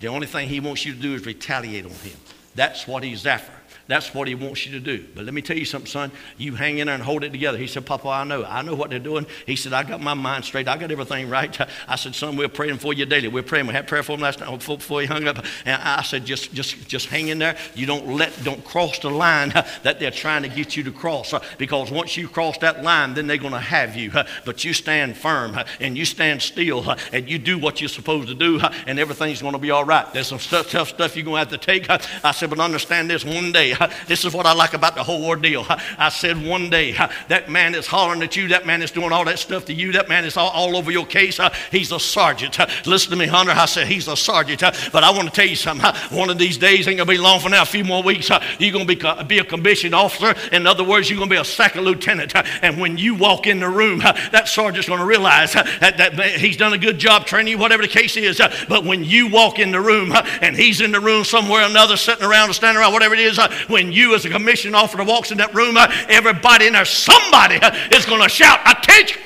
The 0.00 0.08
only 0.08 0.26
thing 0.26 0.48
he 0.48 0.58
wants 0.58 0.84
you 0.84 0.94
to 0.94 0.98
do 0.98 1.14
is 1.14 1.24
retaliate 1.24 1.84
on 1.84 1.92
him. 1.92 2.16
That's 2.56 2.88
what 2.88 3.04
he's 3.04 3.24
after. 3.24 3.52
That's 3.92 4.14
what 4.14 4.26
he 4.26 4.34
wants 4.34 4.64
you 4.64 4.72
to 4.72 4.80
do. 4.80 5.04
But 5.14 5.26
let 5.26 5.34
me 5.34 5.42
tell 5.42 5.58
you 5.58 5.66
something, 5.66 5.86
son. 5.86 6.12
You 6.38 6.54
hang 6.54 6.78
in 6.78 6.86
there 6.86 6.94
and 6.94 7.04
hold 7.04 7.24
it 7.24 7.30
together. 7.30 7.58
He 7.58 7.66
said, 7.66 7.84
Papa, 7.84 8.08
I 8.08 8.24
know. 8.24 8.42
I 8.42 8.62
know 8.62 8.74
what 8.74 8.88
they're 8.88 8.98
doing. 8.98 9.26
He 9.44 9.54
said, 9.54 9.74
I 9.74 9.82
got 9.82 10.00
my 10.00 10.14
mind 10.14 10.46
straight. 10.46 10.66
I 10.66 10.78
got 10.78 10.90
everything 10.90 11.28
right. 11.28 11.54
I 11.88 11.96
said, 11.96 12.14
son, 12.14 12.38
we're 12.38 12.48
praying 12.48 12.78
for 12.78 12.94
you 12.94 13.04
daily. 13.04 13.28
We're 13.28 13.42
praying. 13.42 13.66
We 13.66 13.74
had 13.74 13.86
prayer 13.86 14.02
for 14.02 14.12
him 14.12 14.20
last 14.20 14.40
night 14.40 14.66
before 14.66 15.02
he 15.02 15.06
hung 15.06 15.28
up. 15.28 15.44
And 15.66 15.82
I 15.82 16.00
said, 16.00 16.24
just, 16.24 16.54
just, 16.54 16.88
just 16.88 17.08
hang 17.08 17.28
in 17.28 17.38
there. 17.38 17.54
You 17.74 17.84
don't 17.84 18.16
let, 18.16 18.32
don't 18.42 18.64
cross 18.64 18.98
the 18.98 19.10
line 19.10 19.50
that 19.82 20.00
they're 20.00 20.10
trying 20.10 20.44
to 20.44 20.48
get 20.48 20.74
you 20.74 20.82
to 20.84 20.90
cross. 20.90 21.34
Uh, 21.34 21.44
because 21.58 21.90
once 21.90 22.16
you 22.16 22.28
cross 22.28 22.56
that 22.58 22.82
line, 22.82 23.12
then 23.12 23.26
they're 23.26 23.36
going 23.36 23.52
to 23.52 23.60
have 23.60 23.94
you. 23.94 24.10
Uh, 24.10 24.24
but 24.46 24.64
you 24.64 24.72
stand 24.72 25.18
firm 25.18 25.54
uh, 25.54 25.64
and 25.80 25.98
you 25.98 26.06
stand 26.06 26.40
still 26.40 26.96
and 27.12 27.28
you 27.28 27.38
do 27.38 27.58
what 27.58 27.82
you're 27.82 27.90
supposed 27.90 28.28
to 28.28 28.34
do 28.34 28.58
and 28.86 28.98
everything's 28.98 29.42
going 29.42 29.52
to 29.52 29.58
be 29.58 29.70
all 29.70 29.84
right. 29.84 30.10
There's 30.14 30.28
some 30.28 30.38
stuff, 30.38 30.70
tough 30.70 30.88
stuff 30.88 31.14
you're 31.14 31.26
going 31.26 31.44
to 31.46 31.50
have 31.50 31.60
to 31.60 31.66
take. 31.66 31.90
I 32.24 32.32
said, 32.32 32.48
but 32.48 32.58
understand 32.58 33.10
this 33.10 33.22
one 33.22 33.52
day. 33.52 33.74
This 34.06 34.24
is 34.24 34.34
what 34.34 34.46
I 34.46 34.52
like 34.52 34.74
about 34.74 34.94
the 34.94 35.02
whole 35.02 35.24
ordeal. 35.24 35.64
I 35.68 36.08
said, 36.10 36.44
one 36.44 36.70
day, 36.70 36.92
that 37.28 37.48
man 37.48 37.74
is 37.74 37.86
hollering 37.86 38.22
at 38.22 38.36
you, 38.36 38.48
that 38.48 38.66
man 38.66 38.82
is 38.82 38.90
doing 38.90 39.12
all 39.12 39.24
that 39.24 39.38
stuff 39.38 39.64
to 39.66 39.74
you, 39.74 39.92
that 39.92 40.08
man 40.08 40.24
is 40.24 40.36
all, 40.36 40.50
all 40.50 40.76
over 40.76 40.90
your 40.90 41.06
case. 41.06 41.40
He's 41.70 41.92
a 41.92 42.00
sergeant. 42.00 42.58
Listen 42.86 43.10
to 43.10 43.16
me, 43.16 43.26
Hunter. 43.26 43.52
I 43.52 43.66
said, 43.66 43.86
he's 43.86 44.08
a 44.08 44.16
sergeant. 44.16 44.60
But 44.92 45.04
I 45.04 45.10
want 45.10 45.28
to 45.28 45.34
tell 45.34 45.46
you 45.46 45.56
something. 45.56 45.88
One 46.16 46.30
of 46.30 46.38
these 46.38 46.58
days, 46.58 46.88
ain't 46.88 46.98
going 46.98 47.06
to 47.06 47.12
be 47.12 47.18
long 47.18 47.40
from 47.40 47.52
now, 47.52 47.62
a 47.62 47.66
few 47.66 47.84
more 47.84 48.02
weeks, 48.02 48.30
you're 48.58 48.72
going 48.72 48.86
to 48.86 48.96
be, 48.96 49.24
be 49.26 49.38
a 49.38 49.44
commissioned 49.44 49.94
officer. 49.94 50.34
In 50.54 50.66
other 50.66 50.84
words, 50.84 51.08
you're 51.08 51.18
going 51.18 51.30
to 51.30 51.34
be 51.34 51.40
a 51.40 51.44
second 51.44 51.84
lieutenant. 51.84 52.34
And 52.62 52.78
when 52.78 52.98
you 52.98 53.14
walk 53.14 53.46
in 53.46 53.60
the 53.60 53.68
room, 53.68 53.98
that 54.00 54.48
sergeant's 54.48 54.88
going 54.88 55.00
to 55.00 55.06
realize 55.06 55.52
that, 55.54 55.96
that 55.96 56.14
he's 56.38 56.56
done 56.56 56.72
a 56.72 56.78
good 56.78 56.98
job 56.98 57.26
training 57.26 57.52
you, 57.52 57.58
whatever 57.58 57.82
the 57.82 57.88
case 57.88 58.16
is. 58.16 58.40
But 58.68 58.84
when 58.84 59.04
you 59.04 59.28
walk 59.28 59.58
in 59.58 59.70
the 59.70 59.80
room 59.80 60.12
and 60.40 60.56
he's 60.56 60.80
in 60.80 60.92
the 60.92 61.00
room 61.00 61.24
somewhere 61.24 61.62
or 61.62 61.66
another, 61.66 61.96
sitting 61.96 62.24
around 62.24 62.50
or 62.50 62.52
standing 62.52 62.80
around, 62.80 62.92
whatever 62.92 63.14
it 63.14 63.20
is, 63.20 63.38
when 63.68 63.92
you 63.92 64.14
as 64.14 64.24
a 64.24 64.30
commission 64.30 64.74
officer 64.74 65.02
walks 65.04 65.30
in 65.30 65.38
that 65.38 65.54
room, 65.54 65.76
uh, 65.76 65.90
everybody 66.08 66.66
in 66.66 66.72
there, 66.72 66.84
somebody 66.84 67.56
uh, 67.60 67.74
is 67.92 68.04
going 68.04 68.22
to 68.22 68.28
shout, 68.28 68.60
attention! 68.66 69.22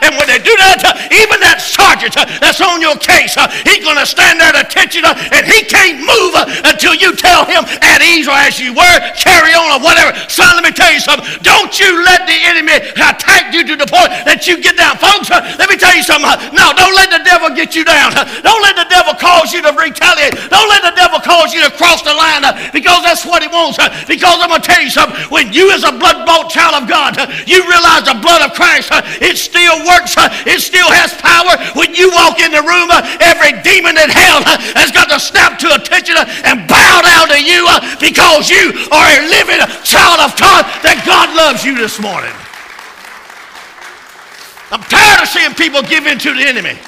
And 0.00 0.16
when 0.16 0.26
they 0.26 0.40
do 0.40 0.54
that, 0.56 0.80
uh, 0.80 0.96
even 1.12 1.38
that 1.44 1.60
sergeant 1.60 2.16
that's 2.40 2.60
on 2.64 2.80
your 2.80 2.96
case, 2.96 3.36
he's 3.68 3.84
going 3.84 4.00
to 4.00 4.08
stand 4.08 4.40
there 4.40 4.48
at 4.48 4.58
attention 4.58 5.04
and 5.04 5.44
he 5.44 5.68
can't 5.68 6.00
move 6.00 6.32
until 6.64 6.96
you 6.96 7.12
tell 7.12 7.44
him 7.44 7.68
at 7.84 8.00
ease 8.00 8.24
or 8.24 8.36
as 8.36 8.56
you 8.56 8.72
were, 8.72 8.96
carry 9.12 9.52
on 9.52 9.76
or 9.76 9.80
whatever. 9.84 10.16
Son, 10.32 10.48
let 10.56 10.64
me 10.64 10.72
tell 10.72 10.88
you 10.88 11.04
something. 11.04 11.28
Don't 11.44 11.76
you 11.76 12.00
let 12.00 12.24
the 12.24 12.38
enemy 12.48 12.80
attack 12.96 13.52
you 13.52 13.60
to 13.68 13.76
the 13.76 13.84
point 13.84 14.08
that 14.24 14.48
you 14.48 14.58
get 14.64 14.80
down. 14.80 14.96
Folks, 14.96 15.28
let 15.30 15.68
me 15.68 15.76
tell 15.76 15.92
you 15.92 16.02
something. 16.02 16.32
No, 16.56 16.72
don't 16.72 16.96
let 16.96 17.12
the 17.12 17.22
devil 17.22 17.52
get 17.52 17.76
you 17.76 17.84
down. 17.84 18.16
Don't 18.40 18.62
let 18.64 18.80
the 18.80 18.88
devil 18.88 19.12
cause 19.20 19.52
you 19.52 19.60
to 19.60 19.72
retaliate. 19.76 20.32
Don't 20.48 20.68
let 20.72 20.80
the 20.80 20.96
devil 20.96 21.20
cause 21.20 21.52
you 21.52 21.60
to 21.60 21.72
cross 21.76 22.00
the 22.00 22.16
line 22.16 22.42
because 22.72 23.04
that's 23.04 23.28
what 23.28 23.44
he 23.44 23.48
wants. 23.52 23.76
Uh, 23.80 23.88
because 24.04 24.36
I'm 24.38 24.52
going 24.52 24.60
to 24.60 24.68
tell 24.68 24.82
you 24.84 24.92
something. 24.92 25.16
When 25.32 25.52
you 25.52 25.72
as 25.72 25.82
a 25.82 25.90
blood-bought 25.96 26.52
child 26.52 26.76
of 26.76 26.84
God, 26.84 27.16
uh, 27.16 27.24
you 27.48 27.64
realize 27.64 28.04
the 28.04 28.20
blood 28.20 28.44
of 28.44 28.52
Christ, 28.52 28.92
uh, 28.92 29.00
it 29.24 29.40
still 29.40 29.80
works. 29.88 30.14
It 30.44 30.60
still 30.60 30.92
has 30.92 31.16
power. 31.16 31.56
When 31.72 31.96
you 31.96 32.12
walk 32.12 32.38
in 32.44 32.52
the 32.52 32.60
room, 32.60 32.92
every 33.24 33.56
demon 33.64 33.96
in 33.96 34.12
hell 34.12 34.44
has 34.76 34.92
got 34.92 35.08
to 35.08 35.18
snap 35.18 35.56
to 35.64 35.72
attention 35.74 36.20
and 36.44 36.68
bow 36.68 37.00
down 37.00 37.32
to 37.32 37.40
you 37.40 37.64
because 37.96 38.52
you 38.52 38.76
are 38.92 39.08
a 39.16 39.20
living 39.32 39.64
child 39.82 40.20
of 40.20 40.36
God 40.36 40.68
that 40.84 41.00
God 41.08 41.32
loves 41.32 41.64
you 41.64 41.72
this 41.74 41.96
morning. 41.96 42.32
I'm 44.70 44.84
tired 44.86 45.24
of 45.24 45.28
seeing 45.28 45.54
people 45.54 45.82
give 45.82 46.06
in 46.06 46.18
to 46.20 46.34
the 46.34 46.44
enemy. 46.46 46.78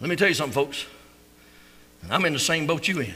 Let 0.00 0.10
me 0.10 0.16
tell 0.16 0.28
you 0.28 0.34
something, 0.34 0.54
folks. 0.54 0.86
I'm 2.10 2.24
in 2.24 2.32
the 2.32 2.38
same 2.38 2.66
boat 2.66 2.86
you 2.86 3.00
in. 3.00 3.14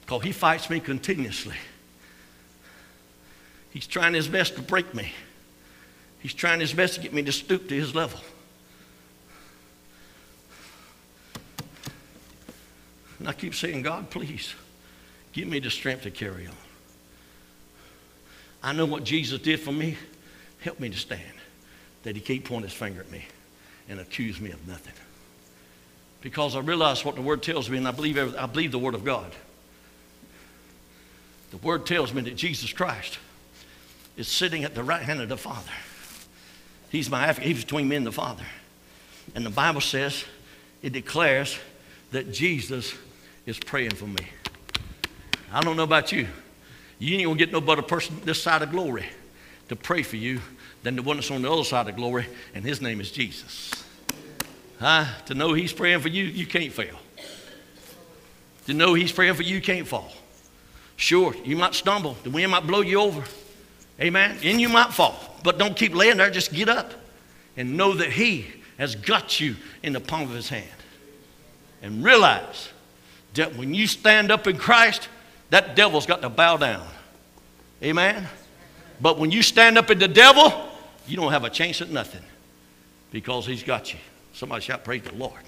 Because 0.00 0.22
he 0.22 0.32
fights 0.32 0.70
me 0.70 0.80
continuously. 0.80 1.56
He's 3.70 3.86
trying 3.86 4.14
his 4.14 4.28
best 4.28 4.56
to 4.56 4.62
break 4.62 4.94
me. 4.94 5.12
He's 6.20 6.32
trying 6.32 6.60
his 6.60 6.72
best 6.72 6.94
to 6.94 7.00
get 7.00 7.12
me 7.12 7.22
to 7.22 7.32
stoop 7.32 7.68
to 7.68 7.74
his 7.74 7.94
level. 7.94 8.20
And 13.18 13.28
I 13.28 13.32
keep 13.32 13.54
saying, 13.54 13.82
God, 13.82 14.10
please, 14.10 14.54
give 15.32 15.48
me 15.48 15.58
the 15.58 15.70
strength 15.70 16.02
to 16.02 16.10
carry 16.10 16.46
on. 16.46 16.54
I 18.62 18.72
know 18.72 18.86
what 18.86 19.04
Jesus 19.04 19.40
did 19.40 19.60
for 19.60 19.72
me. 19.72 19.96
Help 20.60 20.80
me 20.80 20.88
to 20.88 20.96
stand. 20.96 21.22
That 22.02 22.16
he 22.16 22.22
can't 22.22 22.44
point 22.44 22.64
his 22.64 22.72
finger 22.72 23.00
at 23.00 23.10
me 23.10 23.24
and 23.88 24.00
accuse 24.00 24.40
me 24.40 24.50
of 24.50 24.66
nothing. 24.66 24.94
Because 26.20 26.56
I 26.56 26.60
realize 26.60 27.04
what 27.04 27.14
the 27.14 27.22
Word 27.22 27.42
tells 27.42 27.70
me, 27.70 27.78
and 27.78 27.86
I 27.86 27.92
believe, 27.92 28.18
I 28.36 28.46
believe 28.46 28.72
the 28.72 28.78
Word 28.78 28.94
of 28.94 29.04
God. 29.04 29.32
The 31.50 31.58
Word 31.58 31.86
tells 31.86 32.12
me 32.12 32.22
that 32.22 32.36
Jesus 32.36 32.72
Christ 32.72 33.18
is 34.16 34.28
sitting 34.28 34.64
at 34.64 34.74
the 34.74 34.82
right 34.82 35.02
hand 35.02 35.20
of 35.20 35.28
the 35.28 35.36
Father. 35.36 35.70
He's 36.90 37.10
my 37.10 37.24
advocate. 37.24 37.48
He's 37.48 37.64
between 37.64 37.88
me 37.88 37.96
and 37.96 38.06
the 38.06 38.12
Father. 38.12 38.44
And 39.34 39.44
the 39.44 39.50
Bible 39.50 39.80
says, 39.80 40.24
it 40.82 40.92
declares 40.92 41.58
that 42.12 42.32
Jesus 42.32 42.94
is 43.44 43.58
praying 43.58 43.94
for 43.94 44.06
me. 44.06 44.26
I 45.52 45.60
don't 45.60 45.76
know 45.76 45.84
about 45.84 46.12
you. 46.12 46.26
You 46.98 47.16
ain't 47.16 47.24
gonna 47.24 47.38
get 47.38 47.52
no 47.52 47.60
better 47.60 47.82
person 47.82 48.20
this 48.24 48.42
side 48.42 48.62
of 48.62 48.70
glory 48.70 49.04
to 49.68 49.76
pray 49.76 50.02
for 50.02 50.16
you 50.16 50.40
than 50.82 50.96
the 50.96 51.02
one 51.02 51.16
that's 51.16 51.30
on 51.30 51.42
the 51.42 51.52
other 51.52 51.64
side 51.64 51.88
of 51.88 51.96
glory, 51.96 52.26
and 52.54 52.64
his 52.64 52.80
name 52.80 53.00
is 53.00 53.10
Jesus. 53.10 53.70
Huh? 54.78 55.06
To 55.26 55.34
know 55.34 55.52
he's 55.54 55.72
praying 55.72 56.00
for 56.00 56.08
you, 56.08 56.24
you 56.24 56.46
can't 56.46 56.72
fail. 56.72 56.98
To 58.66 58.74
know 58.74 58.94
he's 58.94 59.12
praying 59.12 59.34
for 59.34 59.42
you, 59.42 59.56
you 59.56 59.62
can't 59.62 59.86
fall. 59.86 60.12
Sure, 60.96 61.34
you 61.44 61.56
might 61.56 61.74
stumble. 61.74 62.16
The 62.22 62.30
wind 62.30 62.50
might 62.50 62.66
blow 62.66 62.80
you 62.80 63.00
over. 63.00 63.22
Amen. 64.00 64.36
And 64.42 64.60
you 64.60 64.68
might 64.68 64.92
fall. 64.92 65.18
But 65.42 65.58
don't 65.58 65.76
keep 65.76 65.94
laying 65.94 66.16
there. 66.16 66.30
Just 66.30 66.52
get 66.52 66.68
up 66.68 66.92
and 67.56 67.76
know 67.76 67.94
that 67.94 68.10
he 68.10 68.46
has 68.78 68.94
got 68.94 69.40
you 69.40 69.56
in 69.82 69.92
the 69.92 70.00
palm 70.00 70.22
of 70.22 70.30
his 70.30 70.48
hand. 70.48 70.66
And 71.82 72.04
realize 72.04 72.70
that 73.34 73.56
when 73.56 73.74
you 73.74 73.86
stand 73.86 74.30
up 74.30 74.46
in 74.46 74.58
Christ, 74.58 75.08
that 75.50 75.76
devil's 75.76 76.06
got 76.06 76.22
to 76.22 76.28
bow 76.28 76.56
down. 76.56 76.86
Amen. 77.82 78.26
But 79.00 79.18
when 79.18 79.30
you 79.30 79.42
stand 79.42 79.78
up 79.78 79.90
in 79.90 79.98
the 79.98 80.08
devil, 80.08 80.68
you 81.06 81.16
don't 81.16 81.32
have 81.32 81.44
a 81.44 81.50
chance 81.50 81.80
at 81.80 81.90
nothing 81.90 82.22
because 83.10 83.46
he's 83.46 83.62
got 83.62 83.92
you. 83.92 83.98
Somebody 84.36 84.60
shout, 84.60 84.84
Praise 84.84 85.00
the 85.00 85.14
Lord. 85.14 85.40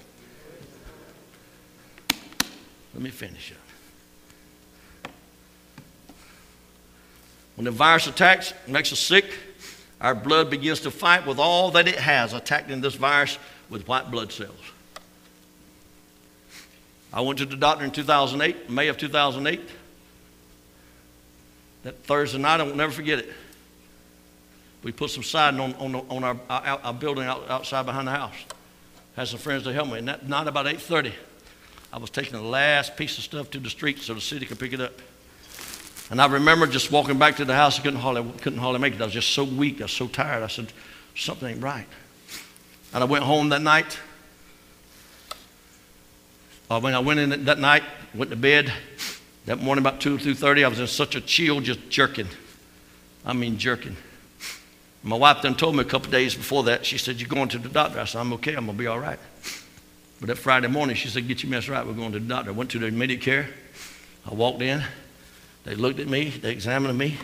Let 2.95 3.03
me 3.03 3.11
finish 3.11 3.53
up. 3.53 5.11
When 7.55 7.65
the 7.65 7.71
virus 7.71 8.07
attacks, 8.07 8.51
makes 8.67 8.91
us 8.91 8.97
sick, 8.97 9.25
our 10.01 10.15
blood 10.15 10.49
begins 10.49 10.79
to 10.81 10.91
fight 10.91 11.27
with 11.27 11.37
all 11.37 11.69
that 11.71 11.87
it 11.87 11.99
has, 11.99 12.33
attacking 12.33 12.81
this 12.81 12.95
virus 12.95 13.37
with 13.69 13.87
white 13.87 14.09
blood 14.09 14.31
cells. 14.31 14.57
I 17.13 17.21
went 17.21 17.37
to 17.39 17.45
the 17.45 17.57
doctor 17.57 17.85
in 17.85 17.91
2008, 17.91 18.71
May 18.71 18.87
of 18.87 18.97
2008. 18.97 19.61
That 21.83 22.03
Thursday 22.05 22.39
night, 22.39 22.59
I 22.59 22.63
will 22.63 22.75
never 22.75 22.91
forget 22.91 23.19
it. 23.19 23.31
We 24.81 24.91
put 24.91 25.11
some 25.11 25.21
siding 25.21 25.59
on, 25.59 25.75
on, 25.75 25.95
on 25.95 26.23
our, 26.23 26.39
our, 26.49 26.79
our, 26.83 26.93
building 26.93 27.25
out, 27.25 27.47
outside 27.51 27.85
behind 27.85 28.07
the 28.07 28.13
house. 28.13 28.33
Had 29.19 29.27
some 29.27 29.39
friends 29.39 29.63
to 29.63 29.73
help 29.73 29.89
me. 29.89 29.99
And 29.99 30.07
that 30.07 30.29
night, 30.29 30.47
about 30.47 30.65
8.30, 30.65 31.11
I 31.91 31.97
was 31.97 32.09
taking 32.09 32.31
the 32.31 32.41
last 32.41 32.95
piece 32.95 33.17
of 33.17 33.23
stuff 33.25 33.51
to 33.51 33.59
the 33.59 33.69
street 33.69 33.99
so 33.99 34.13
the 34.13 34.21
city 34.21 34.45
could 34.45 34.57
pick 34.57 34.71
it 34.71 34.79
up. 34.79 34.93
And 36.09 36.21
I 36.21 36.27
remember 36.27 36.67
just 36.67 36.89
walking 36.89 37.19
back 37.19 37.35
to 37.35 37.43
the 37.43 37.53
house. 37.53 37.77
I 37.77 37.83
couldn't 37.83 37.99
hardly, 37.99 38.23
couldn't 38.39 38.59
hardly 38.59 38.79
make 38.79 38.93
it. 38.93 39.01
I 39.01 39.03
was 39.03 39.13
just 39.13 39.31
so 39.31 39.43
weak. 39.43 39.81
I 39.81 39.83
was 39.83 39.91
so 39.91 40.07
tired. 40.07 40.41
I 40.41 40.47
said, 40.47 40.71
something 41.17 41.49
ain't 41.49 41.61
right. 41.61 41.85
And 42.93 43.03
I 43.03 43.07
went 43.07 43.25
home 43.25 43.49
that 43.49 43.61
night. 43.61 43.99
Uh, 46.69 46.79
when 46.79 46.93
I 46.93 46.99
went 46.99 47.19
in 47.19 47.43
that 47.43 47.59
night, 47.59 47.83
went 48.15 48.31
to 48.31 48.37
bed. 48.37 48.71
That 49.47 49.59
morning, 49.59 49.83
about 49.83 49.99
2 49.99 50.17
through 50.17 50.35
30, 50.35 50.63
I 50.63 50.69
was 50.69 50.79
in 50.79 50.87
such 50.87 51.15
a 51.15 51.19
chill, 51.19 51.59
just 51.59 51.89
jerking. 51.89 52.29
I 53.25 53.33
mean, 53.33 53.57
jerking. 53.57 53.97
My 55.01 55.15
wife 55.15 55.41
then 55.41 55.55
told 55.55 55.75
me 55.75 55.81
a 55.81 55.85
couple 55.85 56.11
days 56.11 56.35
before 56.35 56.63
that, 56.63 56.85
she 56.85 56.97
said, 56.97 57.19
You're 57.19 57.29
going 57.29 57.49
to 57.49 57.57
the 57.57 57.69
doctor. 57.69 57.99
I 57.99 58.05
said, 58.05 58.19
I'm 58.19 58.33
okay, 58.33 58.55
I'm 58.55 58.65
going 58.65 58.77
to 58.77 58.83
be 58.83 58.87
all 58.87 58.99
right. 58.99 59.19
But 60.19 60.27
that 60.27 60.37
Friday 60.37 60.67
morning, 60.67 60.95
she 60.95 61.07
said, 61.07 61.27
Get 61.27 61.43
your 61.43 61.49
mess 61.49 61.69
right, 61.69 61.85
we're 61.85 61.93
going 61.93 62.11
to 62.11 62.19
the 62.19 62.27
doctor. 62.27 62.51
I 62.51 62.53
went 62.53 62.71
to 62.71 62.79
the 62.79 62.87
immediate 62.87 63.21
care. 63.21 63.49
I 64.29 64.33
walked 64.33 64.61
in. 64.61 64.83
They 65.63 65.75
looked 65.75 65.99
at 65.99 66.07
me, 66.07 66.29
they 66.29 66.51
examined 66.51 66.97
me. 66.97 67.17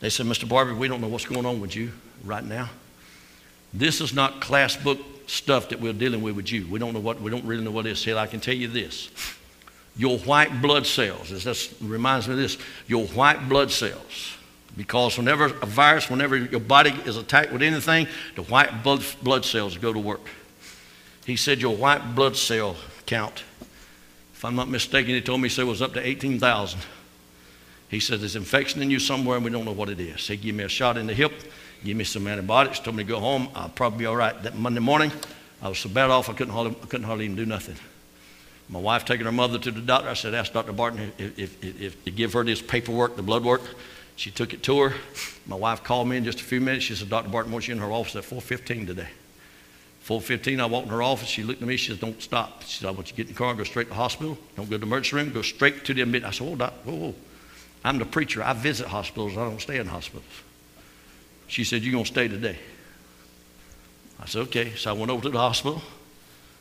They 0.00 0.10
said, 0.10 0.26
Mr. 0.26 0.46
Barbee, 0.48 0.76
we 0.76 0.88
don't 0.88 1.00
know 1.00 1.08
what's 1.08 1.24
going 1.24 1.46
on 1.46 1.60
with 1.60 1.74
you 1.74 1.92
right 2.24 2.44
now. 2.44 2.70
This 3.72 4.00
is 4.00 4.14
not 4.14 4.40
class 4.40 4.76
book 4.76 4.98
stuff 5.26 5.70
that 5.70 5.80
we're 5.80 5.92
dealing 5.92 6.22
with 6.22 6.36
with 6.36 6.52
you. 6.52 6.66
We 6.68 6.78
don't 6.78 6.92
know 6.92 7.00
what, 7.00 7.20
we 7.20 7.30
don't 7.30 7.44
really 7.44 7.64
know 7.64 7.70
what 7.70 7.86
it 7.86 7.92
is. 7.92 8.00
Said, 8.00 8.16
I 8.16 8.26
can 8.26 8.40
tell 8.40 8.54
you 8.54 8.68
this. 8.68 9.10
your 9.96 10.18
white 10.18 10.60
blood 10.60 10.86
cells. 10.86 11.30
This 11.44 11.74
reminds 11.80 12.28
me 12.28 12.34
of 12.34 12.40
this 12.40 12.58
your 12.86 13.06
white 13.08 13.48
blood 13.48 13.70
cells. 13.70 14.36
Because 14.76 15.16
whenever 15.16 15.46
a 15.46 15.66
virus, 15.66 16.10
whenever 16.10 16.36
your 16.36 16.60
body 16.60 16.90
is 17.04 17.16
attacked 17.16 17.52
with 17.52 17.62
anything, 17.62 18.08
the 18.34 18.42
white 18.42 18.82
blood, 18.82 19.04
blood 19.22 19.44
cells 19.44 19.76
go 19.76 19.92
to 19.92 19.98
work. 19.98 20.22
He 21.24 21.36
said 21.36 21.60
your 21.60 21.76
white 21.76 22.14
blood 22.14 22.36
cell 22.36 22.76
count, 23.06 23.44
if 24.34 24.44
I'm 24.44 24.56
not 24.56 24.68
mistaken, 24.68 25.14
he 25.14 25.20
told 25.20 25.40
me 25.40 25.48
he 25.48 25.54
said 25.54 25.62
it 25.62 25.68
was 25.68 25.80
up 25.80 25.94
to 25.94 26.06
18,000. 26.06 26.80
He 27.88 28.00
said 28.00 28.20
there's 28.20 28.36
infection 28.36 28.82
in 28.82 28.90
you 28.90 28.98
somewhere 28.98 29.36
and 29.36 29.44
we 29.44 29.50
don't 29.50 29.64
know 29.64 29.72
what 29.72 29.88
it 29.88 30.00
is. 30.00 30.26
He 30.26 30.36
gave 30.36 30.54
me 30.54 30.64
a 30.64 30.68
shot 30.68 30.98
in 30.98 31.06
the 31.06 31.14
hip, 31.14 31.32
gave 31.84 31.96
me 31.96 32.04
some 32.04 32.26
antibiotics, 32.26 32.80
told 32.80 32.96
me 32.96 33.04
to 33.04 33.08
go 33.08 33.20
home. 33.20 33.48
I'll 33.54 33.68
probably 33.68 34.00
be 34.00 34.06
all 34.06 34.16
right. 34.16 34.42
That 34.42 34.56
Monday 34.56 34.80
morning, 34.80 35.12
I 35.62 35.68
was 35.68 35.78
so 35.78 35.88
bad 35.88 36.10
off 36.10 36.28
I 36.28 36.32
couldn't 36.32 36.52
hardly, 36.52 36.76
I 36.82 36.86
couldn't 36.86 37.06
hardly 37.06 37.26
even 37.26 37.36
do 37.36 37.46
nothing. 37.46 37.76
My 38.68 38.80
wife 38.80 39.04
taking 39.04 39.26
her 39.26 39.32
mother 39.32 39.58
to 39.58 39.70
the 39.70 39.80
doctor. 39.80 40.08
I 40.08 40.14
said, 40.14 40.34
ask 40.34 40.52
Dr. 40.52 40.72
Barton 40.72 41.12
if, 41.18 41.38
if, 41.38 41.64
if, 41.64 41.80
if 41.80 42.04
to 42.04 42.10
give 42.10 42.32
her 42.32 42.42
this 42.42 42.60
paperwork, 42.60 43.16
the 43.16 43.22
blood 43.22 43.44
work. 43.44 43.62
She 44.16 44.30
took 44.30 44.54
it 44.54 44.62
to 44.64 44.80
her. 44.80 44.94
My 45.46 45.56
wife 45.56 45.82
called 45.82 46.08
me 46.08 46.16
in 46.16 46.24
just 46.24 46.40
a 46.40 46.44
few 46.44 46.60
minutes. 46.60 46.84
She 46.84 46.94
said, 46.94 47.10
Dr. 47.10 47.28
Barton 47.28 47.52
wants 47.52 47.68
you 47.68 47.74
in 47.74 47.80
her 47.80 47.90
office 47.90 48.16
at 48.16 48.24
4.15 48.24 48.86
today. 48.86 49.08
4.15, 50.06 50.60
I 50.60 50.66
walked 50.66 50.86
in 50.86 50.92
her 50.92 51.02
office. 51.02 51.28
She 51.28 51.42
looked 51.42 51.62
at 51.62 51.68
me. 51.68 51.76
She 51.76 51.90
said, 51.90 52.00
don't 52.00 52.20
stop. 52.22 52.62
She 52.62 52.78
said, 52.78 52.88
I 52.88 52.90
want 52.90 53.08
you 53.08 53.12
to 53.12 53.16
get 53.16 53.26
in 53.28 53.32
the 53.32 53.38
car 53.38 53.48
and 53.48 53.58
go 53.58 53.64
straight 53.64 53.84
to 53.84 53.90
the 53.90 53.94
hospital. 53.94 54.38
Don't 54.54 54.66
go 54.68 54.76
to 54.76 54.78
the 54.78 54.86
emergency 54.86 55.16
room. 55.16 55.32
Go 55.32 55.42
straight 55.42 55.84
to 55.86 55.94
the 55.94 56.02
admit. 56.02 56.24
I 56.24 56.30
said, 56.30 56.46
oh, 56.46 56.56
doc, 56.56 56.74
whoa, 56.84 56.94
whoa. 56.94 57.14
I'm 57.82 57.98
the 57.98 58.04
preacher. 58.04 58.42
I 58.42 58.52
visit 58.52 58.86
hospitals. 58.86 59.32
I 59.32 59.48
don't 59.48 59.60
stay 59.60 59.78
in 59.78 59.86
hospitals. 59.86 60.24
She 61.46 61.64
said, 61.64 61.82
you're 61.82 61.92
going 61.92 62.04
to 62.04 62.10
stay 62.10 62.28
today. 62.28 62.58
I 64.20 64.26
said, 64.26 64.42
okay. 64.42 64.74
So 64.74 64.90
I 64.90 64.92
went 64.92 65.10
over 65.10 65.22
to 65.22 65.30
the 65.30 65.38
hospital 65.38 65.82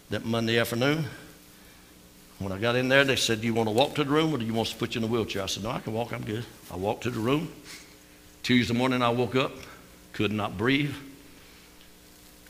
that 0.09 0.25
Monday 0.25 0.57
afternoon. 0.57 1.05
When 2.43 2.51
I 2.51 2.57
got 2.57 2.75
in 2.75 2.89
there, 2.89 3.05
they 3.05 3.15
said, 3.15 3.41
Do 3.41 3.47
you 3.47 3.53
want 3.53 3.69
to 3.69 3.73
walk 3.73 3.95
to 3.95 4.03
the 4.03 4.09
room 4.09 4.33
or 4.33 4.37
do 4.37 4.45
you 4.45 4.53
want 4.53 4.67
to 4.69 4.75
put 4.75 4.95
you 4.95 4.99
in 4.99 5.05
a 5.05 5.07
wheelchair? 5.07 5.43
I 5.43 5.45
said, 5.45 5.63
No, 5.63 5.71
I 5.71 5.79
can 5.79 5.93
walk. 5.93 6.11
I'm 6.11 6.23
good. 6.23 6.45
I 6.71 6.75
walked 6.75 7.03
to 7.03 7.09
the 7.09 7.19
room. 7.19 7.51
Tuesday 8.43 8.73
morning, 8.73 9.01
I 9.01 9.09
woke 9.09 9.35
up, 9.35 9.53
could 10.11 10.33
not 10.33 10.57
breathe, 10.57 10.93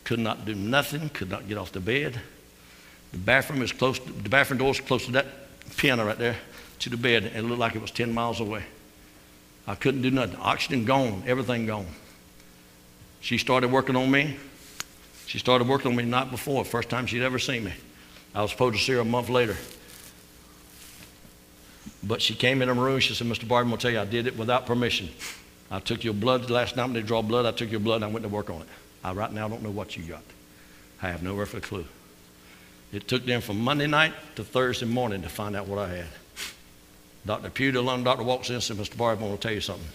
could 0.03 0.19
not 0.19 0.45
do 0.45 0.55
nothing, 0.55 1.09
could 1.09 1.29
not 1.29 1.47
get 1.47 1.57
off 1.57 1.71
the 1.71 1.79
bed. 1.79 2.19
The 3.11 3.19
bathroom 3.19 3.61
is 3.61 3.71
close, 3.71 3.99
to, 3.99 4.11
the 4.11 4.29
bathroom 4.29 4.57
door 4.57 4.71
is 4.71 4.79
close 4.79 5.05
to 5.05 5.11
that 5.11 5.27
piano 5.77 6.05
right 6.05 6.17
there 6.17 6.37
to 6.79 6.89
the 6.89 6.97
bed, 6.97 7.25
and 7.25 7.35
it 7.35 7.43
looked 7.43 7.59
like 7.59 7.75
it 7.75 7.81
was 7.81 7.91
10 7.91 8.11
miles 8.11 8.39
away. 8.39 8.63
I 9.67 9.75
couldn't 9.75 10.01
do 10.01 10.09
nothing. 10.09 10.35
Oxygen 10.37 10.83
gone, 10.83 11.23
everything 11.27 11.67
gone. 11.67 11.85
She 13.21 13.37
started 13.37 13.71
working 13.71 13.95
on 13.95 14.09
me. 14.09 14.37
She 15.27 15.37
started 15.37 15.67
working 15.67 15.91
on 15.91 15.95
me 15.95 16.03
the 16.03 16.09
night 16.09 16.31
before, 16.31 16.65
first 16.65 16.89
time 16.89 17.05
she'd 17.05 17.21
ever 17.21 17.39
seen 17.39 17.63
me. 17.63 17.73
I 18.33 18.41
was 18.41 18.49
supposed 18.49 18.77
to 18.77 18.81
see 18.83 18.93
her 18.93 18.99
a 18.99 19.05
month 19.05 19.29
later. 19.29 19.55
But 22.03 22.21
she 22.21 22.35
came 22.35 22.61
in 22.61 22.67
her 22.67 22.73
room. 22.73 22.99
She 22.99 23.13
said, 23.13 23.27
Mr. 23.27 23.47
Barton, 23.47 23.71
to 23.71 23.77
tell 23.77 23.91
you, 23.91 23.99
I 23.99 24.05
did 24.05 24.27
it 24.27 24.37
without 24.37 24.65
permission. 24.65 25.09
I 25.71 25.79
took 25.79 26.03
your 26.03 26.13
blood 26.13 26.49
last 26.49 26.75
night 26.75 26.83
when 26.83 26.93
they 26.93 27.01
draw 27.01 27.21
blood. 27.21 27.45
I 27.45 27.51
took 27.51 27.71
your 27.71 27.79
blood 27.79 27.97
and 27.97 28.05
I 28.05 28.07
went 28.07 28.23
to 28.23 28.29
work 28.29 28.49
on 28.49 28.61
it. 28.61 28.67
I 29.03 29.13
right 29.13 29.31
now 29.31 29.47
don't 29.47 29.63
know 29.63 29.71
what 29.71 29.97
you 29.97 30.03
got. 30.03 30.23
I 31.01 31.09
have 31.09 31.23
no 31.23 31.37
earthly 31.37 31.61
clue. 31.61 31.85
It 32.91 33.07
took 33.07 33.25
them 33.25 33.41
from 33.41 33.59
Monday 33.59 33.87
night 33.87 34.13
to 34.35 34.43
Thursday 34.43 34.85
morning 34.85 35.23
to 35.23 35.29
find 35.29 35.55
out 35.55 35.67
what 35.67 35.79
I 35.79 35.89
had. 35.89 36.07
Dr. 37.25 37.49
Pugh, 37.49 37.71
the 37.71 37.81
doctor, 38.03 38.23
walks 38.23 38.49
in 38.49 38.55
and 38.55 38.63
said, 38.63 38.77
Mr. 38.77 38.97
Barton, 38.97 39.23
I 39.23 39.27
want 39.27 39.41
to 39.41 39.47
tell 39.47 39.55
you 39.55 39.61
something. 39.61 39.87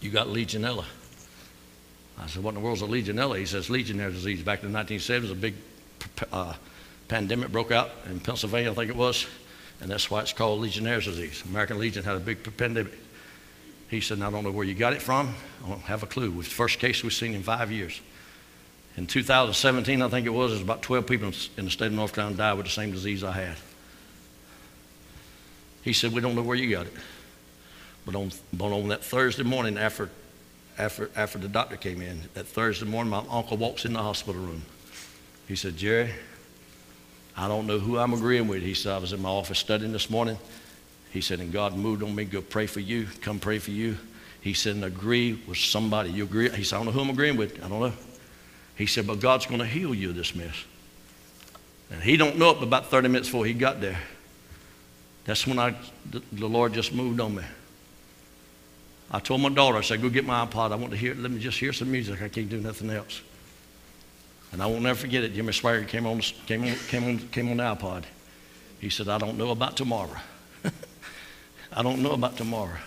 You 0.00 0.10
got 0.10 0.28
Legionella. 0.28 0.84
I 2.18 2.26
said, 2.26 2.42
What 2.42 2.50
in 2.50 2.56
the 2.56 2.60
world's 2.60 2.82
a 2.82 2.86
Legionella? 2.86 3.38
He 3.38 3.46
says, 3.46 3.68
Legionnaires' 3.68 4.14
disease. 4.14 4.42
Back 4.42 4.62
in 4.62 4.72
the 4.72 4.78
1970s, 4.78 5.32
a 5.32 5.34
big 5.34 5.54
uh, 6.32 6.54
pandemic 7.08 7.50
broke 7.50 7.72
out 7.72 7.90
in 8.08 8.20
Pennsylvania, 8.20 8.70
I 8.70 8.74
think 8.74 8.90
it 8.90 8.96
was. 8.96 9.26
And 9.80 9.90
that's 9.90 10.10
why 10.10 10.20
it's 10.20 10.32
called 10.32 10.60
Legionnaire's 10.60 11.06
disease. 11.06 11.42
American 11.48 11.78
Legion 11.78 12.04
had 12.04 12.16
a 12.16 12.20
big 12.20 12.56
pandemic. 12.56 12.92
He 13.88 14.00
said, 14.00 14.20
I 14.22 14.30
don't 14.30 14.44
know 14.44 14.50
where 14.50 14.64
you 14.64 14.74
got 14.74 14.92
it 14.92 15.02
from. 15.02 15.34
I 15.64 15.68
don't 15.68 15.80
have 15.82 16.02
a 16.02 16.06
clue. 16.06 16.26
It 16.26 16.34
was 16.34 16.48
the 16.48 16.54
first 16.54 16.78
case 16.78 17.02
we've 17.02 17.12
seen 17.12 17.34
in 17.34 17.42
five 17.42 17.72
years. 17.72 18.00
In 18.96 19.06
2017, 19.06 20.02
I 20.02 20.08
think 20.08 20.26
it 20.26 20.30
was, 20.30 20.50
there's 20.50 20.62
about 20.62 20.82
12 20.82 21.06
people 21.06 21.32
in 21.56 21.64
the 21.64 21.70
state 21.70 21.86
of 21.86 21.92
North 21.92 22.12
Carolina 22.12 22.36
died 22.36 22.54
with 22.54 22.66
the 22.66 22.72
same 22.72 22.92
disease 22.92 23.24
I 23.24 23.32
had. 23.32 23.56
He 25.82 25.92
said, 25.92 26.12
We 26.12 26.20
don't 26.20 26.34
know 26.34 26.42
where 26.42 26.56
you 26.56 26.70
got 26.70 26.86
it. 26.86 26.92
But 28.04 28.14
on, 28.14 28.30
but 28.52 28.72
on 28.72 28.88
that 28.88 29.04
Thursday 29.04 29.42
morning 29.42 29.78
after, 29.78 30.10
after, 30.78 31.10
after 31.16 31.38
the 31.38 31.48
doctor 31.48 31.76
came 31.76 32.02
in, 32.02 32.22
that 32.34 32.46
Thursday 32.46 32.86
morning, 32.86 33.10
my 33.10 33.24
uncle 33.30 33.56
walks 33.56 33.84
in 33.84 33.92
the 33.92 34.02
hospital 34.02 34.40
room. 34.40 34.62
He 35.48 35.56
said, 35.56 35.76
Jerry, 35.76 36.10
I 37.40 37.48
don't 37.48 37.66
know 37.66 37.78
who 37.78 37.96
I'm 37.96 38.12
agreeing 38.12 38.48
with. 38.48 38.62
He 38.62 38.74
said, 38.74 38.92
I 38.92 38.98
was 38.98 39.14
in 39.14 39.22
my 39.22 39.30
office 39.30 39.58
studying 39.58 39.92
this 39.92 40.10
morning. 40.10 40.36
He 41.10 41.22
said, 41.22 41.40
and 41.40 41.50
God 41.50 41.74
moved 41.74 42.02
on 42.02 42.14
me, 42.14 42.26
go 42.26 42.42
pray 42.42 42.66
for 42.66 42.80
you, 42.80 43.06
come 43.22 43.38
pray 43.38 43.58
for 43.58 43.70
you. 43.70 43.96
He 44.42 44.52
said, 44.52 44.74
and 44.74 44.84
agree 44.84 45.42
with 45.48 45.56
somebody. 45.56 46.10
You 46.10 46.24
agree? 46.24 46.50
He 46.50 46.64
said, 46.64 46.76
I 46.76 46.78
don't 46.80 46.86
know 46.86 46.92
who 46.92 47.00
I'm 47.00 47.08
agreeing 47.08 47.38
with. 47.38 47.64
I 47.64 47.68
don't 47.68 47.80
know. 47.80 47.92
He 48.76 48.84
said, 48.84 49.06
but 49.06 49.20
God's 49.20 49.46
going 49.46 49.60
to 49.60 49.66
heal 49.66 49.94
you 49.94 50.10
of 50.10 50.16
this 50.16 50.34
mess. 50.34 50.54
And 51.90 52.02
he 52.02 52.18
don't 52.18 52.36
know 52.36 52.50
it 52.50 52.58
but 52.58 52.64
about 52.64 52.90
30 52.90 53.08
minutes 53.08 53.28
before 53.28 53.46
he 53.46 53.54
got 53.54 53.80
there. 53.80 53.98
That's 55.24 55.46
when 55.46 55.58
I, 55.58 55.74
the, 56.10 56.22
the 56.32 56.46
Lord 56.46 56.74
just 56.74 56.92
moved 56.92 57.20
on 57.20 57.36
me. 57.36 57.44
I 59.10 59.18
told 59.18 59.40
my 59.40 59.48
daughter, 59.48 59.78
I 59.78 59.80
said, 59.80 60.02
go 60.02 60.10
get 60.10 60.26
my 60.26 60.44
iPod. 60.44 60.72
I 60.72 60.74
want 60.74 60.90
to 60.90 60.98
hear, 60.98 61.14
let 61.14 61.30
me 61.30 61.40
just 61.40 61.58
hear 61.58 61.72
some 61.72 61.90
music. 61.90 62.20
I 62.20 62.28
can't 62.28 62.50
do 62.50 62.60
nothing 62.60 62.90
else. 62.90 63.22
And 64.52 64.62
I 64.62 64.66
won't 64.66 64.82
never 64.82 64.98
forget 64.98 65.22
it. 65.22 65.34
Jimmy 65.34 65.52
Swaggart 65.52 65.88
came 65.88 66.06
on, 66.06 66.20
came 66.20 66.64
on, 66.64 66.74
came 66.88 67.04
on, 67.04 67.18
came 67.28 67.50
on 67.50 67.56
the 67.58 67.62
iPod. 67.62 68.04
He 68.80 68.90
said, 68.90 69.08
I 69.08 69.18
don't 69.18 69.38
know 69.38 69.50
about 69.50 69.76
tomorrow. 69.76 70.16
I 71.72 71.82
don't 71.82 72.02
know 72.02 72.12
about 72.12 72.36
tomorrow. 72.36 72.78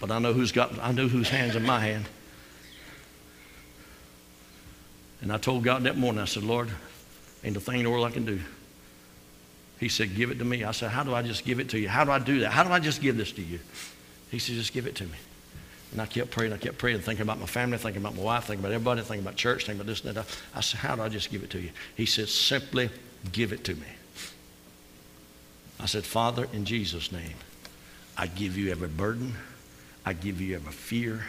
But 0.00 0.10
I 0.10 0.18
know 0.18 0.32
who's 0.32 0.50
got, 0.50 0.78
I 0.80 0.92
know 0.92 1.06
whose 1.06 1.28
hand's 1.28 1.54
in 1.54 1.64
my 1.64 1.78
hand. 1.80 2.06
And 5.20 5.30
I 5.30 5.36
told 5.36 5.62
God 5.62 5.82
that 5.82 5.98
morning, 5.98 6.20
I 6.20 6.24
said, 6.24 6.42
Lord, 6.42 6.70
ain't 7.44 7.56
a 7.56 7.60
thing 7.60 7.78
in 7.78 7.84
the 7.84 7.90
world 7.90 8.06
I 8.06 8.10
can 8.10 8.24
do. 8.24 8.40
He 9.78 9.88
said, 9.88 10.14
Give 10.14 10.30
it 10.30 10.38
to 10.38 10.44
me. 10.44 10.64
I 10.64 10.72
said, 10.72 10.90
How 10.90 11.02
do 11.04 11.14
I 11.14 11.22
just 11.22 11.44
give 11.44 11.60
it 11.60 11.68
to 11.70 11.78
you? 11.78 11.88
How 11.88 12.04
do 12.04 12.10
I 12.10 12.18
do 12.18 12.40
that? 12.40 12.52
How 12.52 12.64
do 12.64 12.70
I 12.70 12.80
just 12.80 13.00
give 13.00 13.16
this 13.16 13.32
to 13.32 13.42
you? 13.42 13.60
He 14.30 14.38
said, 14.38 14.54
Just 14.54 14.72
give 14.72 14.86
it 14.86 14.94
to 14.96 15.04
me. 15.04 15.16
And 15.92 16.00
I 16.00 16.06
kept 16.06 16.30
praying, 16.30 16.52
I 16.52 16.56
kept 16.56 16.78
praying, 16.78 17.00
thinking 17.00 17.22
about 17.22 17.40
my 17.40 17.46
family, 17.46 17.76
thinking 17.76 18.00
about 18.00 18.14
my 18.14 18.22
wife, 18.22 18.44
thinking 18.44 18.64
about 18.64 18.72
everybody, 18.72 19.00
thinking 19.02 19.24
about 19.24 19.36
church, 19.36 19.66
thinking 19.66 19.80
about 19.80 19.88
this 19.88 20.04
and 20.04 20.16
that. 20.16 20.26
I 20.54 20.60
said, 20.60 20.80
How 20.80 20.94
do 20.94 21.02
I 21.02 21.08
just 21.08 21.30
give 21.30 21.42
it 21.42 21.50
to 21.50 21.60
you? 21.60 21.70
He 21.96 22.06
said, 22.06 22.28
Simply 22.28 22.90
give 23.32 23.52
it 23.52 23.64
to 23.64 23.74
me. 23.74 23.86
I 25.80 25.86
said, 25.86 26.04
Father, 26.04 26.46
in 26.52 26.64
Jesus' 26.64 27.10
name, 27.10 27.34
I 28.16 28.26
give 28.26 28.56
you 28.56 28.70
every 28.70 28.88
burden, 28.88 29.34
I 30.04 30.12
give 30.12 30.40
you 30.40 30.54
every 30.54 30.72
fear, 30.72 31.24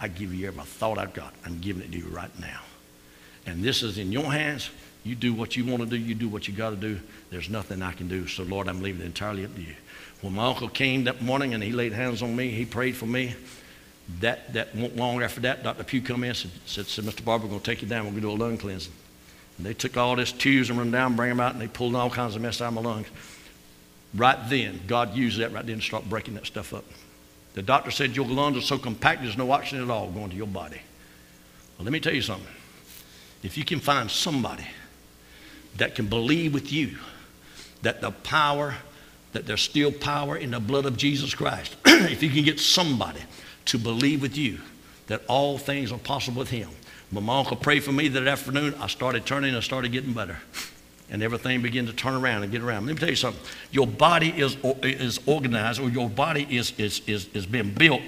I 0.00 0.08
give 0.08 0.34
you 0.34 0.46
every 0.48 0.62
thought 0.64 0.98
I've 0.98 1.14
got. 1.14 1.32
I'm 1.46 1.60
giving 1.60 1.82
it 1.82 1.92
to 1.92 1.98
you 1.98 2.08
right 2.08 2.36
now. 2.40 2.60
And 3.46 3.62
this 3.62 3.82
is 3.82 3.98
in 3.98 4.12
your 4.12 4.30
hands. 4.30 4.70
You 5.04 5.14
do 5.14 5.32
what 5.34 5.56
you 5.56 5.64
want 5.64 5.82
to 5.82 5.88
do, 5.88 5.96
you 5.96 6.14
do 6.14 6.28
what 6.28 6.46
you 6.46 6.54
got 6.54 6.70
to 6.70 6.76
do. 6.76 7.00
There's 7.30 7.48
nothing 7.48 7.82
I 7.82 7.92
can 7.92 8.08
do. 8.08 8.26
So, 8.28 8.44
Lord, 8.44 8.68
I'm 8.68 8.82
leaving 8.82 9.02
it 9.02 9.06
entirely 9.06 9.44
up 9.44 9.54
to 9.54 9.60
you. 9.60 9.74
When 10.20 10.34
my 10.34 10.46
uncle 10.46 10.68
came 10.68 11.04
that 11.04 11.22
morning 11.22 11.54
and 11.54 11.62
he 11.62 11.72
laid 11.72 11.92
hands 11.92 12.22
on 12.22 12.36
me, 12.36 12.50
he 12.50 12.64
prayed 12.64 12.96
for 12.96 13.06
me 13.06 13.34
that, 14.20 14.52
that 14.52 14.74
won't 14.74 14.96
long 14.96 15.22
after 15.22 15.40
that, 15.40 15.62
Dr. 15.62 15.84
Pugh 15.84 16.02
come 16.02 16.24
in 16.24 16.30
and 16.30 16.38
said, 16.38 16.50
said, 16.66 16.86
said 16.86 17.04
Mr. 17.04 17.22
Barbee, 17.22 17.42
we're 17.42 17.48
going 17.48 17.60
to 17.60 17.64
take 17.64 17.82
you 17.82 17.88
down. 17.88 18.04
We're 18.04 18.10
going 18.10 18.22
to 18.22 18.28
do 18.28 18.30
a 18.30 18.42
lung 18.44 18.58
cleansing. 18.58 18.92
And 19.58 19.66
they 19.66 19.74
took 19.74 19.96
all 19.96 20.16
this 20.16 20.32
tubes 20.32 20.70
and 20.70 20.78
run 20.78 20.90
down, 20.90 21.16
bring 21.16 21.28
them 21.28 21.40
out, 21.40 21.52
and 21.52 21.60
they 21.60 21.68
pulled 21.68 21.94
all 21.94 22.10
kinds 22.10 22.36
of 22.36 22.42
mess 22.42 22.60
out 22.60 22.68
of 22.68 22.74
my 22.74 22.80
lungs. 22.80 23.06
Right 24.14 24.38
then, 24.48 24.80
God 24.86 25.14
used 25.14 25.38
that 25.38 25.52
right 25.52 25.64
then 25.64 25.76
to 25.76 25.82
start 25.82 26.08
breaking 26.08 26.34
that 26.34 26.46
stuff 26.46 26.74
up. 26.74 26.84
The 27.54 27.62
doctor 27.62 27.90
said 27.90 28.16
your 28.16 28.26
lungs 28.26 28.56
are 28.56 28.62
so 28.62 28.78
compact 28.78 29.22
there's 29.22 29.36
no 29.36 29.50
oxygen 29.50 29.84
at 29.84 29.90
all 29.90 30.10
going 30.10 30.30
to 30.30 30.36
your 30.36 30.46
body. 30.46 30.80
Well, 31.76 31.84
let 31.84 31.92
me 31.92 32.00
tell 32.00 32.14
you 32.14 32.22
something. 32.22 32.48
If 33.42 33.58
you 33.58 33.64
can 33.64 33.80
find 33.80 34.10
somebody 34.10 34.66
that 35.76 35.94
can 35.94 36.06
believe 36.06 36.54
with 36.54 36.72
you 36.72 36.96
that 37.82 38.00
the 38.00 38.10
power, 38.10 38.76
that 39.32 39.46
there's 39.46 39.62
still 39.62 39.92
power 39.92 40.36
in 40.36 40.52
the 40.52 40.60
blood 40.60 40.86
of 40.86 40.96
Jesus 40.96 41.34
Christ, 41.34 41.76
if 41.86 42.22
you 42.22 42.30
can 42.30 42.44
get 42.44 42.60
somebody 42.60 43.20
to 43.66 43.78
believe 43.78 44.22
with 44.22 44.36
you 44.36 44.58
that 45.06 45.22
all 45.28 45.58
things 45.58 45.92
are 45.92 45.98
possible 45.98 46.40
with 46.40 46.50
him. 46.50 46.68
When 47.10 47.24
my 47.24 47.38
uncle 47.38 47.56
prayed 47.56 47.84
for 47.84 47.92
me 47.92 48.08
that 48.08 48.26
afternoon, 48.26 48.74
I 48.80 48.86
started 48.86 49.26
turning 49.26 49.54
and 49.54 49.62
started 49.62 49.92
getting 49.92 50.12
better. 50.12 50.38
And 51.10 51.22
everything 51.22 51.60
began 51.60 51.84
to 51.86 51.92
turn 51.92 52.14
around 52.14 52.42
and 52.42 52.50
get 52.50 52.62
around. 52.62 52.86
Let 52.86 52.94
me 52.94 53.00
tell 53.00 53.10
you 53.10 53.16
something. 53.16 53.42
Your 53.70 53.86
body 53.86 54.30
is, 54.30 54.56
is 54.82 55.20
organized, 55.26 55.78
or 55.78 55.90
your 55.90 56.08
body 56.08 56.46
is, 56.50 56.72
is, 56.78 57.02
is, 57.06 57.28
is 57.34 57.44
being 57.44 57.70
built 57.70 58.00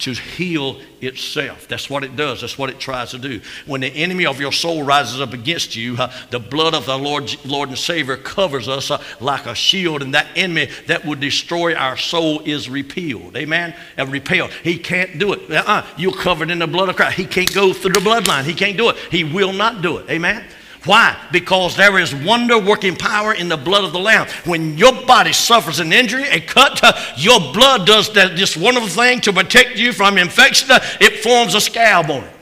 to 0.00 0.12
heal 0.12 0.80
itself. 1.00 1.68
That's 1.68 1.88
what 1.88 2.04
it 2.04 2.16
does. 2.16 2.40
That's 2.40 2.58
what 2.58 2.70
it 2.70 2.78
tries 2.78 3.10
to 3.12 3.18
do. 3.18 3.40
When 3.66 3.80
the 3.80 3.88
enemy 3.88 4.26
of 4.26 4.40
your 4.40 4.52
soul 4.52 4.82
rises 4.82 5.20
up 5.20 5.32
against 5.32 5.76
you, 5.76 5.96
uh, 5.96 6.12
the 6.30 6.38
blood 6.38 6.74
of 6.74 6.86
the 6.86 6.96
Lord, 6.96 7.34
Lord 7.44 7.68
and 7.68 7.78
Savior 7.78 8.16
covers 8.16 8.68
us 8.68 8.90
uh, 8.90 9.02
like 9.20 9.46
a 9.46 9.54
shield, 9.54 10.02
and 10.02 10.14
that 10.14 10.26
enemy 10.36 10.68
that 10.86 11.04
would 11.04 11.20
destroy 11.20 11.74
our 11.74 11.96
soul 11.96 12.40
is 12.40 12.68
repealed. 12.68 13.36
Amen? 13.36 13.74
And 13.96 14.10
repelled. 14.10 14.52
He 14.64 14.78
can't 14.78 15.18
do 15.18 15.32
it. 15.32 15.50
Uh-uh. 15.50 15.86
You're 15.96 16.12
covered 16.12 16.50
in 16.50 16.58
the 16.58 16.66
blood 16.66 16.88
of 16.88 16.96
Christ. 16.96 17.16
He 17.16 17.26
can't 17.26 17.52
go 17.54 17.72
through 17.72 17.92
the 17.92 18.00
bloodline. 18.00 18.44
He 18.44 18.54
can't 18.54 18.76
do 18.76 18.90
it. 18.90 18.96
He 19.10 19.24
will 19.24 19.52
not 19.52 19.82
do 19.82 19.98
it. 19.98 20.10
Amen? 20.10 20.44
Why? 20.84 21.16
Because 21.30 21.76
there 21.76 21.98
is 21.98 22.14
wonder 22.14 22.58
working 22.58 22.96
power 22.96 23.34
in 23.34 23.48
the 23.48 23.56
blood 23.56 23.84
of 23.84 23.92
the 23.92 23.98
Lamb. 23.98 24.26
When 24.46 24.78
your 24.78 24.92
body 25.04 25.32
suffers 25.32 25.78
an 25.78 25.92
injury, 25.92 26.24
a 26.24 26.40
cut, 26.40 26.82
your 27.16 27.38
blood 27.52 27.86
does 27.86 28.12
that, 28.14 28.36
this 28.36 28.56
wonderful 28.56 28.88
thing 28.88 29.20
to 29.22 29.32
protect 29.32 29.76
you 29.76 29.92
from 29.92 30.16
infection. 30.18 30.68
It 31.00 31.20
forms 31.22 31.54
a 31.54 31.60
scab 31.60 32.10
on 32.10 32.24
it. 32.24 32.32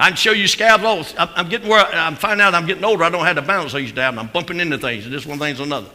I 0.00 0.08
can 0.08 0.16
show 0.16 0.32
you 0.32 0.46
scabs. 0.46 0.82
Oh, 0.84 1.04
I'm, 1.18 1.28
I'm 1.36 1.48
getting 1.48 1.68
where 1.68 1.84
I, 1.84 2.06
am 2.06 2.16
finding 2.16 2.42
out 2.42 2.54
I'm 2.54 2.66
getting 2.66 2.84
older. 2.84 3.04
I 3.04 3.10
don't 3.10 3.24
have 3.24 3.36
the 3.36 3.42
balance 3.42 3.74
I 3.74 3.78
used 3.78 3.94
to 3.96 4.00
have. 4.00 4.16
I'm 4.16 4.28
bumping 4.28 4.58
into 4.58 4.78
things, 4.78 5.04
and 5.04 5.12
this 5.12 5.26
one 5.26 5.38
thing's 5.38 5.60
another. 5.60 5.90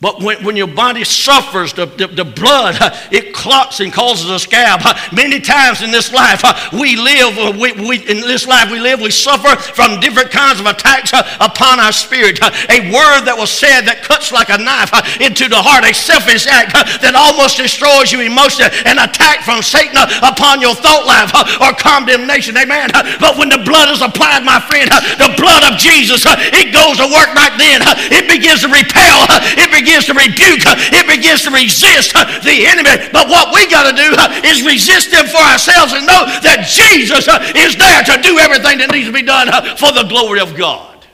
But 0.00 0.22
when, 0.22 0.44
when 0.44 0.54
your 0.54 0.70
body 0.70 1.02
suffers, 1.02 1.72
the, 1.72 1.86
the, 1.86 2.06
the 2.06 2.24
blood, 2.24 2.78
uh, 2.78 2.94
it 3.10 3.34
clots 3.34 3.80
and 3.80 3.92
causes 3.92 4.30
a 4.30 4.38
scab. 4.38 4.78
Uh, 4.84 4.94
many 5.10 5.40
times 5.40 5.82
in 5.82 5.90
this 5.90 6.12
life, 6.12 6.42
uh, 6.44 6.54
we 6.70 6.94
live, 6.94 7.34
uh, 7.34 7.50
we, 7.58 7.72
we, 7.82 7.98
in 8.06 8.22
this 8.22 8.46
life 8.46 8.70
we 8.70 8.78
live, 8.78 9.00
we 9.02 9.10
suffer 9.10 9.58
from 9.74 9.98
different 9.98 10.30
kinds 10.30 10.60
of 10.60 10.66
attacks 10.66 11.10
uh, 11.12 11.26
upon 11.40 11.80
our 11.80 11.90
spirit. 11.90 12.38
Uh, 12.38 12.46
a 12.70 12.94
word 12.94 13.26
that 13.26 13.34
was 13.34 13.50
said 13.50 13.90
that 13.90 14.06
cuts 14.06 14.30
like 14.30 14.54
a 14.54 14.58
knife 14.62 14.94
into 15.18 15.50
the 15.50 15.58
heart, 15.58 15.82
a 15.82 15.90
selfish 15.90 16.46
act 16.46 16.78
that 17.02 17.18
almost 17.18 17.58
destroys 17.58 18.14
you 18.14 18.22
emotionally, 18.22 18.70
an 18.86 19.02
attack 19.02 19.42
from 19.42 19.66
Satan 19.66 19.98
upon 20.22 20.62
your 20.62 20.78
thought 20.78 21.10
life 21.10 21.34
or 21.58 21.74
condemnation. 21.74 22.54
Amen. 22.54 22.86
But 23.18 23.34
when 23.34 23.50
the 23.50 23.66
blood 23.66 23.90
is 23.90 23.98
applied, 23.98 24.46
my 24.46 24.62
friend, 24.62 24.86
the 25.18 25.34
blood 25.34 25.66
of 25.66 25.74
Jesus, 25.74 26.22
it 26.22 26.70
goes 26.70 27.02
to 27.02 27.06
work 27.10 27.34
right 27.34 27.54
then. 27.58 27.82
It 28.14 28.30
begins 28.30 28.62
to 28.62 28.70
repel. 28.70 29.26
It 29.58 29.74
begins 29.74 29.87
begins 29.88 30.04
to 30.04 30.12
rebuke, 30.12 30.60
it 30.92 31.06
begins 31.06 31.42
to 31.44 31.50
resist 31.50 32.12
uh, 32.14 32.24
the 32.40 32.66
enemy. 32.66 33.08
But 33.10 33.28
what 33.28 33.54
we 33.54 33.68
got 33.70 33.90
to 33.90 33.96
do 33.96 34.12
uh, 34.12 34.42
is 34.44 34.64
resist 34.64 35.10
them 35.10 35.26
for 35.26 35.38
ourselves 35.38 35.94
and 35.94 36.06
know 36.06 36.26
that 36.44 36.68
Jesus 36.68 37.26
uh, 37.26 37.40
is 37.56 37.74
there 37.76 38.02
to 38.04 38.22
do 38.22 38.38
everything 38.38 38.78
that 38.78 38.90
needs 38.92 39.06
to 39.06 39.12
be 39.12 39.22
done 39.22 39.48
for 39.78 39.92
the 39.92 40.04
glory 40.08 40.40
of 40.40 40.54
God. 40.56 41.06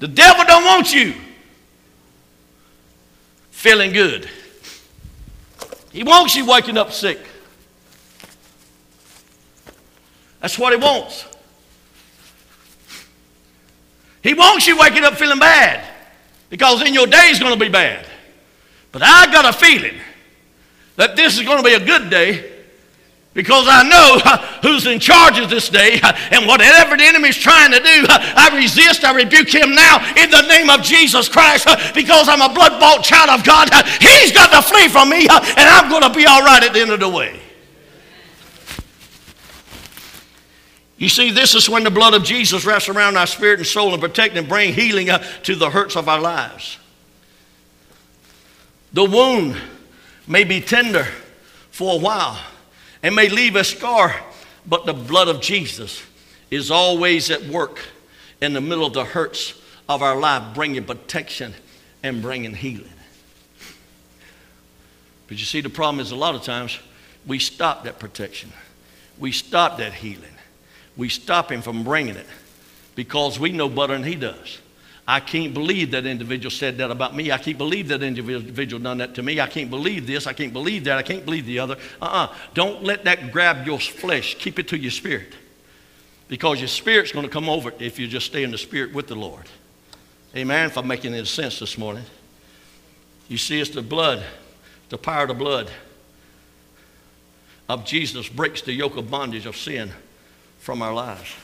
The 0.00 0.08
devil 0.08 0.44
don't 0.44 0.64
want 0.64 0.92
you 0.92 1.14
feeling 3.50 3.92
good. 3.92 4.28
He 5.90 6.04
wants 6.04 6.36
you 6.36 6.44
waking 6.46 6.76
up 6.76 6.92
sick. 6.92 7.18
That's 10.40 10.58
what 10.58 10.72
he 10.72 10.78
wants. 10.78 11.24
He 14.22 14.34
wants 14.34 14.66
you 14.66 14.78
waking 14.78 15.04
up 15.04 15.14
feeling 15.14 15.38
bad 15.38 15.97
because 16.50 16.80
then 16.80 16.94
your 16.94 17.06
day 17.06 17.28
is 17.30 17.38
going 17.38 17.52
to 17.52 17.60
be 17.60 17.70
bad. 17.70 18.06
But 18.92 19.02
I 19.02 19.30
got 19.32 19.44
a 19.44 19.52
feeling 19.52 19.98
that 20.96 21.14
this 21.14 21.38
is 21.38 21.44
going 21.44 21.58
to 21.58 21.62
be 21.62 21.74
a 21.74 21.84
good 21.84 22.10
day 22.10 22.52
because 23.34 23.66
I 23.68 23.86
know 23.86 24.18
who's 24.68 24.86
in 24.86 24.98
charge 24.98 25.38
of 25.38 25.48
this 25.48 25.68
day 25.68 26.00
and 26.32 26.46
whatever 26.46 26.96
the 26.96 27.04
enemy 27.04 27.28
is 27.28 27.36
trying 27.36 27.70
to 27.70 27.78
do, 27.78 27.84
I 28.08 28.50
resist, 28.54 29.04
I 29.04 29.14
rebuke 29.14 29.48
him 29.48 29.74
now 29.74 29.98
in 30.16 30.30
the 30.30 30.42
name 30.42 30.70
of 30.70 30.82
Jesus 30.82 31.28
Christ 31.28 31.68
because 31.94 32.28
I'm 32.28 32.42
a 32.42 32.52
blood 32.52 32.80
bought 32.80 33.04
child 33.04 33.30
of 33.30 33.44
God. 33.44 33.70
He's 34.00 34.32
got 34.32 34.50
to 34.50 34.62
flee 34.62 34.88
from 34.88 35.10
me 35.10 35.28
and 35.28 35.66
I'm 35.70 35.88
going 35.88 36.02
to 36.02 36.10
be 36.10 36.26
all 36.26 36.42
right 36.42 36.62
at 36.64 36.72
the 36.72 36.80
end 36.80 36.90
of 36.90 37.00
the 37.00 37.08
way. 37.08 37.38
You 40.98 41.08
see, 41.08 41.30
this 41.30 41.54
is 41.54 41.68
when 41.68 41.84
the 41.84 41.92
blood 41.92 42.14
of 42.14 42.24
Jesus 42.24 42.64
wraps 42.66 42.88
around 42.88 43.16
our 43.16 43.26
spirit 43.26 43.60
and 43.60 43.66
soul 43.66 43.92
and 43.92 44.02
protect 44.02 44.36
and 44.36 44.48
bring 44.48 44.74
healing 44.74 45.08
to 45.44 45.54
the 45.54 45.70
hurts 45.70 45.96
of 45.96 46.08
our 46.08 46.20
lives. 46.20 46.76
The 48.92 49.04
wound 49.04 49.56
may 50.26 50.42
be 50.42 50.60
tender 50.60 51.06
for 51.70 51.94
a 51.94 51.98
while 51.98 52.38
and 53.00 53.14
may 53.14 53.28
leave 53.28 53.54
a 53.54 53.62
scar, 53.62 54.14
but 54.66 54.86
the 54.86 54.92
blood 54.92 55.28
of 55.28 55.40
Jesus 55.40 56.02
is 56.50 56.68
always 56.68 57.30
at 57.30 57.44
work 57.44 57.78
in 58.40 58.52
the 58.52 58.60
middle 58.60 58.84
of 58.84 58.92
the 58.92 59.04
hurts 59.04 59.54
of 59.88 60.02
our 60.02 60.16
life, 60.16 60.52
bringing 60.52 60.82
protection 60.82 61.54
and 62.02 62.20
bringing 62.20 62.54
healing. 62.54 62.90
But 65.28 65.38
you 65.38 65.44
see, 65.44 65.60
the 65.60 65.70
problem 65.70 66.00
is 66.00 66.10
a 66.10 66.16
lot 66.16 66.34
of 66.34 66.42
times 66.42 66.76
we 67.24 67.38
stop 67.38 67.84
that 67.84 68.00
protection, 68.00 68.52
we 69.16 69.30
stop 69.30 69.78
that 69.78 69.94
healing 69.94 70.37
we 70.98 71.08
stop 71.08 71.50
him 71.50 71.62
from 71.62 71.84
bringing 71.84 72.16
it 72.16 72.26
because 72.94 73.38
we 73.38 73.52
know 73.52 73.68
better 73.68 73.94
than 73.94 74.02
he 74.02 74.16
does. 74.16 74.58
I 75.06 75.20
can't 75.20 75.54
believe 75.54 75.92
that 75.92 76.04
individual 76.04 76.50
said 76.50 76.76
that 76.78 76.90
about 76.90 77.16
me. 77.16 77.32
I 77.32 77.38
can't 77.38 77.56
believe 77.56 77.88
that 77.88 78.02
individual 78.02 78.82
done 78.82 78.98
that 78.98 79.14
to 79.14 79.22
me. 79.22 79.40
I 79.40 79.46
can't 79.46 79.70
believe 79.70 80.06
this. 80.06 80.26
I 80.26 80.34
can't 80.34 80.52
believe 80.52 80.84
that. 80.84 80.98
I 80.98 81.02
can't 81.02 81.24
believe 81.24 81.46
the 81.46 81.60
other. 81.60 81.78
Uh-uh. 82.02 82.34
Don't 82.52 82.82
let 82.82 83.04
that 83.04 83.32
grab 83.32 83.64
your 83.66 83.78
flesh. 83.78 84.34
Keep 84.34 84.58
it 84.58 84.68
to 84.68 84.76
your 84.76 84.90
spirit. 84.90 85.34
Because 86.26 86.58
your 86.58 86.68
spirit's 86.68 87.12
going 87.12 87.24
to 87.24 87.30
come 87.30 87.48
over 87.48 87.70
it 87.70 87.80
if 87.80 87.98
you 87.98 88.06
just 88.06 88.26
stay 88.26 88.42
in 88.42 88.50
the 88.50 88.58
spirit 88.58 88.92
with 88.92 89.06
the 89.06 89.14
Lord. 89.14 89.46
Amen. 90.36 90.66
If 90.66 90.76
I'm 90.76 90.86
making 90.86 91.14
any 91.14 91.24
sense 91.24 91.58
this 91.58 91.78
morning. 91.78 92.04
You 93.28 93.38
see, 93.38 93.60
it's 93.60 93.70
the 93.70 93.80
blood, 93.80 94.22
the 94.90 94.98
power 94.98 95.22
of 95.22 95.28
the 95.28 95.34
blood 95.34 95.70
of 97.68 97.86
Jesus 97.86 98.28
breaks 98.28 98.62
the 98.62 98.72
yoke 98.72 98.96
of 98.96 99.10
bondage 99.10 99.46
of 99.46 99.56
sin 99.56 99.92
from 100.68 100.82
our 100.82 100.92
lives. 100.92 101.34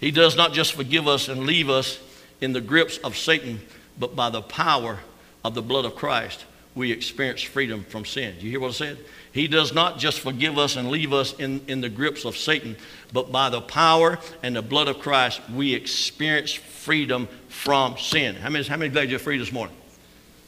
He 0.00 0.10
does 0.10 0.34
not 0.34 0.52
just 0.52 0.72
forgive 0.72 1.06
us 1.06 1.28
and 1.28 1.46
leave 1.46 1.70
us 1.70 2.00
in 2.40 2.52
the 2.52 2.60
grips 2.60 2.98
of 2.98 3.16
Satan, 3.16 3.60
but 4.00 4.16
by 4.16 4.30
the 4.30 4.42
power 4.42 4.98
of 5.44 5.54
the 5.54 5.62
blood 5.62 5.84
of 5.84 5.94
Christ, 5.94 6.44
we 6.74 6.90
experience 6.90 7.42
freedom 7.42 7.84
from 7.84 8.04
sin. 8.04 8.34
Do 8.36 8.44
you 8.44 8.50
hear 8.50 8.58
what 8.58 8.70
I 8.70 8.72
said? 8.72 8.98
He 9.30 9.46
does 9.46 9.72
not 9.72 10.00
just 10.00 10.18
forgive 10.18 10.58
us 10.58 10.74
and 10.74 10.90
leave 10.90 11.12
us 11.12 11.34
in, 11.34 11.60
in 11.68 11.80
the 11.80 11.88
grips 11.88 12.24
of 12.24 12.36
Satan, 12.36 12.74
but 13.12 13.30
by 13.30 13.48
the 13.48 13.60
power 13.60 14.18
and 14.42 14.56
the 14.56 14.62
blood 14.62 14.88
of 14.88 14.98
Christ, 14.98 15.40
we 15.54 15.72
experience 15.72 16.52
freedom 16.52 17.28
from 17.48 17.96
sin. 17.96 18.34
How 18.34 18.50
many, 18.50 18.66
how 18.66 18.76
many 18.76 18.90
glad 18.90 19.08
you're 19.08 19.20
free 19.20 19.38
this 19.38 19.52
morning? 19.52 19.76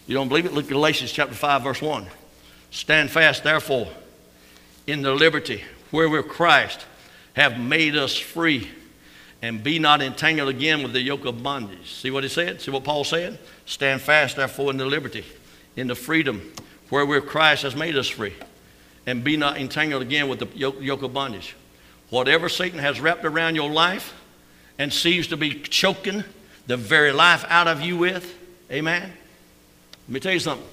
You 0.09 0.15
don't 0.15 0.27
believe 0.27 0.47
it? 0.47 0.53
Look 0.53 0.65
at 0.65 0.71
Galatians 0.71 1.13
chapter 1.13 1.37
5, 1.37 1.63
verse 1.63 1.81
1. 1.81 2.09
Stand 2.73 3.09
fast, 3.09 3.45
therefore, 3.45 3.87
in 4.89 5.03
the 5.03 5.15
liberty 5.15 5.63
where 5.93 6.09
we're 6.09 6.25
Christ 6.25 6.85
have 7.39 7.59
made 7.59 7.97
us 7.97 8.17
free 8.17 8.69
and 9.43 9.63
be 9.63 9.79
not 9.79 10.03
entangled 10.03 10.49
again 10.49 10.83
with 10.83 10.93
the 10.93 11.01
yoke 11.01 11.25
of 11.25 11.41
bondage. 11.41 11.95
See 11.95 12.11
what 12.11 12.25
he 12.25 12.29
said? 12.29 12.61
See 12.61 12.73
what 12.73 12.83
Paul 12.83 13.05
said? 13.05 13.39
Stand 13.65 14.03
fast, 14.03 14.35
therefore, 14.35 14.73
in 14.73 14.77
the 14.77 14.85
liberty, 14.85 15.25
in 15.77 15.87
the 15.87 15.95
freedom 15.95 16.53
wherewith 16.91 17.27
Christ 17.27 17.63
has 17.63 17.77
made 17.77 17.97
us 17.97 18.09
free, 18.09 18.35
and 19.07 19.23
be 19.23 19.37
not 19.37 19.57
entangled 19.57 20.03
again 20.03 20.29
with 20.29 20.41
the 20.41 20.49
yoke, 20.59 20.81
yoke 20.81 21.03
of 21.03 21.13
bondage. 21.15 21.55
Whatever 22.11 22.49
Satan 22.49 22.81
has 22.81 23.01
wrapped 23.01 23.25
around 23.25 23.55
your 23.55 23.71
life 23.71 24.15
and 24.77 24.93
seems 24.93 25.29
to 25.29 25.37
be 25.37 25.55
choking 25.55 26.25
the 26.67 26.77
very 26.77 27.13
life 27.13 27.45
out 27.49 27.69
of 27.69 27.83
you 27.83 27.99
with, 27.99 28.37
amen? 28.73 29.13
Let 30.09 30.13
me 30.13 30.19
tell 30.19 30.33
you 30.33 30.41
something. 30.41 30.67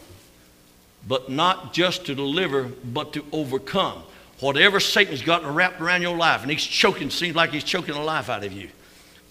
But 1.07 1.29
not 1.29 1.73
just 1.73 2.05
to 2.07 2.15
deliver, 2.15 2.63
but 2.63 3.13
to 3.13 3.23
overcome. 3.31 4.01
Whatever 4.39 4.79
Satan's 4.79 5.21
gotten 5.21 5.53
wrapped 5.53 5.79
around 5.79 6.01
your 6.01 6.17
life, 6.17 6.41
and 6.41 6.51
he's 6.51 6.63
choking, 6.63 7.09
seems 7.09 7.35
like 7.35 7.51
he's 7.51 7.63
choking 7.63 7.93
the 7.93 8.01
life 8.01 8.29
out 8.29 8.43
of 8.43 8.51
you. 8.51 8.69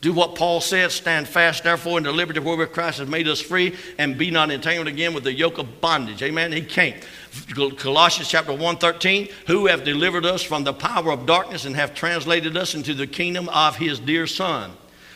Do 0.01 0.13
what 0.13 0.35
Paul 0.35 0.61
said, 0.61 0.93
stand 0.93 1.27
fast, 1.27 1.65
therefore, 1.65 1.97
in 1.97 2.05
the 2.05 2.13
liberty 2.13 2.39
wherewith 2.39 2.73
Christ 2.73 2.99
has 2.99 3.09
made 3.09 3.27
us 3.27 3.41
free, 3.41 3.75
and 3.99 4.19
be 4.19 4.31
not 4.31 4.51
entangled 4.51 4.89
again 4.89 5.15
with 5.15 5.25
the 5.25 5.33
yoke 5.33 5.59
of 5.59 5.81
bondage. 5.81 6.23
Amen. 6.23 6.53
He 6.53 6.61
can't. 6.61 7.03
Colossians 7.79 8.29
chapter 8.29 8.53
1, 8.53 8.77
13, 8.77 9.29
who 9.47 9.67
have 9.67 9.83
delivered 9.83 10.27
us 10.27 10.43
from 10.43 10.65
the 10.65 10.75
power 10.75 11.11
of 11.11 11.27
darkness 11.27 11.65
and 11.65 11.75
have 11.77 11.95
translated 11.95 12.57
us 12.57 12.75
into 12.75 12.93
the 12.93 13.07
kingdom 13.07 13.49
of 13.49 13.77
his 13.77 13.99
dear 13.99 14.27
Son 14.27 14.73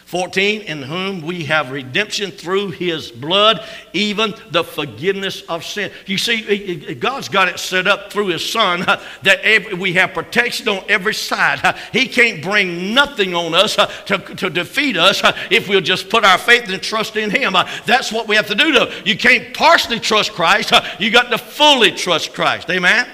14, 0.08 0.62
in 0.62 0.80
whom 0.80 1.20
we 1.20 1.44
have 1.44 1.70
redemption 1.70 2.30
through 2.30 2.70
his 2.70 3.10
blood, 3.10 3.62
even 3.92 4.32
the 4.52 4.64
forgiveness 4.64 5.42
of 5.50 5.62
sin. 5.62 5.92
You 6.06 6.16
see, 6.16 6.94
God's 6.94 7.28
got 7.28 7.48
it 7.48 7.58
set 7.58 7.86
up 7.86 8.10
through 8.10 8.28
his 8.28 8.50
son 8.50 8.80
that 9.22 9.74
we 9.78 9.92
have 9.92 10.14
protection 10.14 10.66
on 10.68 10.82
every 10.88 11.12
side. 11.12 11.76
He 11.92 12.08
can't 12.08 12.42
bring 12.42 12.94
nothing 12.94 13.34
on 13.34 13.54
us 13.54 13.76
to, 13.76 14.16
to 14.16 14.48
defeat 14.48 14.96
us 14.96 15.20
if 15.50 15.68
we'll 15.68 15.82
just 15.82 16.08
put 16.08 16.24
our 16.24 16.38
faith 16.38 16.70
and 16.70 16.82
trust 16.82 17.16
in 17.16 17.28
him. 17.28 17.54
That's 17.84 18.10
what 18.10 18.26
we 18.28 18.36
have 18.36 18.46
to 18.46 18.54
do. 18.54 18.72
Though. 18.72 18.90
You 19.04 19.18
can't 19.18 19.52
partially 19.52 20.00
trust 20.00 20.32
Christ, 20.32 20.72
you 20.98 21.10
got 21.10 21.30
to 21.30 21.36
fully 21.36 21.92
trust 21.92 22.32
Christ. 22.32 22.70
Amen? 22.70 23.06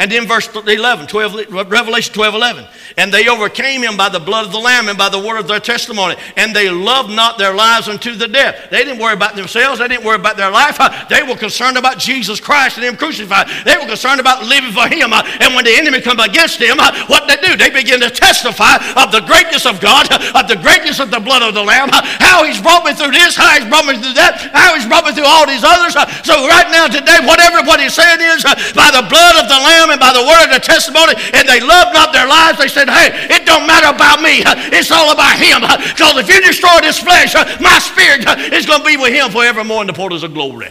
And 0.00 0.12
then 0.12 0.28
verse 0.28 0.48
11, 0.54 1.08
12, 1.08 1.50
Revelation 1.50 2.14
12, 2.14 2.34
11. 2.34 2.64
And 2.96 3.12
they 3.12 3.26
overcame 3.26 3.82
him 3.82 3.96
by 3.96 4.08
the 4.08 4.20
blood 4.20 4.46
of 4.46 4.52
the 4.52 4.58
Lamb 4.58 4.86
and 4.86 4.96
by 4.96 5.08
the 5.08 5.18
word 5.18 5.38
of 5.38 5.48
their 5.48 5.58
testimony. 5.58 6.14
And 6.36 6.54
they 6.54 6.70
loved 6.70 7.10
not 7.10 7.36
their 7.36 7.52
lives 7.52 7.88
unto 7.88 8.14
the 8.14 8.28
death. 8.28 8.70
They 8.70 8.84
didn't 8.84 9.02
worry 9.02 9.14
about 9.14 9.34
themselves. 9.34 9.80
They 9.80 9.88
didn't 9.88 10.06
worry 10.06 10.14
about 10.14 10.36
their 10.36 10.52
life. 10.52 10.78
They 11.10 11.26
were 11.26 11.34
concerned 11.34 11.76
about 11.78 11.98
Jesus 11.98 12.38
Christ 12.38 12.78
and 12.78 12.86
him 12.86 12.96
crucified. 12.96 13.50
They 13.66 13.74
were 13.74 13.90
concerned 13.90 14.20
about 14.20 14.46
living 14.46 14.70
for 14.70 14.86
him. 14.86 15.10
And 15.12 15.58
when 15.58 15.66
the 15.66 15.74
enemy 15.74 16.00
come 16.00 16.20
against 16.20 16.62
them, 16.62 16.78
what 17.10 17.26
they 17.26 17.34
do? 17.42 17.58
They 17.58 17.70
begin 17.70 17.98
to 17.98 18.10
testify 18.10 18.78
of 18.94 19.10
the 19.10 19.26
greatness 19.26 19.66
of 19.66 19.80
God, 19.80 20.06
of 20.14 20.46
the 20.46 20.62
greatness 20.62 21.00
of 21.00 21.10
the 21.10 21.18
blood 21.18 21.42
of 21.42 21.58
the 21.58 21.64
Lamb, 21.64 21.90
how 22.22 22.46
he's 22.46 22.62
brought 22.62 22.86
me 22.86 22.94
through 22.94 23.10
this, 23.10 23.34
how 23.34 23.50
he's 23.58 23.66
brought 23.66 23.84
me 23.84 23.98
through 23.98 24.14
that, 24.14 24.54
how 24.54 24.78
he's 24.78 24.86
brought 24.86 25.06
me 25.06 25.10
through 25.10 25.26
all 25.26 25.42
these 25.42 25.66
others. 25.66 25.98
So 26.22 26.46
right 26.46 26.70
now, 26.70 26.86
today, 26.86 27.18
whatever 27.26 27.66
what 27.66 27.82
he's 27.82 27.98
saying 27.98 28.22
is, 28.22 28.46
by 28.78 28.94
the 28.94 29.02
blood 29.10 29.42
of 29.42 29.50
the 29.50 29.58
Lamb 29.58 29.87
by 29.96 30.12
the 30.12 30.20
word 30.20 30.52
of 30.52 30.52
the 30.52 30.60
testimony, 30.60 31.16
and 31.32 31.48
they 31.48 31.60
loved 31.64 31.96
not 31.96 32.12
their 32.12 32.28
lives. 32.28 32.60
They 32.60 32.68
said, 32.68 32.92
Hey, 32.92 33.08
it 33.32 33.48
don't 33.48 33.66
matter 33.66 33.88
about 33.88 34.20
me. 34.20 34.44
It's 34.76 34.92
all 34.92 35.12
about 35.12 35.40
him. 35.40 35.64
Because 35.64 36.20
if 36.20 36.28
you 36.28 36.40
destroy 36.44 36.84
this 36.84 37.00
flesh, 37.00 37.32
my 37.60 37.78
spirit 37.80 38.28
is 38.52 38.66
going 38.66 38.80
to 38.80 38.86
be 38.86 38.96
with 38.96 39.12
him 39.12 39.30
forevermore 39.30 39.80
in 39.80 39.86
the 39.86 39.96
portals 39.96 40.22
of 40.22 40.34
glory. 40.34 40.68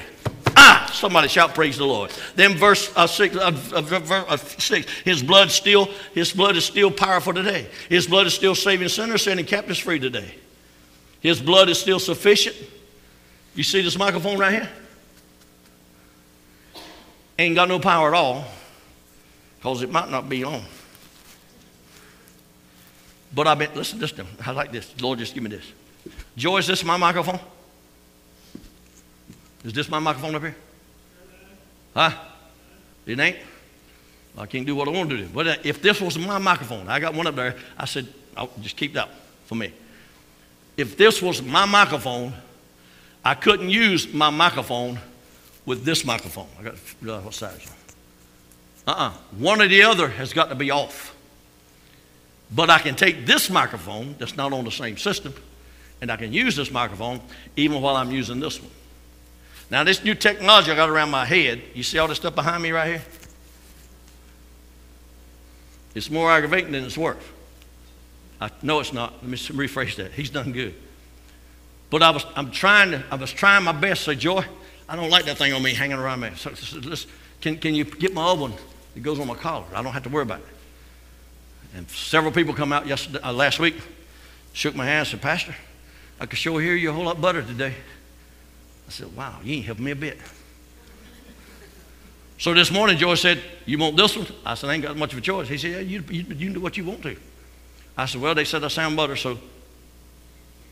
Ah, 0.55 0.89
somebody 0.91 1.27
shout 1.27 1.53
praise 1.53 1.77
the 1.77 1.85
Lord. 1.85 2.11
Then 2.35 2.55
verse 2.55 2.91
uh, 2.95 3.05
six, 3.05 3.35
uh, 3.35 3.51
uh, 3.73 4.25
uh, 4.27 4.37
six, 4.37 4.89
his 5.01 5.21
blood 5.21 5.51
still, 5.51 5.85
his 6.13 6.33
blood 6.33 6.55
is 6.55 6.65
still 6.65 6.89
powerful 6.89 7.33
today. 7.33 7.67
His 7.89 8.07
blood 8.07 8.25
is 8.25 8.33
still 8.33 8.55
saving 8.55 8.89
sinners, 8.89 9.23
setting 9.23 9.45
captives 9.45 9.79
free 9.79 9.99
today. 9.99 10.33
His 11.19 11.39
blood 11.39 11.69
is 11.69 11.79
still 11.79 11.99
sufficient. 11.99 12.55
You 13.53 13.63
see 13.63 13.81
this 13.81 13.97
microphone 13.97 14.37
right 14.37 14.53
here? 14.53 14.69
Ain't 17.39 17.55
got 17.55 17.69
no 17.69 17.79
power 17.79 18.07
at 18.07 18.13
all 18.15 18.45
because 19.57 19.81
it 19.81 19.91
might 19.91 20.09
not 20.09 20.29
be 20.29 20.43
on. 20.43 20.63
But 23.33 23.47
I've 23.47 23.59
been, 23.59 23.73
listen, 23.75 23.99
listen, 23.99 24.25
I 24.45 24.51
like 24.51 24.71
this. 24.71 24.99
Lord, 25.01 25.19
just 25.19 25.33
give 25.33 25.43
me 25.43 25.49
this. 25.49 25.65
Joy, 26.35 26.57
is 26.57 26.67
this 26.67 26.83
my 26.83 26.97
microphone? 26.97 27.39
Is 29.63 29.73
this 29.73 29.89
my 29.89 29.99
microphone 29.99 30.35
up 30.35 30.41
here? 30.41 30.55
Huh? 31.93 32.11
It 33.05 33.19
ain't? 33.19 33.37
I 34.37 34.45
can't 34.45 34.65
do 34.65 34.75
what 34.75 34.87
I 34.87 34.91
want 34.91 35.09
to 35.09 35.17
do. 35.17 35.27
But 35.33 35.47
uh, 35.47 35.55
if 35.63 35.81
this 35.81 35.99
was 35.99 36.17
my 36.17 36.37
microphone, 36.37 36.87
I 36.87 36.99
got 36.99 37.15
one 37.15 37.25
up 37.25 37.35
there, 37.35 37.55
I 37.77 37.85
said, 37.85 38.07
I'll 38.35 38.51
just 38.61 38.77
keep 38.77 38.93
that 38.93 39.09
for 39.45 39.55
me. 39.55 39.73
If 40.77 40.95
this 40.95 41.21
was 41.21 41.41
my 41.41 41.65
microphone, 41.65 42.33
I 43.25 43.33
couldn't 43.33 43.71
use 43.71 44.13
my 44.13 44.29
microphone 44.29 44.99
with 45.65 45.83
this 45.83 46.05
microphone. 46.05 46.47
I 46.59 46.63
got 46.63 46.75
out 47.09 47.23
what 47.23 47.33
size. 47.33 47.67
Uh-uh. 48.87 49.11
One 49.37 49.61
or 49.61 49.67
the 49.67 49.83
other 49.83 50.07
has 50.07 50.33
got 50.33 50.49
to 50.49 50.55
be 50.55 50.71
off. 50.71 51.13
But 52.49 52.69
I 52.69 52.79
can 52.79 52.95
take 52.95 53.25
this 53.25 53.49
microphone 53.49 54.15
that's 54.17 54.37
not 54.37 54.53
on 54.53 54.63
the 54.63 54.71
same 54.71 54.97
system, 54.97 55.33
and 56.01 56.09
I 56.09 56.15
can 56.15 56.31
use 56.31 56.55
this 56.55 56.71
microphone 56.71 57.19
even 57.57 57.81
while 57.81 57.97
I'm 57.97 58.11
using 58.11 58.39
this 58.39 58.61
one. 58.61 58.71
Now, 59.69 59.83
this 59.83 60.01
new 60.01 60.15
technology 60.15 60.71
I 60.71 60.75
got 60.75 60.89
around 60.89 61.11
my 61.11 61.25
head, 61.25 61.61
you 61.73 61.83
see 61.83 61.97
all 61.97 62.07
this 62.07 62.17
stuff 62.17 62.35
behind 62.35 62.63
me 62.63 62.71
right 62.71 62.87
here? 62.87 63.01
It's 65.93 66.09
more 66.09 66.31
aggravating 66.31 66.71
than 66.71 66.85
it's 66.85 66.97
worth. 66.97 67.33
I, 68.39 68.49
no, 68.61 68.79
it's 68.79 68.93
not. 68.93 69.13
Let 69.21 69.23
me 69.23 69.37
rephrase 69.37 69.95
that. 69.97 70.13
He's 70.13 70.29
done 70.29 70.53
good. 70.53 70.73
But 71.89 72.03
I 72.03 72.11
was, 72.11 72.25
I'm 72.35 72.51
trying 72.51 72.91
to, 72.91 73.03
I 73.11 73.15
was 73.15 73.33
trying 73.33 73.63
my 73.63 73.71
best 73.73 74.05
say, 74.05 74.15
Joy, 74.15 74.45
I 74.87 74.95
don't 74.95 75.09
like 75.09 75.25
that 75.25 75.37
thing 75.37 75.51
on 75.51 75.61
me 75.61 75.73
hanging 75.73 75.97
around 75.97 76.21
me. 76.21 76.31
So, 76.37 76.53
so, 76.53 77.07
can, 77.41 77.57
can 77.57 77.75
you 77.75 77.83
get 77.83 78.13
my 78.13 78.23
other 78.23 78.41
one? 78.41 78.53
It 78.97 79.03
goes 79.03 79.19
on 79.19 79.27
my 79.27 79.35
collar. 79.35 79.65
I 79.75 79.83
don't 79.83 79.93
have 79.93 80.01
to 80.03 80.09
worry 80.09 80.23
about 80.23 80.39
it. 80.39 80.45
And 81.75 81.87
several 81.87 82.33
people 82.33 82.55
come 82.55 82.73
out 82.73 82.87
yesterday, 82.87 83.19
uh, 83.21 83.31
last 83.31 83.59
week, 83.59 83.75
shook 84.53 84.73
my 84.73 84.85
hand, 84.85 85.07
said, 85.07 85.21
Pastor, 85.21 85.53
I 86.19 86.25
could 86.25 86.39
sure 86.39 86.59
hear 86.59 86.73
you 86.73 86.89
a 86.89 86.93
whole 86.93 87.03
lot 87.03 87.21
better 87.21 87.43
today. 87.43 87.75
I 88.87 88.89
said, 88.89 89.15
Wow, 89.15 89.37
you 89.43 89.57
ain't 89.57 89.65
helping 89.65 89.85
me 89.85 89.91
a 89.91 89.95
bit. 89.95 90.17
So 92.39 92.55
this 92.55 92.71
morning, 92.71 92.97
Joy 92.97 93.13
said, 93.13 93.39
You 93.67 93.77
want 93.77 93.95
this 93.95 94.17
one? 94.17 94.25
I 94.43 94.55
said, 94.55 94.71
I 94.71 94.73
ain't 94.73 94.83
got 94.83 94.97
much 94.97 95.13
of 95.13 95.19
a 95.19 95.21
choice. 95.21 95.47
He 95.47 95.59
said, 95.59 95.71
Yeah, 95.73 95.79
you, 95.79 96.03
you, 96.09 96.23
you 96.23 96.45
can 96.45 96.53
do 96.53 96.59
what 96.59 96.75
you 96.75 96.83
want 96.83 97.03
to. 97.03 97.15
I 97.95 98.07
said, 98.07 98.19
Well, 98.19 98.33
they 98.33 98.45
said 98.45 98.63
I 98.63 98.67
sound 98.69 98.97
better, 98.97 99.15
so 99.15 99.37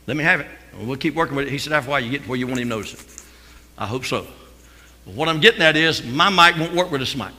let 0.07 0.17
me 0.17 0.23
have 0.23 0.39
it. 0.39 0.47
We'll 0.79 0.97
keep 0.97 1.13
working 1.13 1.35
with 1.35 1.45
it. 1.45 1.51
He 1.51 1.59
said, 1.59 1.73
After 1.73 1.89
a 1.89 1.91
while, 1.91 1.99
you 1.99 2.09
get 2.09 2.23
to 2.23 2.29
where 2.29 2.39
you 2.39 2.47
won't 2.47 2.59
even 2.59 2.69
notice 2.69 2.95
it. 2.95 3.23
I 3.77 3.85
hope 3.85 4.03
so. 4.03 4.25
But 5.05 5.13
what 5.13 5.29
I'm 5.29 5.41
getting 5.41 5.61
at 5.61 5.75
is 5.75 6.03
my 6.03 6.31
mic 6.31 6.59
won't 6.59 6.73
work 6.73 6.89
with 6.89 7.01
this 7.01 7.15
mic. 7.15 7.33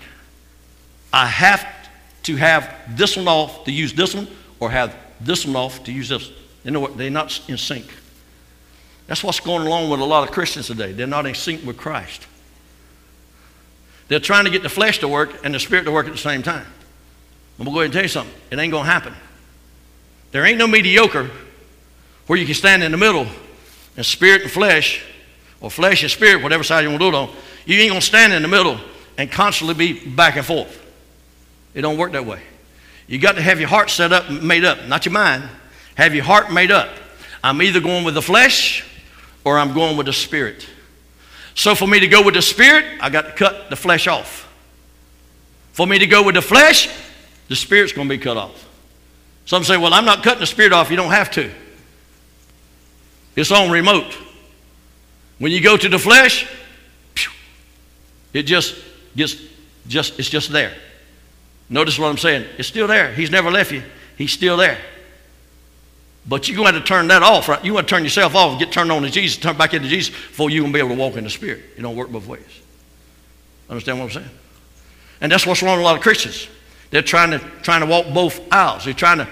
I 1.16 1.24
have 1.24 1.66
to 2.24 2.36
have 2.36 2.70
this 2.90 3.16
one 3.16 3.26
off 3.26 3.64
to 3.64 3.72
use 3.72 3.94
this 3.94 4.14
one, 4.14 4.28
or 4.60 4.70
have 4.70 4.94
this 5.18 5.46
one 5.46 5.56
off 5.56 5.82
to 5.84 5.92
use 5.92 6.10
this. 6.10 6.30
You 6.62 6.72
know 6.72 6.80
what? 6.80 6.98
They're 6.98 7.08
not 7.08 7.40
in 7.48 7.56
sync. 7.56 7.86
That's 9.06 9.24
what's 9.24 9.40
going 9.40 9.66
along 9.66 9.88
with 9.88 10.00
a 10.00 10.04
lot 10.04 10.28
of 10.28 10.34
Christians 10.34 10.66
today. 10.66 10.92
They're 10.92 11.06
not 11.06 11.24
in 11.24 11.34
sync 11.34 11.64
with 11.64 11.78
Christ. 11.78 12.26
They're 14.08 14.20
trying 14.20 14.44
to 14.44 14.50
get 14.50 14.62
the 14.62 14.68
flesh 14.68 14.98
to 14.98 15.08
work 15.08 15.42
and 15.42 15.54
the 15.54 15.58
spirit 15.58 15.84
to 15.84 15.90
work 15.90 16.04
at 16.04 16.12
the 16.12 16.18
same 16.18 16.42
time. 16.42 16.66
I'm 17.58 17.64
going 17.64 17.66
to 17.66 17.72
go 17.72 17.80
ahead 17.80 17.84
and 17.86 17.92
tell 17.94 18.02
you 18.02 18.08
something. 18.08 18.34
It 18.50 18.58
ain't 18.58 18.70
going 18.70 18.84
to 18.84 18.90
happen. 18.90 19.14
There 20.32 20.44
ain't 20.44 20.58
no 20.58 20.66
mediocre 20.66 21.30
where 22.26 22.38
you 22.38 22.44
can 22.44 22.54
stand 22.54 22.82
in 22.82 22.92
the 22.92 22.98
middle 22.98 23.26
and 23.96 24.04
spirit 24.04 24.42
and 24.42 24.50
flesh, 24.50 25.02
or 25.62 25.70
flesh 25.70 26.02
and 26.02 26.12
spirit, 26.12 26.42
whatever 26.42 26.62
side 26.62 26.82
you 26.82 26.90
want 26.90 27.00
to 27.00 27.10
do 27.10 27.16
it 27.16 27.18
on. 27.18 27.30
You 27.64 27.78
ain't 27.78 27.88
going 27.88 28.02
to 28.02 28.06
stand 28.06 28.34
in 28.34 28.42
the 28.42 28.48
middle 28.48 28.78
and 29.16 29.32
constantly 29.32 29.74
be 29.74 30.10
back 30.10 30.36
and 30.36 30.44
forth. 30.44 30.82
It 31.76 31.82
don't 31.82 31.98
work 31.98 32.12
that 32.12 32.24
way. 32.24 32.40
You 33.06 33.18
got 33.18 33.36
to 33.36 33.42
have 33.42 33.60
your 33.60 33.68
heart 33.68 33.90
set 33.90 34.10
up, 34.10 34.30
made 34.30 34.64
up, 34.64 34.86
not 34.86 35.04
your 35.04 35.12
mind. 35.12 35.44
Have 35.94 36.14
your 36.14 36.24
heart 36.24 36.50
made 36.50 36.70
up. 36.70 36.88
I'm 37.44 37.60
either 37.60 37.80
going 37.80 38.02
with 38.02 38.14
the 38.14 38.22
flesh 38.22 38.82
or 39.44 39.58
I'm 39.58 39.74
going 39.74 39.98
with 39.98 40.06
the 40.06 40.12
spirit. 40.14 40.66
So 41.54 41.74
for 41.74 41.86
me 41.86 42.00
to 42.00 42.08
go 42.08 42.22
with 42.22 42.34
the 42.34 42.40
spirit, 42.40 42.86
I 43.00 43.10
got 43.10 43.22
to 43.26 43.32
cut 43.32 43.68
the 43.68 43.76
flesh 43.76 44.08
off. 44.08 44.50
For 45.72 45.86
me 45.86 45.98
to 45.98 46.06
go 46.06 46.22
with 46.22 46.34
the 46.34 46.42
flesh, 46.42 46.88
the 47.48 47.56
spirit's 47.56 47.92
going 47.92 48.08
to 48.08 48.16
be 48.16 48.22
cut 48.22 48.38
off. 48.38 48.66
Some 49.44 49.62
say, 49.62 49.76
well, 49.76 49.92
I'm 49.92 50.06
not 50.06 50.24
cutting 50.24 50.40
the 50.40 50.46
spirit 50.46 50.72
off. 50.72 50.90
You 50.90 50.96
don't 50.96 51.12
have 51.12 51.30
to. 51.32 51.50
It's 53.36 53.52
on 53.52 53.70
remote. 53.70 54.16
When 55.38 55.52
you 55.52 55.60
go 55.60 55.76
to 55.76 55.88
the 55.90 55.98
flesh, 55.98 56.50
it 58.32 58.44
just 58.44 58.82
gets 59.14 59.36
just 59.86 60.18
it's 60.18 60.30
just 60.30 60.50
there. 60.50 60.74
Notice 61.68 61.98
what 61.98 62.08
I'm 62.08 62.18
saying. 62.18 62.46
It's 62.58 62.68
still 62.68 62.86
there. 62.86 63.12
He's 63.12 63.30
never 63.30 63.50
left 63.50 63.72
you. 63.72 63.82
He's 64.16 64.32
still 64.32 64.56
there. 64.56 64.78
But 66.28 66.48
you're 66.48 66.56
going 66.56 66.68
to 66.68 66.74
have 66.74 66.82
to 66.82 66.88
turn 66.88 67.08
that 67.08 67.22
off, 67.22 67.48
right? 67.48 67.64
You 67.64 67.74
want 67.74 67.86
to 67.86 67.94
turn 67.94 68.02
yourself 68.02 68.34
off 68.34 68.50
and 68.50 68.58
get 68.58 68.72
turned 68.72 68.90
on 68.90 69.02
to 69.02 69.10
Jesus, 69.10 69.38
turn 69.38 69.56
back 69.56 69.74
into 69.74 69.88
Jesus 69.88 70.10
before 70.10 70.50
you 70.50 70.62
can 70.62 70.72
be 70.72 70.78
able 70.78 70.90
to 70.90 70.96
walk 70.96 71.16
in 71.16 71.24
the 71.24 71.30
Spirit. 71.30 71.62
It 71.76 71.82
don't 71.82 71.96
work 71.96 72.08
both 72.10 72.26
ways. 72.26 72.42
Understand 73.68 73.98
what 73.98 74.06
I'm 74.06 74.10
saying? 74.10 74.30
And 75.20 75.30
that's 75.30 75.46
what's 75.46 75.62
wrong 75.62 75.76
with 75.76 75.82
a 75.82 75.84
lot 75.84 75.96
of 75.96 76.02
Christians. 76.02 76.48
They're 76.90 77.02
trying 77.02 77.30
to, 77.30 77.38
trying 77.62 77.80
to 77.80 77.86
walk 77.86 78.12
both 78.12 78.40
aisles. 78.52 78.84
They're 78.84 78.94
trying 78.94 79.18
to, 79.18 79.28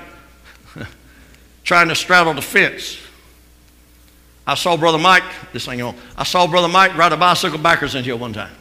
trying 1.64 1.88
to 1.88 1.94
straddle 1.94 2.34
the 2.34 2.42
fence. 2.42 2.98
I 4.46 4.54
saw 4.54 4.76
Brother 4.76 4.98
Mike, 4.98 5.24
this 5.52 5.64
thing 5.66 5.82
on, 5.82 5.96
I 6.16 6.24
saw 6.24 6.46
Brother 6.46 6.68
Mike 6.68 6.96
ride 6.96 7.12
a 7.12 7.16
bicycle 7.16 7.58
backwards 7.58 7.94
in 7.94 8.04
here 8.04 8.16
one 8.16 8.32
time. 8.32 8.52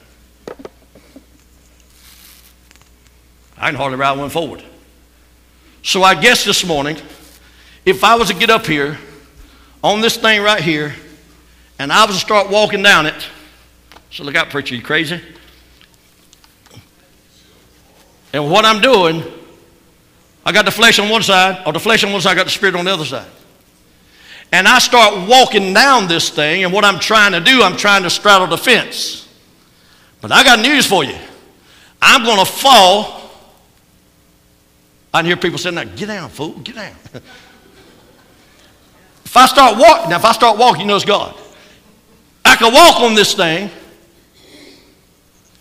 I 3.64 3.68
can 3.68 3.76
hardly 3.76 3.98
ride 3.98 4.18
one 4.18 4.30
forward. 4.30 4.62
So 5.84 6.04
I 6.04 6.20
guess 6.20 6.44
this 6.44 6.66
morning, 6.66 6.98
if 7.86 8.04
I 8.04 8.16
was 8.16 8.28
to 8.28 8.34
get 8.34 8.50
up 8.50 8.66
here 8.66 8.98
on 9.82 10.02
this 10.02 10.18
thing 10.18 10.42
right 10.42 10.62
here 10.62 10.94
and 11.80 11.90
I 11.90 12.06
was 12.06 12.16
to 12.16 12.22
start 12.22 12.50
walking 12.50 12.84
down 12.84 13.06
it, 13.06 13.16
so 14.12 14.26
look 14.26 14.36
out, 14.36 14.50
preacher, 14.50 14.76
you 14.76 14.82
crazy? 14.82 15.22
And 18.34 18.52
what 18.52 18.66
I'm 18.66 18.82
doing, 18.82 19.24
I 20.46 20.52
got 20.52 20.66
the 20.66 20.72
flesh 20.72 21.00
on 21.00 21.08
one 21.08 21.24
side, 21.24 21.64
or 21.66 21.72
the 21.72 21.80
flesh 21.80 22.04
on 22.04 22.12
one 22.12 22.20
side, 22.20 22.32
I 22.32 22.36
got 22.36 22.44
the 22.44 22.52
spirit 22.52 22.76
on 22.76 22.84
the 22.84 22.92
other 22.92 23.06
side. 23.06 23.32
And 24.52 24.68
I 24.68 24.80
start 24.80 25.30
walking 25.30 25.74
down 25.74 26.10
this 26.10 26.30
thing, 26.30 26.66
and 26.66 26.74
what 26.74 26.84
I'm 26.84 27.00
trying 27.00 27.32
to 27.32 27.40
do, 27.40 27.64
I'm 27.64 27.78
trying 27.78 28.04
to 28.04 28.10
straddle 28.10 28.48
the 28.48 28.58
fence. 28.58 29.26
But 30.20 30.34
I 30.34 30.44
got 30.44 30.60
news 30.60 30.86
for 30.86 31.06
you. 31.06 31.18
I'm 32.02 32.26
going 32.26 32.40
to 32.40 32.52
fall. 32.52 33.23
I 35.14 35.20
can 35.20 35.26
hear 35.28 35.38
people 35.38 35.60
saying 35.60 35.76
that, 35.76 35.96
get 35.96 36.08
down, 36.08 36.30
fool, 36.30 36.54
get 36.60 36.76
down. 36.76 36.96
If 39.26 39.38
I 39.38 39.46
start 39.46 39.78
walking, 39.78 40.10
now 40.10 40.18
if 40.18 40.26
I 40.26 40.32
start 40.32 40.58
walking, 40.58 40.82
you 40.82 40.88
know 40.88 40.96
it's 40.96 41.06
God. 41.06 41.36
I 42.44 42.56
can 42.56 42.74
walk 42.74 43.02
on 43.02 43.16
this 43.16 43.34
thing, 43.34 43.70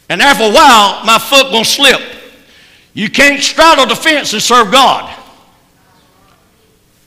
and 0.08 0.20
after 0.20 0.44
a 0.44 0.52
while, 0.52 1.04
my 1.04 1.18
foot 1.18 1.52
gonna 1.52 1.64
slip. 1.64 2.00
You 2.94 3.08
can't 3.08 3.42
straddle 3.42 3.86
the 3.86 3.96
fence 3.96 4.32
and 4.34 4.42
serve 4.42 4.70
God. 4.70 5.10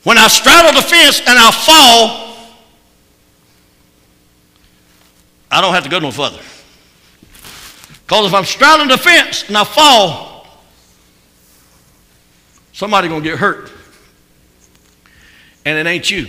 When 0.02 0.18
I 0.18 0.28
straddle 0.28 0.72
the 0.72 0.86
fence 0.86 1.20
and 1.20 1.38
I 1.38 1.50
fall, 1.50 2.36
I 5.50 5.60
don't 5.60 5.74
have 5.74 5.84
to 5.84 5.90
go 5.90 5.98
no 5.98 6.10
further. 6.10 6.40
Because 8.04 8.26
if 8.26 8.34
I'm 8.34 8.44
straddling 8.44 8.88
the 8.88 8.98
fence 8.98 9.44
and 9.48 9.56
I 9.56 9.64
fall, 9.64 10.35
somebody 12.76 13.08
gonna 13.08 13.24
get 13.24 13.38
hurt. 13.38 13.72
And 15.64 15.76
it 15.76 15.90
ain't 15.90 16.08
you. 16.10 16.28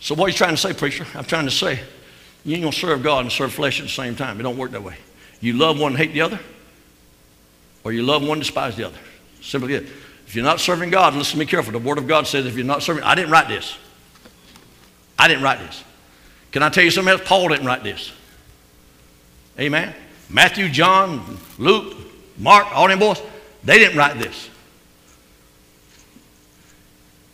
So 0.00 0.14
what 0.14 0.26
are 0.26 0.28
you 0.28 0.34
trying 0.34 0.52
to 0.52 0.56
say, 0.56 0.72
preacher? 0.72 1.04
I'm 1.14 1.24
trying 1.24 1.44
to 1.46 1.50
say 1.50 1.80
you 2.44 2.54
ain't 2.54 2.62
going 2.62 2.72
to 2.72 2.78
serve 2.78 3.02
God 3.02 3.24
and 3.24 3.32
serve 3.32 3.52
flesh 3.52 3.80
at 3.80 3.86
the 3.86 3.92
same 3.92 4.14
time. 4.14 4.38
It 4.38 4.44
don't 4.44 4.56
work 4.56 4.70
that 4.70 4.82
way. 4.82 4.96
You 5.40 5.54
love 5.54 5.80
one 5.80 5.92
and 5.92 5.98
hate 5.98 6.12
the 6.12 6.20
other, 6.20 6.38
or 7.82 7.92
you 7.92 8.04
love 8.04 8.22
one 8.22 8.32
and 8.32 8.40
despise 8.40 8.76
the 8.76 8.86
other. 8.86 8.98
Simply 9.42 9.74
it. 9.74 9.82
If 10.26 10.36
you're 10.36 10.44
not 10.44 10.60
serving 10.60 10.90
God, 10.90 11.14
listen 11.14 11.32
to 11.32 11.38
me 11.38 11.46
careful. 11.46 11.72
The 11.72 11.80
Word 11.80 11.98
of 11.98 12.06
God 12.06 12.28
says 12.28 12.46
if 12.46 12.54
you're 12.54 12.64
not 12.64 12.84
serving, 12.84 13.02
I 13.02 13.16
didn't 13.16 13.32
write 13.32 13.48
this. 13.48 13.76
I 15.18 15.26
didn't 15.26 15.42
write 15.42 15.58
this. 15.58 15.82
Can 16.52 16.62
I 16.62 16.68
tell 16.68 16.84
you 16.84 16.92
something 16.92 17.12
else? 17.12 17.22
Paul 17.24 17.48
didn't 17.48 17.66
write 17.66 17.82
this. 17.82 18.12
Amen. 19.58 19.92
Matthew, 20.30 20.68
John, 20.68 21.38
Luke, 21.58 21.96
Mark, 22.38 22.66
all 22.74 22.88
them 22.88 22.98
boys, 22.98 23.20
they 23.64 23.78
didn't 23.78 23.96
write 23.96 24.18
this. 24.18 24.50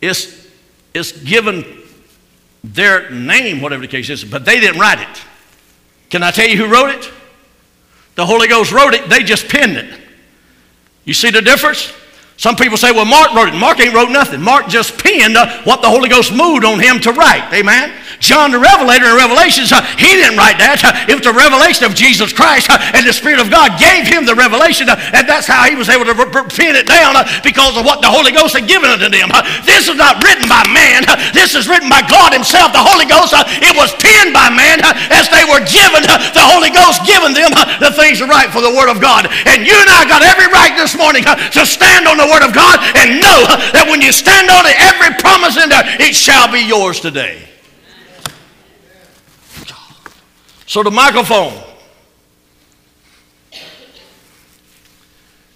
It's, 0.01 0.47
it's 0.93 1.11
given 1.11 1.65
their 2.63 3.09
name, 3.09 3.61
whatever 3.61 3.81
the 3.81 3.87
case 3.87 4.09
is, 4.09 4.23
but 4.23 4.45
they 4.45 4.59
didn't 4.59 4.79
write 4.79 4.99
it. 4.99 5.21
Can 6.09 6.23
I 6.23 6.31
tell 6.31 6.47
you 6.47 6.57
who 6.57 6.71
wrote 6.71 6.89
it? 6.89 7.11
The 8.15 8.25
Holy 8.25 8.47
Ghost 8.47 8.71
wrote 8.71 8.93
it, 8.93 9.09
they 9.09 9.23
just 9.23 9.47
penned 9.47 9.77
it. 9.77 9.99
You 11.05 11.13
see 11.13 11.31
the 11.31 11.41
difference? 11.41 11.91
Some 12.37 12.55
people 12.55 12.77
say, 12.77 12.91
well, 12.91 13.05
Mark 13.05 13.33
wrote 13.33 13.49
it. 13.49 13.55
Mark 13.55 13.79
ain't 13.79 13.93
wrote 13.93 14.09
nothing. 14.09 14.41
Mark 14.41 14.67
just 14.67 15.01
penned 15.01 15.37
uh, 15.37 15.63
what 15.63 15.81
the 15.81 15.89
Holy 15.89 16.09
Ghost 16.09 16.31
moved 16.33 16.65
on 16.65 16.79
him 16.79 16.99
to 17.01 17.11
write. 17.11 17.53
Amen? 17.53 17.93
John 18.23 18.55
the 18.55 18.59
Revelator 18.63 19.11
in 19.11 19.19
Revelations, 19.19 19.75
he 19.99 20.15
didn't 20.15 20.39
write 20.39 20.55
that. 20.63 20.79
It 21.11 21.19
was 21.19 21.27
the 21.27 21.35
revelation 21.35 21.83
of 21.83 21.91
Jesus 21.91 22.31
Christ, 22.31 22.71
and 22.71 23.03
the 23.03 23.11
Spirit 23.11 23.43
of 23.43 23.51
God 23.51 23.75
gave 23.75 24.07
him 24.07 24.23
the 24.23 24.31
revelation, 24.31 24.87
and 24.87 25.27
that's 25.27 25.43
how 25.43 25.67
he 25.67 25.75
was 25.75 25.91
able 25.91 26.07
to 26.07 26.15
pin 26.47 26.79
it 26.79 26.87
down 26.87 27.19
because 27.43 27.75
of 27.75 27.83
what 27.83 27.99
the 27.99 28.07
Holy 28.07 28.31
Ghost 28.31 28.55
had 28.55 28.63
given 28.63 28.87
unto 28.87 29.11
them. 29.11 29.27
this 29.67 29.91
is 29.91 29.99
not 29.99 30.23
written 30.23 30.47
by 30.47 30.63
man. 30.71 31.03
this 31.35 31.51
is 31.51 31.67
written 31.67 31.91
by 31.91 31.99
God 32.07 32.31
himself, 32.31 32.71
the 32.71 32.79
Holy 32.79 33.03
Ghost. 33.03 33.35
it 33.59 33.75
was 33.75 33.91
penned 33.99 34.31
by 34.31 34.47
man 34.47 34.79
as 35.11 35.27
they 35.27 35.43
were 35.43 35.59
given, 35.67 36.07
the 36.31 36.47
Holy 36.47 36.71
Ghost 36.71 37.03
given 37.03 37.35
them 37.35 37.51
the 37.83 37.91
things 37.91 38.23
to 38.23 38.25
write 38.25 38.55
for 38.55 38.63
the 38.63 38.71
Word 38.71 38.87
of 38.87 39.03
God. 39.03 39.27
And 39.51 39.67
you 39.67 39.75
and 39.75 39.91
I 39.91 40.07
got 40.07 40.23
every 40.23 40.47
right 40.47 40.71
this 40.79 40.95
morning 40.95 41.27
to 41.27 41.61
stand 41.67 42.07
on 42.07 42.15
the 42.15 42.29
Word 42.31 42.47
of 42.47 42.55
God 42.55 42.79
and 42.95 43.19
know 43.19 43.39
that 43.75 43.83
when 43.91 43.99
you 43.99 44.15
stand 44.15 44.47
on 44.47 44.63
it, 44.63 44.79
every 44.79 45.11
promise 45.19 45.59
in 45.59 45.67
there, 45.67 45.83
it 45.99 46.15
shall 46.15 46.47
be 46.47 46.63
yours 46.63 47.03
today. 47.03 47.52
So 50.73 50.81
the 50.81 50.89
microphone 50.89 51.53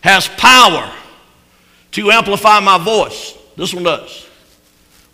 has 0.02 0.28
power 0.28 0.94
to 1.94 2.12
amplify 2.12 2.60
my 2.60 2.78
voice. 2.78 3.36
This 3.56 3.74
one 3.74 3.84
does. 3.84 4.28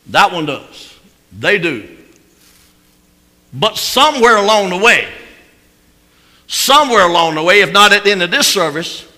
That 0.08 0.34
one 0.34 0.46
does. 0.46 1.00
They 1.32 1.58
do. 1.58 1.88
But 3.54 3.78
somewhere 3.78 4.36
along 4.36 4.72
the 4.72 4.78
way, 4.78 5.08
somewhere 6.48 7.08
along 7.08 7.36
the 7.36 7.44
way, 7.44 7.62
if 7.62 7.72
not 7.72 7.94
at 7.94 8.04
the 8.04 8.12
end 8.12 8.24
of 8.24 8.30
this 8.30 8.46
service, 8.46 9.10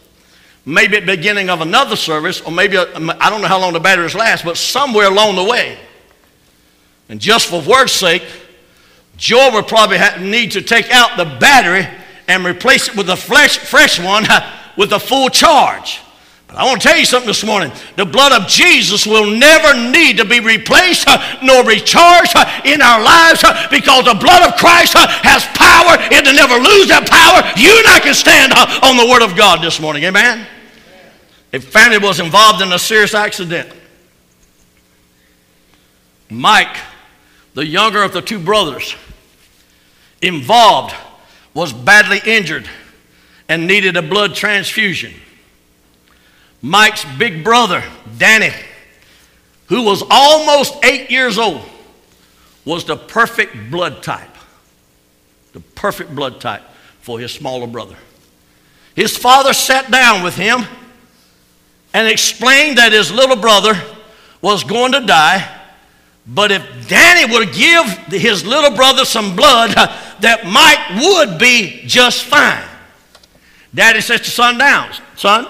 maybe 0.68 0.98
at 0.98 1.08
the 1.08 1.16
beginning 1.16 1.50
of 1.50 1.62
another 1.62 1.96
service, 1.96 2.42
or 2.42 2.52
maybe, 2.52 2.78
I 2.78 2.84
don't 3.32 3.42
know 3.42 3.48
how 3.48 3.60
long 3.60 3.74
the 3.74 3.80
batteries 3.80 4.14
last, 4.14 4.46
but 4.46 4.56
somewhere 4.56 5.08
along 5.08 5.36
the 5.36 5.46
way, 5.46 5.80
and 7.10 7.20
just 7.20 7.48
for 7.48 7.60
word's 7.60 7.92
sake, 7.92 8.22
Joel 9.18 9.54
would 9.54 9.68
probably 9.68 10.00
need 10.20 10.52
to 10.52 10.62
take 10.62 10.92
out 10.92 11.18
the 11.18 11.26
battery 11.40 11.88
and 12.28 12.46
replace 12.46 12.90
it 12.90 12.96
with 12.96 13.10
a 13.10 13.16
fresh, 13.16 13.58
fresh 13.58 14.00
one 14.00 14.26
with 14.78 14.92
a 14.92 15.00
full 15.00 15.30
charge. 15.30 16.02
But 16.48 16.58
I 16.58 16.66
want 16.66 16.82
to 16.82 16.88
tell 16.88 16.98
you 16.98 17.06
something 17.06 17.28
this 17.28 17.44
morning. 17.44 17.72
The 17.98 18.06
blood 18.06 18.32
of 18.32 18.48
Jesus 18.48 19.06
will 19.06 19.30
never 19.30 19.74
need 19.92 20.18
to 20.18 20.26
be 20.26 20.40
replaced 20.40 21.08
nor 21.44 21.64
recharged 21.64 22.36
in 22.66 22.82
our 22.82 23.04
lives 23.04 23.44
because 23.70 24.06
the 24.06 24.16
blood 24.16 24.48
of 24.48 24.58
Christ 24.58 24.94
has 24.96 25.46
power. 25.58 25.98
It'll 26.12 26.34
never 26.34 26.56
lose 26.56 26.88
that 26.90 27.08
power. 27.10 27.44
You 27.60 27.78
and 27.78 27.88
I 27.88 28.00
can 28.00 28.14
stand 28.14 28.54
on 28.84 28.98
the 28.98 29.10
Word 29.12 29.24
of 29.24 29.38
God 29.38 29.64
this 29.64 29.80
morning. 29.80 30.04
Amen? 30.04 30.46
A 31.54 31.60
family 31.60 31.98
was 31.98 32.20
involved 32.20 32.62
in 32.62 32.72
a 32.72 32.80
serious 32.80 33.14
accident. 33.14 33.70
Mike, 36.30 36.76
the 37.56 37.66
younger 37.66 38.04
of 38.04 38.14
the 38.14 38.22
two 38.22 38.38
brothers, 38.38 38.96
involved 40.22 40.94
was 41.54 41.72
badly 41.74 42.20
injured 42.26 42.70
and 43.48 43.66
needed 43.66 43.96
a 43.96 44.02
blood 44.02 44.36
transfusion. 44.36 45.14
Mike's 46.62 47.06
big 47.18 47.44
brother, 47.44 47.84
Danny, 48.18 48.54
who 49.68 49.84
was 49.84 50.04
almost 50.10 50.76
eight 50.84 51.10
years 51.10 51.38
old, 51.38 51.62
was 52.66 52.84
the 52.84 52.98
perfect 52.98 53.72
blood 53.72 54.04
type. 54.04 54.30
The 55.54 55.62
perfect 55.62 56.14
blood 56.14 56.42
type 56.42 56.64
for 57.00 57.20
his 57.20 57.32
smaller 57.32 57.68
brother. 57.68 57.96
His 58.96 59.16
father 59.16 59.54
sat 59.54 59.90
down 59.90 60.24
with 60.24 60.36
him 60.36 60.66
and 61.94 62.08
explained 62.08 62.80
that 62.80 62.92
his 62.92 63.12
little 63.12 63.38
brother 63.38 63.82
was 64.42 64.66
going 64.66 64.92
to 64.92 65.02
die 65.02 65.62
but 66.28 66.52
if 66.52 66.88
Danny 66.88 67.32
would 67.32 67.54
give 67.54 67.86
his 68.08 68.46
little 68.46 68.76
brother 68.76 69.06
some 69.06 69.36
blood, 69.36 69.74
uh, 69.78 69.88
that 70.22 70.46
Mike 70.46 71.04
would 71.04 71.38
be 71.40 71.84
just 71.86 72.24
fine. 72.24 72.64
Daddy 73.74 74.02
says 74.02 74.22
to 74.22 74.32
son 74.32 74.58
down, 74.58 74.92
son, 75.16 75.46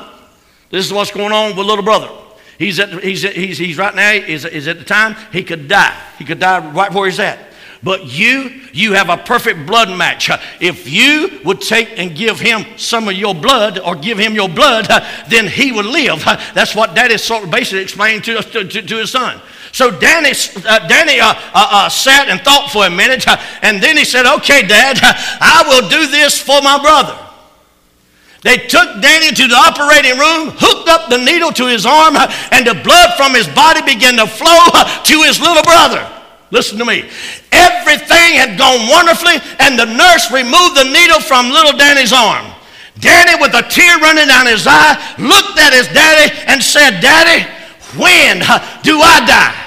this 0.70 0.86
is 0.86 0.92
what's 0.92 1.12
going 1.12 1.32
on 1.32 1.56
with 1.56 1.66
little 1.66 1.84
brother. 1.84 2.10
He's, 2.58 2.80
at, 2.80 3.04
he's, 3.04 3.22
he's, 3.22 3.58
he's 3.58 3.78
right 3.78 3.94
now, 3.94 4.12
is, 4.12 4.46
is 4.46 4.68
at 4.68 4.80
the 4.80 4.86
time, 4.86 5.16
he 5.32 5.44
could 5.44 5.68
die. 5.68 5.96
He 6.18 6.26
could 6.26 6.40
die 6.40 6.72
right 6.72 6.92
where 6.92 7.06
he's 7.06 7.20
at. 7.20 7.40
But 7.84 8.06
you, 8.06 8.62
you 8.74 8.94
have 8.94 9.10
a 9.10 9.18
perfect 9.18 9.68
blood 9.68 9.96
match. 9.96 10.32
If 10.60 10.90
you 10.90 11.40
would 11.46 11.62
take 11.62 12.00
and 12.00 12.16
give 12.16 12.40
him 12.40 12.66
some 12.78 13.08
of 13.08 13.14
your 13.14 13.36
blood 13.36 13.78
or 13.78 13.96
give 13.96 14.18
him 14.18 14.34
your 14.34 14.50
blood, 14.50 14.88
uh, 14.90 15.06
then 15.30 15.48
he 15.48 15.72
would 15.72 15.86
live. 15.86 16.24
That's 16.56 16.74
what 16.74 16.96
Daddy 16.96 17.18
sort 17.18 17.44
of 17.44 17.52
basically 17.52 17.84
explained 17.84 18.24
to, 18.24 18.42
to, 18.42 18.82
to 18.82 18.98
his 18.98 19.12
son. 19.12 19.40
So 19.76 19.92
Danny, 19.92 20.32
uh, 20.32 20.88
Danny 20.88 21.20
uh, 21.20 21.36
uh, 21.36 21.36
uh, 21.52 21.90
sat 21.92 22.32
and 22.32 22.40
thought 22.40 22.72
for 22.72 22.88
a 22.88 22.90
minute, 22.90 23.28
uh, 23.28 23.36
and 23.60 23.84
then 23.84 24.00
he 24.00 24.08
said, 24.08 24.24
Okay, 24.24 24.64
Dad, 24.64 24.96
I 25.04 25.68
will 25.68 25.92
do 25.92 26.08
this 26.08 26.40
for 26.40 26.64
my 26.64 26.80
brother. 26.80 27.12
They 28.40 28.56
took 28.56 29.04
Danny 29.04 29.36
to 29.36 29.46
the 29.52 29.60
operating 29.60 30.16
room, 30.16 30.56
hooked 30.56 30.88
up 30.88 31.12
the 31.12 31.20
needle 31.20 31.52
to 31.60 31.68
his 31.68 31.84
arm, 31.84 32.16
uh, 32.16 32.32
and 32.56 32.64
the 32.64 32.80
blood 32.88 33.20
from 33.20 33.36
his 33.36 33.52
body 33.52 33.84
began 33.84 34.16
to 34.16 34.32
flow 34.32 34.64
to 34.80 35.16
his 35.28 35.44
little 35.44 35.68
brother. 35.68 36.08
Listen 36.56 36.80
to 36.80 36.88
me. 36.88 37.12
Everything 37.52 38.40
had 38.40 38.56
gone 38.56 38.88
wonderfully, 38.88 39.44
and 39.60 39.76
the 39.76 39.92
nurse 39.92 40.32
removed 40.32 40.80
the 40.80 40.88
needle 40.88 41.20
from 41.20 41.52
little 41.52 41.76
Danny's 41.76 42.16
arm. 42.16 42.48
Danny, 43.04 43.36
with 43.44 43.52
a 43.52 43.68
tear 43.68 44.00
running 44.00 44.32
down 44.32 44.48
his 44.48 44.64
eye, 44.64 44.96
looked 45.20 45.60
at 45.60 45.76
his 45.76 45.92
daddy 45.92 46.32
and 46.48 46.64
said, 46.64 47.04
Daddy, 47.04 47.44
when 48.00 48.40
do 48.88 49.04
I 49.04 49.20
die? 49.28 49.65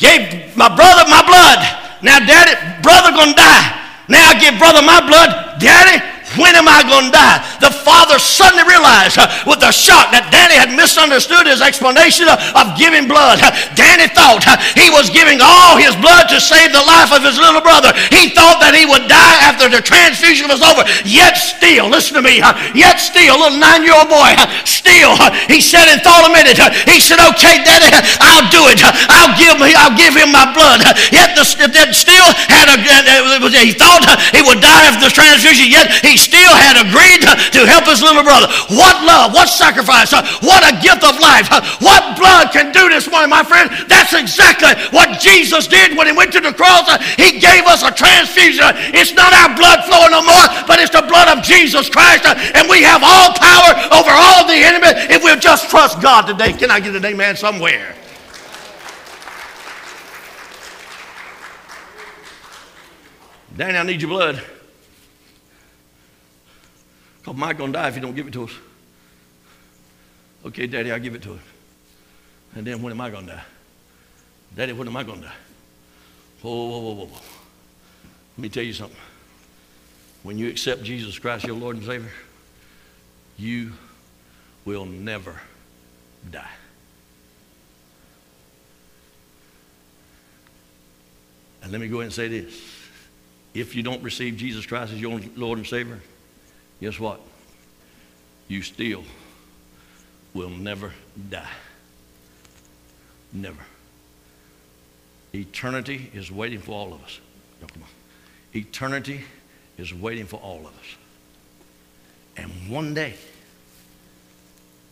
Gave 0.00 0.56
my 0.56 0.72
brother 0.74 1.04
my 1.12 1.20
blood. 1.28 1.60
Now, 2.02 2.24
daddy, 2.24 2.56
brother 2.80 3.12
gonna 3.12 3.36
die. 3.36 3.80
Now 4.08 4.32
I 4.32 4.40
give 4.40 4.58
brother 4.58 4.80
my 4.80 5.04
blood. 5.04 5.60
Daddy, 5.60 6.00
when 6.38 6.54
am 6.54 6.70
I 6.70 6.86
going 6.86 7.10
to 7.10 7.14
die? 7.14 7.42
The 7.58 7.74
father 7.74 8.22
suddenly 8.22 8.62
realized 8.62 9.18
uh, 9.18 9.26
with 9.50 9.66
a 9.66 9.74
shock 9.74 10.14
that 10.14 10.30
Danny 10.30 10.54
had 10.54 10.70
misunderstood 10.70 11.50
his 11.50 11.58
explanation 11.58 12.30
uh, 12.30 12.38
of 12.54 12.78
giving 12.78 13.10
blood. 13.10 13.42
Uh, 13.42 13.50
Danny 13.74 14.06
thought 14.14 14.46
he 14.78 14.86
was 14.94 15.10
giving 15.10 15.42
all 15.42 15.74
his 15.74 15.98
blood 15.98 16.30
to 16.30 16.38
save 16.38 16.70
the 16.70 16.84
life 16.86 17.10
of 17.10 17.26
his 17.26 17.34
little 17.34 17.58
brother. 17.58 17.90
He 18.14 18.30
thought 18.30 18.62
that 18.62 18.78
he 18.78 18.86
would 18.86 19.10
die 19.10 19.38
after 19.42 19.66
the 19.66 19.82
transfusion 19.82 20.46
was 20.46 20.62
over. 20.62 20.86
Yet 21.02 21.34
still, 21.34 21.90
listen 21.90 22.14
to 22.14 22.22
me, 22.22 22.38
yet 22.78 23.02
still, 23.02 23.34
little 23.34 23.58
nine 23.58 23.82
year 23.82 23.98
old 23.98 24.06
boy, 24.06 24.30
still, 24.62 25.18
he 25.50 25.58
said 25.58 25.90
and 25.90 25.98
thought 26.06 26.30
a 26.30 26.30
minute. 26.30 26.62
He 26.86 27.02
said, 27.02 27.18
Okay, 27.34 27.58
Daddy, 27.66 27.90
I'll 28.22 28.46
do 28.54 28.70
it. 28.70 28.78
I'll 29.10 29.34
give, 29.34 29.58
I'll 29.58 29.98
give 29.98 30.14
him 30.14 30.30
my 30.30 30.46
blood. 30.54 30.86
Yet 31.10 31.34
the, 31.34 31.42
still 31.42 32.28
had 32.46 32.70
a, 32.70 32.78
he 33.50 33.74
thought 33.74 34.06
he 34.30 34.46
would 34.46 34.62
die 34.62 34.86
after 34.86 35.10
the 35.10 35.14
transfusion, 35.14 35.66
yet 35.66 35.90
he 36.06 36.19
still 36.20 36.52
had 36.52 36.76
agreed 36.76 37.24
to 37.24 37.64
help 37.64 37.88
his 37.88 38.04
little 38.04 38.22
brother. 38.22 38.52
What 38.68 39.00
love, 39.08 39.32
what 39.32 39.48
sacrifice, 39.48 40.12
what 40.44 40.60
a 40.68 40.76
gift 40.84 41.00
of 41.00 41.16
life, 41.16 41.48
what 41.80 42.20
blood 42.20 42.52
can 42.52 42.68
do 42.76 42.92
this 42.92 43.08
morning, 43.08 43.32
my 43.32 43.42
friend. 43.42 43.72
That's 43.88 44.12
exactly 44.12 44.76
what 44.92 45.18
Jesus 45.18 45.66
did 45.66 45.96
when 45.96 46.06
he 46.06 46.12
went 46.12 46.32
to 46.36 46.40
the 46.44 46.52
cross. 46.52 46.84
He 47.16 47.40
gave 47.40 47.64
us 47.64 47.82
a 47.82 47.90
transfusion. 47.90 48.68
It's 48.92 49.16
not 49.16 49.32
our 49.32 49.56
blood 49.56 49.84
flowing 49.88 50.12
no 50.12 50.20
more, 50.20 50.46
but 50.68 50.78
it's 50.78 50.92
the 50.92 51.08
blood 51.08 51.32
of 51.32 51.42
Jesus 51.42 51.88
Christ. 51.88 52.28
And 52.28 52.68
we 52.68 52.82
have 52.84 53.00
all 53.00 53.32
power 53.32 53.72
over 53.96 54.12
all 54.12 54.44
the 54.46 54.60
enemy 54.60 54.92
if 55.08 55.24
we'll 55.24 55.40
just 55.40 55.70
trust 55.70 56.02
God 56.02 56.28
today. 56.28 56.52
Can 56.52 56.70
I 56.70 56.80
get 56.80 56.94
an 56.94 57.04
amen 57.04 57.36
somewhere? 57.36 57.96
Danny, 63.56 63.76
I 63.76 63.82
need 63.82 64.00
your 64.00 64.10
blood. 64.10 64.42
Because 67.30 67.40
Mike's 67.40 67.58
going 67.58 67.72
to 67.72 67.78
die 67.78 67.86
if 67.86 67.94
you 67.94 68.00
don't 68.00 68.16
give 68.16 68.26
it 68.26 68.32
to 68.32 68.42
us. 68.42 68.50
Okay, 70.46 70.66
Daddy, 70.66 70.90
I'll 70.90 70.98
give 70.98 71.14
it 71.14 71.22
to 71.22 71.34
him. 71.34 71.40
And 72.56 72.66
then 72.66 72.82
when 72.82 72.92
am 72.92 73.00
I 73.00 73.08
going 73.08 73.26
to 73.26 73.34
die? 73.34 73.42
Daddy, 74.56 74.72
when 74.72 74.88
am 74.88 74.96
I 74.96 75.04
going 75.04 75.20
to 75.20 75.26
die? 75.28 75.34
Whoa, 76.42 76.50
whoa, 76.50 76.68
whoa, 76.80 76.94
whoa, 76.94 77.04
whoa. 77.04 77.20
Let 78.36 78.42
me 78.42 78.48
tell 78.48 78.64
you 78.64 78.72
something. 78.72 78.98
When 80.24 80.38
you 80.38 80.48
accept 80.48 80.82
Jesus 80.82 81.20
Christ, 81.20 81.44
your 81.44 81.54
Lord 81.54 81.76
and 81.76 81.86
Savior, 81.86 82.10
you 83.38 83.74
will 84.64 84.86
never 84.86 85.40
die. 86.32 86.50
And 91.62 91.70
let 91.70 91.80
me 91.80 91.86
go 91.86 91.98
ahead 91.98 92.06
and 92.06 92.12
say 92.12 92.26
this. 92.26 92.60
if 93.54 93.76
you 93.76 93.84
don't 93.84 94.02
receive 94.02 94.36
Jesus 94.36 94.66
Christ 94.66 94.92
as 94.92 95.00
your 95.00 95.20
Lord 95.36 95.58
and 95.58 95.66
Savior, 95.66 96.00
guess 96.80 96.98
what? 96.98 97.20
You 98.48 98.62
still 98.62 99.04
will 100.34 100.50
never 100.50 100.92
die. 101.28 101.46
Never. 103.32 103.62
Eternity 105.32 106.10
is 106.12 106.30
waiting 106.32 106.60
for 106.60 106.72
all 106.72 106.92
of 106.92 107.02
us. 107.04 107.20
No, 107.60 107.68
come 107.68 107.82
on. 107.82 107.88
Eternity 108.54 109.22
is 109.78 109.94
waiting 109.94 110.26
for 110.26 110.40
all 110.40 110.60
of 110.60 110.66
us. 110.66 110.96
And 112.36 112.50
one 112.68 112.94
day, 112.94 113.14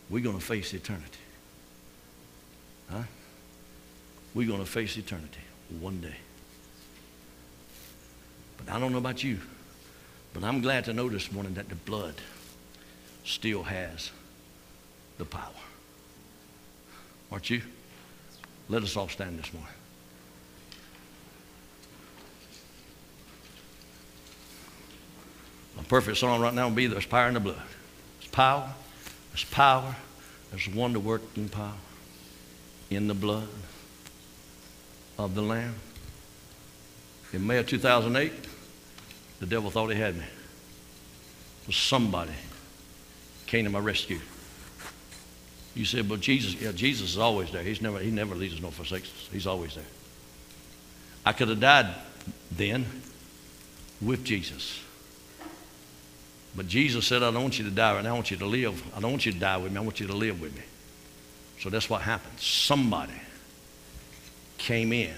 we're 0.09 0.23
going 0.23 0.37
to 0.37 0.43
face 0.43 0.73
eternity. 0.73 1.19
Huh? 2.89 3.03
We're 4.33 4.47
going 4.47 4.59
to 4.59 4.65
face 4.65 4.97
eternity 4.97 5.41
one 5.79 5.99
day. 6.01 6.15
But 8.57 8.73
I 8.73 8.79
don't 8.79 8.91
know 8.91 8.97
about 8.97 9.23
you, 9.23 9.39
but 10.33 10.43
I'm 10.43 10.61
glad 10.61 10.85
to 10.85 10.93
know 10.93 11.09
this 11.09 11.31
morning 11.31 11.53
that 11.55 11.69
the 11.69 11.75
blood 11.75 12.15
still 13.23 13.63
has 13.63 14.11
the 15.17 15.25
power. 15.25 15.51
Aren't 17.31 17.49
you? 17.49 17.61
Let 18.69 18.83
us 18.83 18.95
all 18.95 19.09
stand 19.09 19.39
this 19.39 19.53
morning. 19.53 19.73
A 25.79 25.83
perfect 25.83 26.17
song 26.17 26.41
right 26.41 26.53
now 26.53 26.67
would 26.67 26.75
be 26.75 26.87
There's 26.87 27.05
Power 27.05 27.27
in 27.27 27.33
the 27.33 27.39
Blood. 27.39 27.61
There's 28.19 28.31
power, 28.31 28.73
there's 29.31 29.45
power, 29.45 29.95
there's 30.51 30.67
wonder 30.67 30.99
working 30.99 31.49
power 31.49 31.73
in 32.89 33.07
the 33.07 33.13
blood 33.13 33.47
of 35.17 35.35
the 35.35 35.41
Lamb. 35.41 35.75
In 37.33 37.45
May 37.45 37.57
of 37.57 37.67
2008, 37.67 38.33
the 39.39 39.45
devil 39.45 39.69
thought 39.71 39.87
he 39.87 39.99
had 39.99 40.15
me. 40.15 40.25
But 41.65 41.75
somebody 41.75 42.31
came 43.47 43.65
to 43.65 43.69
my 43.69 43.79
rescue. 43.79 44.19
You 45.75 45.85
said, 45.85 46.09
but 46.09 46.19
Jesus, 46.19 46.59
yeah, 46.61 46.71
Jesus 46.71 47.11
is 47.11 47.17
always 47.17 47.51
there. 47.51 47.63
He's 47.63 47.81
never, 47.81 47.99
he 47.99 48.11
never 48.11 48.35
leaves 48.35 48.55
us 48.55 48.61
nor 48.61 48.71
forsakes 48.71 49.07
us. 49.07 49.29
He's 49.31 49.47
always 49.47 49.75
there. 49.75 49.85
I 51.25 51.33
could 51.33 51.49
have 51.49 51.59
died 51.59 51.93
then 52.51 52.85
with 54.01 54.23
Jesus. 54.23 54.79
But 56.55 56.67
Jesus 56.67 57.05
said, 57.05 57.23
I 57.23 57.31
don't 57.31 57.43
want 57.43 57.59
you 57.59 57.65
to 57.65 57.71
die 57.71 57.93
right 57.93 58.03
now. 58.03 58.11
I 58.11 58.13
want 58.13 58.31
you 58.31 58.37
to 58.37 58.45
live. 58.45 58.83
I 58.95 58.99
don't 58.99 59.11
want 59.11 59.25
you 59.25 59.31
to 59.31 59.39
die 59.39 59.57
with 59.57 59.71
me. 59.71 59.77
I 59.77 59.81
want 59.81 59.99
you 59.99 60.07
to 60.07 60.15
live 60.15 60.41
with 60.41 60.55
me. 60.55 60.63
So 61.59 61.69
that's 61.69 61.89
what 61.89 62.01
happened. 62.01 62.39
Somebody 62.39 63.13
came 64.57 64.91
in 64.91 65.15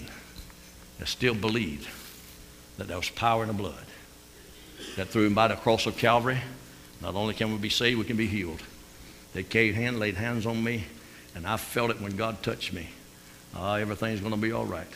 that 0.99 1.07
still 1.07 1.33
believed 1.33 1.87
that 2.77 2.87
there 2.87 2.97
was 2.97 3.09
power 3.09 3.43
in 3.43 3.47
the 3.47 3.53
blood. 3.53 3.85
That 4.95 5.09
through 5.09 5.27
him 5.27 5.33
by 5.33 5.47
the 5.47 5.55
cross 5.55 5.85
of 5.85 5.97
Calvary, 5.97 6.39
not 7.01 7.15
only 7.15 7.33
can 7.33 7.51
we 7.51 7.57
be 7.57 7.69
saved, 7.69 7.97
we 7.99 8.05
can 8.05 8.17
be 8.17 8.27
healed. 8.27 8.61
They 9.33 9.43
caved 9.43 9.77
hand, 9.77 9.99
laid 9.99 10.15
hands 10.15 10.45
on 10.45 10.63
me, 10.63 10.83
and 11.35 11.47
I 11.47 11.57
felt 11.57 11.89
it 11.91 12.01
when 12.01 12.15
God 12.15 12.43
touched 12.43 12.73
me. 12.73 12.89
Uh, 13.55 13.73
everything's 13.73 14.19
going 14.19 14.33
to 14.33 14.39
be 14.39 14.51
all 14.51 14.65
right. 14.65 14.87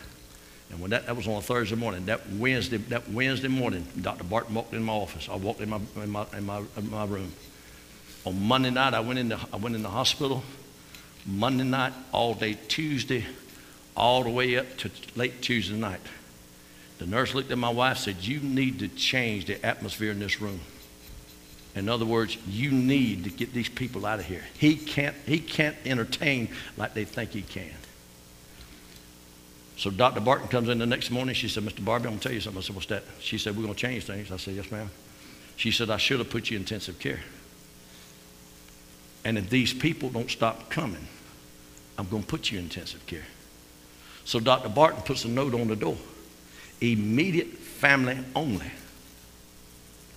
And 0.72 0.80
when 0.80 0.92
that, 0.92 1.06
that 1.06 1.16
was 1.16 1.28
on 1.28 1.36
a 1.36 1.42
Thursday 1.42 1.76
morning, 1.76 2.06
that 2.08 2.28
Wednesday, 2.32 2.78
that 2.78 3.10
Wednesday 3.10 3.48
morning, 3.48 3.88
Dr. 4.02 4.24
Barton 4.24 4.56
walked 4.56 4.74
in 4.74 4.84
my 4.84 4.94
office. 4.94 5.30
I 5.30 5.36
walked 5.36 5.62
in 5.62 5.70
my, 5.70 5.80
in 5.96 6.10
my, 6.10 6.26
in 6.36 6.46
my, 6.46 6.64
in 6.78 6.90
my 6.90 7.06
room. 7.06 7.32
On 8.26 8.48
Monday 8.48 8.72
night, 8.72 8.94
I 8.94 9.00
went, 9.00 9.20
in 9.20 9.30
the, 9.30 9.40
I 9.54 9.58
went 9.58 9.76
in 9.76 9.84
the 9.84 9.90
hospital. 9.90 10.44
Monday 11.26 11.64
night, 11.64 11.94
all 12.12 12.34
day 12.34 12.58
Tuesday, 12.68 13.26
all 13.96 14.24
the 14.24 14.30
way 14.30 14.58
up 14.58 14.78
to 14.78 14.92
late 15.16 15.42
Tuesday 15.42 15.76
night. 15.78 16.02
The 16.98 17.06
nurse 17.06 17.34
looked 17.34 17.52
at 17.52 17.58
my 17.58 17.70
wife 17.70 17.98
said, 17.98 18.18
You 18.22 18.40
need 18.40 18.80
to 18.80 18.88
change 18.88 19.46
the 19.46 19.64
atmosphere 19.66 20.12
in 20.12 20.20
this 20.20 20.40
room. 20.42 20.62
In 21.76 21.90
other 21.90 22.06
words, 22.06 22.38
you 22.48 22.72
need 22.72 23.26
to 23.26 23.30
get 23.30 23.54
these 23.54 23.68
people 23.68 24.06
out 24.06 24.20
of 24.20 24.26
here. 24.26 24.44
He 24.58 24.78
can't, 24.78 25.16
he 25.26 25.40
can't 25.40 25.76
entertain 25.86 26.50
like 26.78 26.94
they 26.94 27.04
think 27.04 27.32
he 27.32 27.42
can. 27.42 27.74
So 29.78 29.90
Dr. 29.90 30.22
Barton 30.22 30.48
comes 30.48 30.70
in 30.70 30.78
the 30.78 30.86
next 30.86 31.12
morning. 31.12 31.36
She 31.36 31.50
said, 31.50 31.64
Mr. 31.64 31.84
Barbee, 31.84 31.98
I'm 31.98 32.04
going 32.04 32.20
to 32.20 32.24
tell 32.24 32.32
you 32.32 32.40
something. 32.40 32.62
I 32.62 32.64
said, 32.64 32.76
what's 32.76 32.88
that? 32.88 33.04
She 33.20 33.38
said, 33.38 33.58
we're 33.58 33.64
going 33.64 33.74
to 33.74 33.80
change 33.80 34.06
things. 34.06 34.32
I 34.32 34.38
said, 34.38 34.56
yes, 34.56 34.72
ma'am. 34.72 34.90
She 35.58 35.72
said, 35.72 35.90
I 35.90 35.98
should 35.98 36.20
have 36.20 36.30
put 36.30 36.50
you 36.50 36.56
in 36.56 36.62
intensive 36.62 36.98
care. 36.98 37.20
And 39.26 39.38
if 39.38 39.50
these 39.50 39.74
people 39.74 40.10
don't 40.10 40.32
stop 40.32 40.70
coming, 40.70 41.08
I'm 41.98 42.08
going 42.08 42.24
to 42.24 42.28
put 42.28 42.52
you 42.52 42.60
in 42.60 42.66
intensive 42.66 43.06
care. 43.06 43.26
So 44.24 44.40
Dr. 44.40 44.70
Barton 44.70 45.02
puts 45.02 45.26
a 45.26 45.28
note 45.28 45.54
on 45.54 45.68
the 45.68 45.76
door. 45.76 45.98
Immediate 46.82 47.48
family 47.48 48.18
only. 48.36 48.72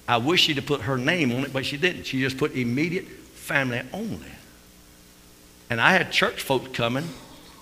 I 0.06 0.16
wish 0.16 0.42
she'd 0.42 0.56
have 0.56 0.66
put 0.66 0.82
her 0.82 0.96
name 0.96 1.32
on 1.32 1.44
it, 1.44 1.52
but 1.52 1.66
she 1.66 1.76
didn't. 1.76 2.04
She 2.04 2.20
just 2.20 2.38
put 2.38 2.54
immediate 2.54 3.06
family 3.06 3.82
only. 3.92 4.32
And 5.68 5.80
I 5.80 5.92
had 5.92 6.10
church 6.10 6.42
folks 6.42 6.74
coming, 6.74 7.06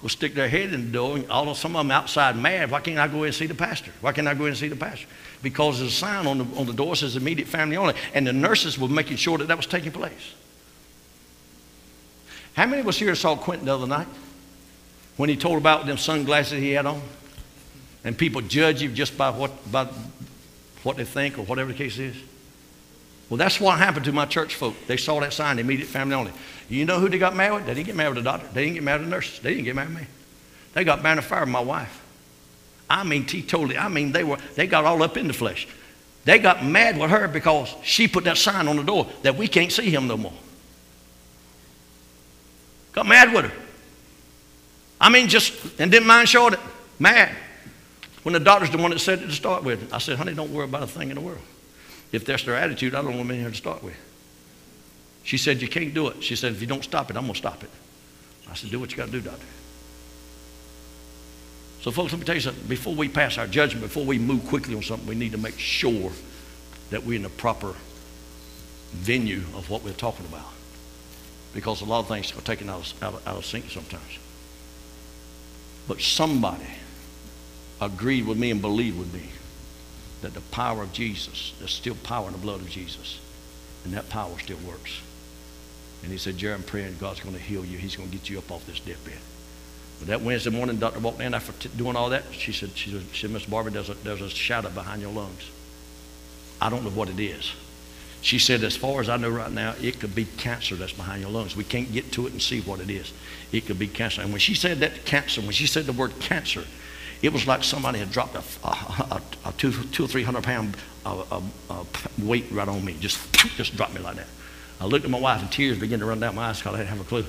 will 0.01 0.09
stick 0.09 0.35
their 0.35 0.49
head 0.49 0.73
in 0.73 0.87
the 0.87 0.93
door, 0.93 1.17
and 1.17 1.29
all 1.29 1.49
of 1.49 1.57
some 1.57 1.75
of 1.75 1.81
them 1.81 1.91
outside 1.91 2.37
mad. 2.37 2.71
Why 2.71 2.81
can't 2.81 2.99
I 2.99 3.09
go 3.09 3.19
in 3.19 3.27
and 3.27 3.35
see 3.35 3.47
the 3.47 3.55
pastor? 3.55 3.91
Why 4.01 4.13
can't 4.13 4.29
I 4.29 4.35
go 4.35 4.45
in 4.45 4.51
and 4.51 4.57
see 4.57 4.69
the 4.69 4.77
pastor? 4.77 5.07
Because 5.43 5.81
there's 5.81 5.93
a 5.93 5.95
sign 5.95 6.27
on 6.27 6.39
the, 6.39 6.45
on 6.57 6.67
the 6.67 6.73
door 6.73 6.95
says 6.95 7.17
immediate 7.17 7.49
family 7.49 7.77
only. 7.77 7.95
And 8.15 8.25
the 8.25 8.33
nurses 8.33 8.79
were 8.79 8.89
making 8.89 9.17
sure 9.17 9.39
that 9.39 9.49
that 9.49 9.57
was 9.57 9.67
taking 9.67 9.91
place. 9.91 10.35
How 12.55 12.67
many 12.67 12.81
of 12.81 12.89
us 12.89 12.97
here 12.97 13.15
saw 13.17 13.35
Quentin 13.35 13.67
the 13.67 13.75
other 13.75 13.87
night? 13.87 14.09
When 15.17 15.29
he 15.29 15.37
told 15.37 15.59
about 15.59 15.87
them 15.87 15.99
sunglasses 15.99 16.61
he 16.61 16.71
had 16.73 16.87
on? 16.87 17.03
And 18.07 18.17
people 18.17 18.41
judge 18.41 18.81
you 18.81 18.89
just 18.89 19.19
by 19.19 19.31
what, 19.31 19.51
by 19.71 19.89
what 20.85 20.97
they 20.97 21.05
think 21.05 21.39
or 21.39 21.43
whatever 21.43 21.73
the 21.73 21.77
case 21.77 21.99
is? 21.99 22.15
Well, 23.29 23.37
that's 23.37 23.61
what 23.61 23.79
happened 23.79 24.05
to 24.05 24.13
my 24.13 24.27
church 24.27 24.55
folk. 24.55 24.77
They 24.87 24.97
saw 24.97 25.19
that 25.19 25.33
sign, 25.33 25.59
immediate 25.59 25.89
family 25.89 26.15
only. 26.15 26.33
You 26.69 26.85
know 26.85 27.01
who 27.01 27.09
they 27.09 27.19
got 27.19 27.35
married? 27.35 27.67
They 27.67 27.75
didn't 27.75 27.87
get 27.87 27.97
married 27.97 28.11
with 28.11 28.19
a 28.19 28.23
doctor. 28.23 28.47
They 28.53 28.63
didn't 28.63 28.75
get 28.75 28.85
married 28.85 29.01
with 29.01 29.09
a 29.09 29.11
nurses. 29.11 29.41
They 29.41 29.55
didn't 29.55 29.65
get 29.65 29.75
married 29.75 29.91
with 29.91 29.99
me. 30.03 30.07
They 30.75 30.85
got 30.85 31.03
married 31.03 31.19
and 31.19 31.27
fired 31.27 31.49
my 31.49 31.61
wife. 31.61 32.01
I 32.89 33.03
mean, 33.03 33.25
teetotally. 33.25 33.77
I 33.77 33.89
mean, 33.89 34.13
they 34.13 34.23
were 34.23 34.39
they 34.55 34.69
got 34.69 34.85
all 34.85 35.03
up 35.03 35.17
in 35.17 35.27
the 35.27 35.33
flesh. 35.33 35.67
They 36.25 36.39
got 36.39 36.65
mad 36.65 36.97
with 36.97 37.11
her 37.11 37.27
because 37.27 37.75
she 37.83 38.07
put 38.07 38.23
that 38.25 38.37
sign 38.37 38.69
on 38.69 38.77
the 38.77 38.85
door 38.85 39.09
that 39.23 39.37
we 39.37 39.49
can't 39.49 39.73
see 39.73 39.91
him 39.91 40.07
no 40.07 40.17
more. 40.17 40.33
Got 42.93 43.07
mad 43.07 43.33
with 43.33 43.47
her. 43.47 43.53
I 45.01 45.09
mean, 45.09 45.27
just 45.27 45.81
and 45.81 45.91
didn't 45.91 46.07
mind 46.07 46.29
showing 46.29 46.53
it. 46.53 46.61
Mad. 47.01 47.35
When 48.27 48.33
the 48.33 48.41
doctor's 48.41 48.71
the 48.71 48.79
one 48.79 48.91
that 48.91 48.99
said 48.99 49.21
it 49.23 49.27
to 49.27 49.33
start 49.33 49.63
with. 49.63 49.93
I 49.93 49.99
said, 49.99 50.19
honey, 50.19 50.35
don't 50.35 50.53
worry 50.53 50.65
about 50.65 50.83
a 50.83 50.89
thing 50.89 51.11
in 51.11 51.15
the 51.15 51.21
world. 51.21 51.39
If 52.11 52.25
that's 52.25 52.43
their 52.43 52.57
attitude, 52.57 52.93
I 52.93 52.97
don't 52.97 53.15
want 53.15 53.19
them 53.19 53.31
in 53.31 53.41
here 53.41 53.51
to 53.51 53.55
start 53.55 53.85
with. 53.85 53.95
She 55.23 55.39
said, 55.39 55.63
You 55.63 55.69
can't 55.69 55.95
do 55.95 56.09
it. 56.09 56.25
She 56.25 56.35
said, 56.35 56.51
If 56.51 56.61
you 56.61 56.67
don't 56.67 56.83
stop 56.83 57.09
it, 57.09 57.17
I'm 57.17 57.23
going 57.23 57.35
to 57.35 57.39
stop 57.39 57.63
it. 57.63 57.71
I 58.51 58.55
said, 58.55 58.73
Do 58.73 58.81
what 58.81 58.91
you 58.91 58.97
got 58.97 59.07
to 59.07 59.13
do, 59.13 59.21
doctor. 59.21 59.47
So, 61.83 61.93
folks, 61.93 62.11
let 62.11 62.19
me 62.19 62.25
tell 62.25 62.35
you 62.35 62.41
something. 62.41 62.67
Before 62.67 62.97
we 62.97 63.09
pass 63.09 63.39
our 63.39 63.47
judgment, 63.47 63.87
before 63.87 64.05
we 64.05 64.19
move 64.19 64.45
quickly 64.49 64.75
on 64.75 64.83
something, 64.83 65.07
we 65.07 65.15
need 65.15 65.31
to 65.31 65.39
make 65.39 65.61
sure 65.61 66.11
that 66.91 67.05
we're 67.05 67.15
in 67.15 67.23
the 67.23 67.29
proper 67.29 67.77
venue 68.91 69.43
of 69.55 69.71
what 69.71 69.85
we're 69.85 69.93
talking 69.93 70.27
about. 70.27 70.51
Because 71.55 71.81
a 71.81 71.85
lot 71.85 72.01
of 72.01 72.09
things 72.09 72.37
are 72.37 72.41
taken 72.41 72.69
out 72.69 72.93
of, 72.93 73.05
out 73.05 73.15
of, 73.15 73.29
out 73.29 73.37
of 73.37 73.47
sync 73.47 73.71
sometimes. 73.71 74.19
But 75.87 76.01
somebody 76.01 76.67
agreed 77.81 78.27
with 78.27 78.39
me 78.39 78.51
and 78.51 78.61
believed 78.61 78.99
with 78.99 79.13
me 79.13 79.31
that 80.23 80.35
the 80.35 80.41
power 80.41 80.83
of 80.83 80.93
Jesus, 80.93 81.53
there's 81.59 81.73
still 81.73 81.97
power 82.03 82.27
in 82.27 82.33
the 82.33 82.39
blood 82.39 82.61
of 82.61 82.71
Jesus. 82.71 83.21
And 83.85 83.95
that 83.95 84.09
power 84.09 84.37
still 84.39 84.59
works. 84.67 85.01
And 86.03 86.11
he 86.11 86.19
said, 86.19 86.37
Jerry, 86.39 86.55
I'm 86.55 86.63
praying 86.63 86.97
God's 86.99 87.21
going 87.21 87.35
to 87.35 87.41
heal 87.41 87.65
you. 87.65 87.79
He's 87.79 87.97
going 87.97 88.09
to 88.09 88.17
get 88.17 88.29
you 88.29 88.39
up 88.39 88.51
off 88.51 88.67
this 88.67 88.81
deathbed. 88.81 89.19
But 89.99 90.09
that 90.09 90.23
Wednesday 90.23 90.51
morning, 90.51 90.79
Doctor 90.79 91.01
walked 91.01 91.21
in 91.21 91.35
after 91.35 91.53
t- 91.53 91.77
doing 91.77 91.97
all 91.97 92.11
that. 92.11 92.25
She 92.33 92.53
said, 92.53 92.71
she 92.75 92.91
said, 92.91 93.03
she 93.13 93.23
said 93.23 93.31
Miss 93.31 93.47
Barbara, 93.47 93.73
there's 93.73 93.89
a, 93.89 93.95
there's 93.95 94.21
a 94.21 94.29
shadow 94.29 94.71
behind 94.71 95.03
your 95.03 95.13
lungs. 95.13 95.49
I 96.61 96.69
don't 96.69 96.85
know 96.85 96.91
what 96.91 97.09
it 97.09 97.21
is. 97.21 97.53
She 98.23 98.39
said, 98.39 98.65
as 98.65 98.77
far 98.77 99.01
as 99.01 99.09
I 99.09 99.17
know 99.19 99.31
right 99.31 99.53
now, 99.53 99.75
it 99.81 100.01
could 100.01 100.15
be 100.15 100.25
cancer 100.25 100.75
that's 100.75 100.93
behind 100.93 101.23
your 101.23 101.31
lungs. 101.31 101.55
We 101.55 101.65
can't 101.65 101.93
get 101.93 102.11
to 102.13 102.27
it 102.27 102.33
and 102.33 102.43
see 102.43 102.61
what 102.61 102.81
it 102.81 102.91
is. 102.91 103.13
It 103.53 103.67
could 103.67 103.79
be 103.79 103.87
cancer. 103.87 104.23
And 104.23 104.33
when 104.33 104.41
she 104.41 104.55
said 104.55 104.81
that 104.81 105.05
cancer, 105.05 105.41
when 105.43 105.53
she 105.53 105.67
said 105.67 105.87
the 105.87 105.93
word 105.93 106.19
cancer, 106.19 106.65
it 107.23 107.33
was 107.33 107.47
like 107.47 107.65
somebody 107.65 107.99
had 107.99 108.11
dropped 108.11 108.35
a, 108.35 108.43
a, 108.67 108.71
a, 109.11 109.23
a 109.47 109.53
two, 109.53 109.73
two 109.93 110.05
or 110.05 110.09
three 110.09 110.23
hundred 110.23 110.45
pound 110.45 110.77
weight 112.19 112.47
right 112.51 112.69
on 112.69 112.85
me. 112.85 112.97
Just, 113.01 113.33
just 113.57 113.77
dropped 113.77 113.95
me 113.95 114.01
like 114.01 114.17
that. 114.17 114.27
I 114.81 114.85
looked 114.85 115.05
at 115.05 115.11
my 115.11 115.21
wife 115.21 115.41
and 115.41 115.51
tears 115.51 115.79
began 115.79 116.01
to 116.01 116.07
run 116.07 116.21
down 116.21 116.35
my 116.35 116.49
eyes 116.49 116.59
because 116.59 116.75
I 116.75 116.79
didn't 116.79 116.91
have 116.91 117.01
a 117.01 117.05
clue. 117.05 117.25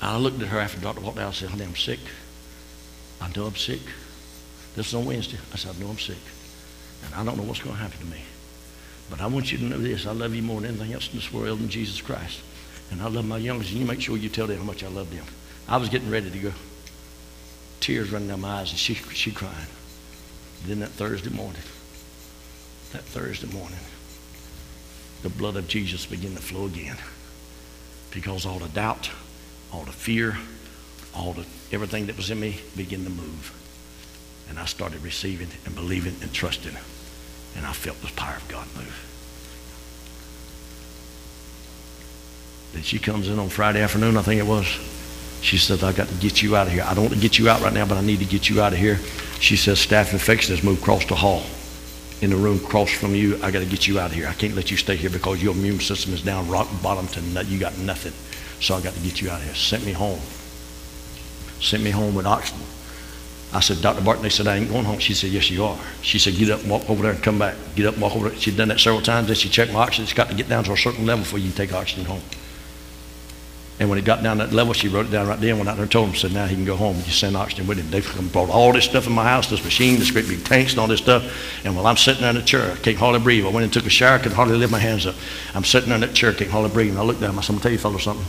I 0.00 0.16
looked 0.16 0.42
at 0.42 0.48
her 0.48 0.58
after 0.58 0.78
the 0.78 0.84
doctor 0.84 1.00
walked 1.00 1.18
out 1.18 1.26
and 1.26 1.34
said, 1.34 1.50
honey, 1.50 1.64
I'm 1.64 1.76
sick. 1.76 2.00
I 3.20 3.30
know 3.36 3.46
I'm 3.46 3.56
sick. 3.56 3.80
This 4.74 4.88
is 4.88 4.94
on 4.94 5.04
Wednesday. 5.04 5.38
I 5.52 5.56
said, 5.56 5.76
I 5.76 5.80
know 5.80 5.90
I'm 5.90 5.98
sick. 5.98 6.18
And 7.04 7.14
I 7.14 7.24
don't 7.24 7.36
know 7.36 7.44
what's 7.44 7.60
going 7.60 7.76
to 7.76 7.82
happen 7.82 7.98
to 7.98 8.06
me. 8.06 8.20
But 9.10 9.20
I 9.20 9.26
want 9.26 9.52
you 9.52 9.58
to 9.58 9.64
know 9.64 9.78
this. 9.78 10.06
I 10.06 10.12
love 10.12 10.34
you 10.34 10.42
more 10.42 10.60
than 10.60 10.70
anything 10.70 10.92
else 10.92 11.08
in 11.10 11.16
this 11.16 11.32
world 11.32 11.58
than 11.58 11.68
Jesus 11.68 12.00
Christ. 12.00 12.40
And 12.90 13.00
I 13.02 13.08
love 13.08 13.24
my 13.24 13.38
youngest. 13.38 13.70
And 13.70 13.80
you 13.80 13.86
make 13.86 14.00
sure 14.00 14.16
you 14.16 14.28
tell 14.28 14.46
them 14.46 14.58
how 14.58 14.64
much 14.64 14.82
I 14.82 14.88
love 14.88 15.10
them. 15.14 15.24
I 15.72 15.78
was 15.78 15.88
getting 15.88 16.10
ready 16.10 16.30
to 16.30 16.38
go. 16.38 16.52
Tears 17.80 18.12
running 18.12 18.28
down 18.28 18.42
my 18.42 18.60
eyes 18.60 18.70
and 18.72 18.78
she, 18.78 18.92
she 18.92 19.32
crying. 19.32 19.54
Then 20.66 20.80
that 20.80 20.90
Thursday 20.90 21.30
morning, 21.30 21.62
that 22.92 23.00
Thursday 23.04 23.46
morning, 23.46 23.78
the 25.22 25.30
blood 25.30 25.56
of 25.56 25.68
Jesus 25.68 26.04
began 26.04 26.34
to 26.34 26.42
flow 26.42 26.66
again. 26.66 26.98
Because 28.10 28.44
all 28.44 28.58
the 28.58 28.68
doubt, 28.68 29.10
all 29.72 29.84
the 29.84 29.92
fear, 29.92 30.36
all 31.14 31.32
the 31.32 31.46
everything 31.72 32.04
that 32.04 32.18
was 32.18 32.30
in 32.30 32.38
me 32.38 32.60
began 32.76 33.04
to 33.04 33.10
move. 33.10 33.50
And 34.50 34.58
I 34.58 34.66
started 34.66 35.02
receiving 35.02 35.48
and 35.64 35.74
believing 35.74 36.16
and 36.20 36.34
trusting. 36.34 36.76
And 37.56 37.64
I 37.64 37.72
felt 37.72 37.98
the 38.02 38.08
power 38.08 38.36
of 38.36 38.46
God 38.46 38.66
move. 38.76 39.08
Then 42.74 42.82
she 42.82 42.98
comes 42.98 43.30
in 43.30 43.38
on 43.38 43.48
Friday 43.48 43.80
afternoon, 43.80 44.18
I 44.18 44.22
think 44.22 44.38
it 44.38 44.46
was. 44.46 44.91
She 45.42 45.58
says, 45.58 45.82
I 45.82 45.92
got 45.92 46.08
to 46.08 46.14
get 46.14 46.40
you 46.40 46.54
out 46.56 46.68
of 46.68 46.72
here. 46.72 46.84
I 46.86 46.94
don't 46.94 47.04
want 47.04 47.14
to 47.14 47.20
get 47.20 47.36
you 47.36 47.48
out 47.48 47.60
right 47.60 47.72
now, 47.72 47.84
but 47.84 47.98
I 47.98 48.00
need 48.00 48.20
to 48.20 48.24
get 48.24 48.48
you 48.48 48.62
out 48.62 48.72
of 48.72 48.78
here. 48.78 48.98
She 49.40 49.56
says, 49.56 49.84
Staph 49.84 50.12
infection 50.12 50.54
has 50.54 50.64
moved 50.64 50.80
across 50.80 51.04
the 51.04 51.16
hall. 51.16 51.42
In 52.20 52.30
the 52.30 52.36
room 52.36 52.58
across 52.64 52.92
from 52.92 53.16
you, 53.16 53.36
I 53.42 53.50
got 53.50 53.58
to 53.58 53.66
get 53.66 53.88
you 53.88 53.98
out 53.98 54.10
of 54.10 54.12
here. 54.12 54.28
I 54.28 54.34
can't 54.34 54.54
let 54.54 54.70
you 54.70 54.76
stay 54.76 54.94
here 54.94 55.10
because 55.10 55.42
your 55.42 55.52
immune 55.52 55.80
system 55.80 56.14
is 56.14 56.22
down 56.22 56.48
rock 56.48 56.68
bottom 56.80 57.08
to 57.08 57.20
nut. 57.20 57.48
You 57.48 57.58
got 57.58 57.76
nothing. 57.78 58.12
So 58.60 58.76
I 58.76 58.80
got 58.80 58.94
to 58.94 59.00
get 59.00 59.20
you 59.20 59.30
out 59.30 59.40
of 59.40 59.44
here. 59.44 59.54
Sent 59.56 59.84
me 59.84 59.90
home. 59.90 60.20
Sent 61.60 61.82
me 61.82 61.90
home 61.90 62.14
with 62.14 62.24
oxygen. 62.24 62.64
I 63.52 63.58
said, 63.58 63.82
Dr. 63.82 64.02
Barton, 64.02 64.22
they 64.22 64.30
said, 64.30 64.46
I 64.46 64.56
ain't 64.56 64.70
going 64.70 64.84
home. 64.84 65.00
She 65.00 65.12
said, 65.12 65.30
yes, 65.30 65.50
you 65.50 65.64
are. 65.64 65.78
She 66.02 66.20
said, 66.20 66.36
get 66.36 66.50
up 66.50 66.64
walk 66.64 66.88
over 66.88 67.02
there 67.02 67.12
and 67.12 67.22
come 67.22 67.40
back. 67.40 67.56
Get 67.74 67.86
up 67.86 67.98
walk 67.98 68.14
over 68.14 68.28
there. 68.28 68.38
She'd 68.38 68.56
done 68.56 68.68
that 68.68 68.78
several 68.78 69.02
times. 69.02 69.26
Then 69.26 69.34
she 69.34 69.48
checked 69.48 69.72
my 69.72 69.80
oxygen. 69.80 70.04
It's 70.04 70.12
got 70.12 70.28
to 70.28 70.36
get 70.36 70.48
down 70.48 70.62
to 70.64 70.72
a 70.72 70.76
certain 70.76 71.04
level 71.04 71.24
before 71.24 71.40
you 71.40 71.50
take 71.50 71.72
oxygen 71.72 72.04
home. 72.04 72.22
And 73.82 73.90
when 73.90 73.98
it 73.98 74.04
got 74.04 74.22
down 74.22 74.38
that 74.38 74.52
level, 74.52 74.74
she 74.74 74.86
wrote 74.86 75.06
it 75.06 75.10
down 75.10 75.26
right 75.26 75.40
then. 75.40 75.56
Went 75.56 75.68
out 75.68 75.74
there 75.74 75.82
and 75.82 75.90
told 75.90 76.08
him, 76.08 76.14
said, 76.14 76.32
now 76.32 76.46
he 76.46 76.54
can 76.54 76.64
go 76.64 76.76
home. 76.76 76.94
You 76.98 77.10
send 77.10 77.36
oxygen 77.36 77.66
with 77.66 77.78
him. 77.78 77.90
They 77.90 78.00
brought 78.28 78.48
all 78.48 78.72
this 78.72 78.84
stuff 78.84 79.08
in 79.08 79.12
my 79.12 79.24
house, 79.24 79.50
this 79.50 79.64
machine, 79.64 79.98
this 79.98 80.12
great 80.12 80.28
big 80.28 80.44
tanks 80.44 80.70
and 80.70 80.78
all 80.78 80.86
this 80.86 81.00
stuff. 81.00 81.64
And 81.64 81.74
while 81.74 81.88
I'm 81.88 81.96
sitting 81.96 82.20
there 82.20 82.30
in 82.30 82.36
the 82.36 82.42
chair, 82.42 82.70
I 82.70 82.76
can't 82.76 82.96
hardly 82.96 83.18
breathe. 83.18 83.44
I 83.44 83.48
went 83.48 83.64
and 83.64 83.72
took 83.72 83.84
a 83.84 83.90
shower, 83.90 84.20
could 84.20 84.34
hardly 84.34 84.56
lift 84.56 84.70
my 84.70 84.78
hands 84.78 85.04
up. 85.04 85.16
I'm 85.52 85.64
sitting 85.64 85.88
there 85.88 85.96
in 85.96 86.02
that 86.02 86.14
chair, 86.14 86.32
can't 86.32 86.48
hardly 86.48 86.70
breathe. 86.70 86.90
And 86.90 86.98
I 87.00 87.02
looked 87.02 87.20
down. 87.20 87.36
I 87.36 87.40
said, 87.40 87.54
I'm 87.54 87.54
going 87.54 87.58
to 87.58 87.62
tell 87.64 87.72
you 87.72 87.78
fellow 87.78 87.98
something. 87.98 88.24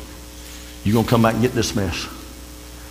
You're 0.85 0.93
going 0.93 1.05
to 1.05 1.11
come 1.11 1.21
back 1.21 1.35
and 1.35 1.43
get 1.43 1.51
this 1.51 1.75
mess. 1.75 2.07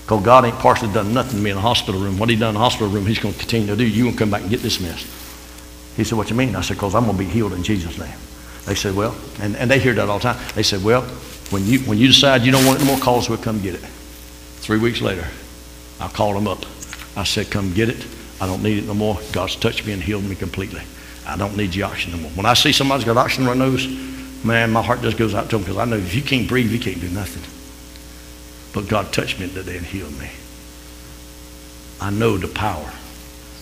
Because 0.03 0.25
God 0.25 0.45
ain't 0.45 0.55
partially 0.61 0.93
done 0.93 1.13
nothing 1.13 1.39
to 1.39 1.43
me 1.43 1.51
in 1.51 1.57
a 1.57 1.61
hospital 1.61 2.01
room. 2.01 2.17
What 2.17 2.29
he 2.29 2.37
done 2.37 2.51
in 2.51 2.55
the 2.55 2.61
hospital 2.61 2.87
room, 2.87 3.07
he's 3.07 3.19
going 3.19 3.35
to 3.35 3.41
continue 3.41 3.67
to 3.67 3.77
do. 3.77 3.85
You're 3.85 4.05
going 4.05 4.15
to 4.15 4.19
come 4.21 4.31
back 4.31 4.43
and 4.43 4.51
get 4.51 4.61
this 4.61 4.79
mess. 4.79 5.03
He 5.97 6.05
said, 6.05 6.17
what 6.17 6.31
you 6.31 6.37
mean? 6.37 6.55
I 6.55 6.61
said, 6.61 6.75
because 6.75 6.95
I'm 6.95 7.07
going 7.07 7.19
to 7.19 7.25
be 7.25 7.29
healed 7.29 7.55
in 7.55 7.65
Jesus' 7.65 7.99
name. 7.99 8.15
They 8.67 8.77
said, 8.77 8.95
well, 8.95 9.17
and, 9.41 9.57
and 9.57 9.69
they 9.69 9.81
hear 9.81 9.95
that 9.95 10.09
all 10.09 10.21
the 10.21 10.33
time. 10.33 10.41
They 10.55 10.63
said, 10.63 10.85
well, 10.85 11.03
when 11.53 11.67
you, 11.67 11.81
when 11.81 11.99
you 11.99 12.09
decide 12.09 12.43
you 12.43 12.51
don't 12.51 12.65
want 12.65 12.79
it 12.79 12.83
any 12.83 12.91
more 12.91 13.01
calls, 13.01 13.29
we'll 13.29 13.39
come 13.39 13.61
get 13.61 13.75
it. 13.75 13.81
Three 13.81 14.79
weeks 14.79 15.01
later, 15.01 15.27
I 16.01 16.09
called 16.09 16.37
him 16.37 16.49
up. 16.49 16.65
I 17.17 17.25
said, 17.25 17.51
come 17.51 17.75
get 17.75 17.91
it. 17.91 18.07
I 18.41 18.47
don't 18.47 18.63
need 18.63 18.79
it 18.79 18.87
no 18.87 18.95
more. 18.95 19.19
God's 19.33 19.57
touched 19.57 19.87
me 19.87 19.93
and 19.93 20.03
healed 20.03 20.25
me 20.25 20.35
completely. 20.35 20.83
I 21.27 21.37
don't 21.37 21.57
need 21.57 21.75
your 21.75 21.89
oxygen 21.89 22.13
no 22.13 22.23
more. 22.23 22.31
When 22.33 22.47
I 22.47 22.55
see 22.55 22.73
somebody's 22.73 23.05
got 23.05 23.17
oxygen 23.17 23.47
in 23.47 23.59
their 23.59 23.69
nose, 23.69 23.87
man, 24.45 24.73
my 24.73 24.83
heart 24.83 25.03
just 25.03 25.19
goes 25.19 25.35
out 25.35 25.51
to 25.51 25.57
them 25.57 25.63
because 25.63 25.77
I 25.77 25.85
know 25.85 25.97
if 25.97 26.15
you 26.15 26.23
can't 26.23 26.49
breathe, 26.49 26.73
you 26.73 26.81
can't 26.81 27.01
do 27.01 27.11
nothing. 27.11 27.45
But 28.73 28.89
God 28.89 29.13
touched 29.13 29.39
me 29.39 29.49
today 29.49 29.77
and 29.77 29.87
healed 29.87 30.19
me. 30.19 30.31
I 32.01 32.11
know 32.11 32.39
the 32.39 32.49
power 32.49 32.91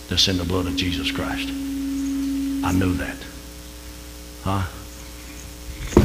that's 0.07 0.27
in 0.27 0.37
the 0.37 0.45
blood 0.45 0.65
of 0.65 0.77
Jesus 0.77 1.11
Christ. 1.11 1.49
I 1.49 2.71
know 2.71 2.91
that. 2.93 3.17
Huh? 4.43 4.63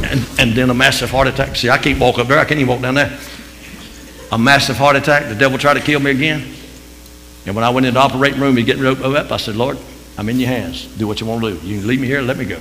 And, 0.05 0.27
and 0.39 0.53
then 0.53 0.71
a 0.71 0.75
massive 0.75 1.11
heart 1.11 1.27
attack. 1.27 1.57
See, 1.57 1.71
I 1.71 1.79
can't 1.79 1.99
walk 1.99 2.19
up 2.19 2.29
there. 2.29 2.39
I 2.39 2.45
can't 2.45 2.61
even 2.61 2.69
walk 2.69 2.83
down 2.83 2.95
there. 2.95 3.19
A 4.33 4.39
massive 4.39 4.77
heart 4.77 4.97
attack. 4.97 5.29
The 5.29 5.35
devil 5.35 5.59
tried 5.59 5.75
to 5.75 5.81
kill 5.81 6.01
me 6.01 6.11
again. 6.11 6.55
And 7.47 7.55
when 7.55 7.65
I 7.65 7.71
went 7.71 7.87
into 7.87 7.95
the 7.95 8.05
operating 8.05 8.41
room 8.41 8.57
and 8.57 8.67
getting 8.67 8.83
roped 8.83 9.03
up, 9.03 9.31
I 9.31 9.37
said, 9.37 9.57
Lord, 9.57 9.79
I'm 10.19 10.29
in 10.29 10.39
your 10.39 10.49
hands. 10.49 10.87
Do 10.97 11.07
what 11.07 11.21
you 11.21 11.27
want 11.27 11.45
to 11.45 11.59
do. 11.59 11.67
You 11.67 11.79
can 11.79 11.89
leave 11.89 12.01
me 12.01 12.07
here, 12.07 12.21
let 12.23 12.37
me 12.37 12.45
go. 12.45 12.59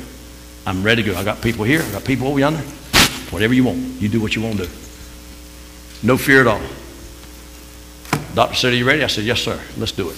I'm 0.66 0.84
ready 0.84 1.04
to 1.04 1.12
go. 1.12 1.18
I 1.18 1.24
got 1.24 1.42
people 1.42 1.64
here. 1.64 1.82
I 1.82 1.92
got 1.92 2.06
people 2.06 2.28
over 2.28 2.40
yonder. 2.40 2.62
Whatever 3.32 3.54
you 3.54 3.64
want. 3.64 3.80
You 4.02 4.10
do 4.10 4.22
what 4.22 4.36
you 4.36 4.42
want 4.42 4.58
to 4.58 4.66
do. 4.66 4.72
No 6.04 6.18
fear 6.18 6.42
at 6.42 6.48
all. 6.48 6.62
Doctor 8.34 8.56
said, 8.56 8.74
Are 8.74 8.76
you 8.76 8.86
ready? 8.86 9.04
I 9.04 9.08
said, 9.08 9.24
Yes, 9.24 9.42
sir. 9.42 9.60
Let's 9.78 9.92
do 9.92 10.10
it. 10.10 10.18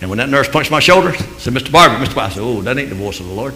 And 0.00 0.10
when 0.10 0.18
that 0.18 0.28
nurse 0.28 0.48
punched 0.48 0.70
my 0.70 0.80
shoulder, 0.80 1.14
said, 1.38 1.54
Mr. 1.54 1.70
Barbee, 1.70 2.04
Mr. 2.04 2.14
Barbee, 2.14 2.26
I 2.26 2.28
said, 2.30 2.42
Oh, 2.42 2.60
that 2.62 2.76
ain't 2.76 2.88
the 2.88 2.94
voice 2.94 3.20
of 3.20 3.26
the 3.26 3.32
Lord. 3.32 3.54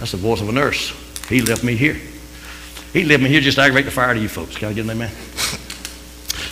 That's 0.00 0.12
the 0.12 0.16
voice 0.16 0.40
of 0.40 0.48
a 0.48 0.52
nurse. 0.52 0.94
He 1.28 1.42
left 1.42 1.62
me 1.62 1.76
here. 1.76 2.00
He 2.94 3.04
left 3.04 3.22
me 3.22 3.28
here 3.28 3.42
just 3.42 3.58
to 3.58 3.62
aggravate 3.62 3.84
the 3.84 3.90
fire 3.90 4.14
to 4.14 4.20
you 4.20 4.30
folks. 4.30 4.56
Can 4.56 4.70
I 4.70 4.72
get 4.72 4.84
an 4.84 4.90
amen? 4.90 5.10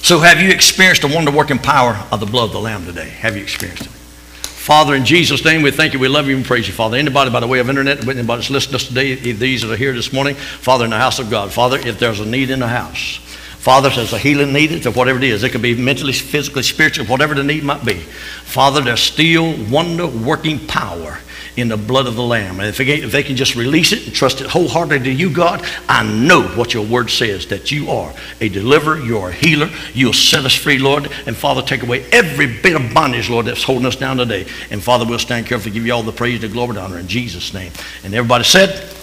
So, 0.03 0.21
have 0.21 0.39
you 0.39 0.51
experienced 0.51 1.01
the 1.01 1.09
wonder 1.09 1.31
working 1.31 1.59
power 1.59 1.99
of 2.13 2.21
the 2.21 2.27
blood 2.27 2.45
of 2.45 2.53
the 2.53 2.61
Lamb 2.61 2.85
today? 2.85 3.09
Have 3.09 3.37
you 3.37 3.43
experienced 3.43 3.87
it? 3.87 3.89
Father, 3.89 4.95
in 4.95 5.07
Jesus' 5.07 5.43
name, 5.47 5.63
we 5.63 5.71
thank 5.71 5.95
you, 5.95 5.99
we 5.99 6.09
love 6.09 6.29
you, 6.29 6.37
and 6.37 6.45
praise 6.45 6.69
you, 6.69 6.75
Father. 6.75 6.99
Anybody 6.99 7.31
by 7.31 7.41
the 7.41 7.47
way 7.47 7.59
of 7.59 7.71
internet, 7.71 8.07
anybody 8.07 8.23
that's 8.23 8.51
listening 8.51 8.73
to 8.73 8.77
us 8.77 8.89
today, 8.89 9.15
these 9.15 9.63
that 9.63 9.73
are 9.73 9.77
here 9.77 9.95
this 9.95 10.13
morning, 10.13 10.35
Father, 10.35 10.85
in 10.85 10.91
the 10.91 10.99
house 10.99 11.19
of 11.19 11.31
God, 11.31 11.51
Father, 11.51 11.79
if 11.79 11.99
there's 11.99 12.21
a 12.21 12.27
need 12.27 12.51
in 12.51 12.61
the 12.61 12.69
house, 12.69 13.17
Father, 13.59 13.89
there's 13.89 14.13
a 14.13 14.19
healing 14.19 14.53
needed, 14.53 14.87
or 14.87 14.91
whatever 14.91 15.19
it 15.19 15.25
is. 15.25 15.43
It 15.43 15.51
could 15.51 15.63
be 15.63 15.75
mentally, 15.75 16.13
physically, 16.13 16.63
spiritually, 16.63 17.09
whatever 17.09 17.35
the 17.35 17.45
need 17.45 17.65
might 17.65 17.85
be. 17.85 17.95
Father, 17.95 18.83
there's 18.83 19.01
still 19.01 19.57
wonder 19.71 20.07
working 20.07 20.67
power 20.67 21.19
in 21.59 21.69
the 21.69 21.77
blood 21.77 22.07
of 22.07 22.15
the 22.15 22.23
Lamb. 22.23 22.61
And 22.61 22.69
if 22.69 22.77
they, 23.13 23.23
can 23.23 23.37
just 23.37 23.55
release 23.55 23.93
it 23.93 24.07
and 24.07 24.15
trust 24.15 24.41
it 24.41 24.47
wholeheartedly 24.47 24.99
to 25.01 25.13
you, 25.13 25.31
God, 25.31 25.67
I 25.89 26.05
know 26.05 26.43
what 26.43 26.75
your 26.75 26.87
word 26.87 27.11
says 27.11 27.47
that 27.49 27.71
you 27.73 27.91
are 27.91 28.15
a 28.41 28.49
deliverer, 28.49 28.99
you're 28.99 29.31
a 29.31 29.33
healer, 29.33 29.71
you'll 29.95 30.13
set 30.13 30.45
us 30.45 30.55
free, 30.55 30.79
Lord. 30.79 31.11
And 31.27 31.37
Father, 31.37 31.63
take 31.63 31.83
away 31.83 32.05
every 32.13 32.47
bit 32.47 32.77
of 32.77 32.95
bondage, 32.95 33.31
Lord, 33.31 33.47
that's 33.47 33.63
holding 33.63 33.87
us 33.87 33.97
down 33.97 34.19
today. 34.19 34.47
And 34.71 34.83
Father, 34.83 35.05
we'll 35.07 35.19
stand 35.19 35.47
careful 35.47 35.65
to 35.65 35.71
give 35.71 35.87
you 35.87 35.93
all 35.93 36.03
the 36.03 36.13
praise, 36.13 36.41
the 36.41 36.49
glory, 36.49 36.71
and 36.71 36.79
honor 36.79 36.99
in 36.99 37.09
Jesus' 37.09 37.55
name. 37.55 37.73
And 38.05 38.15
everybody 38.15 38.45
said, 38.45 38.95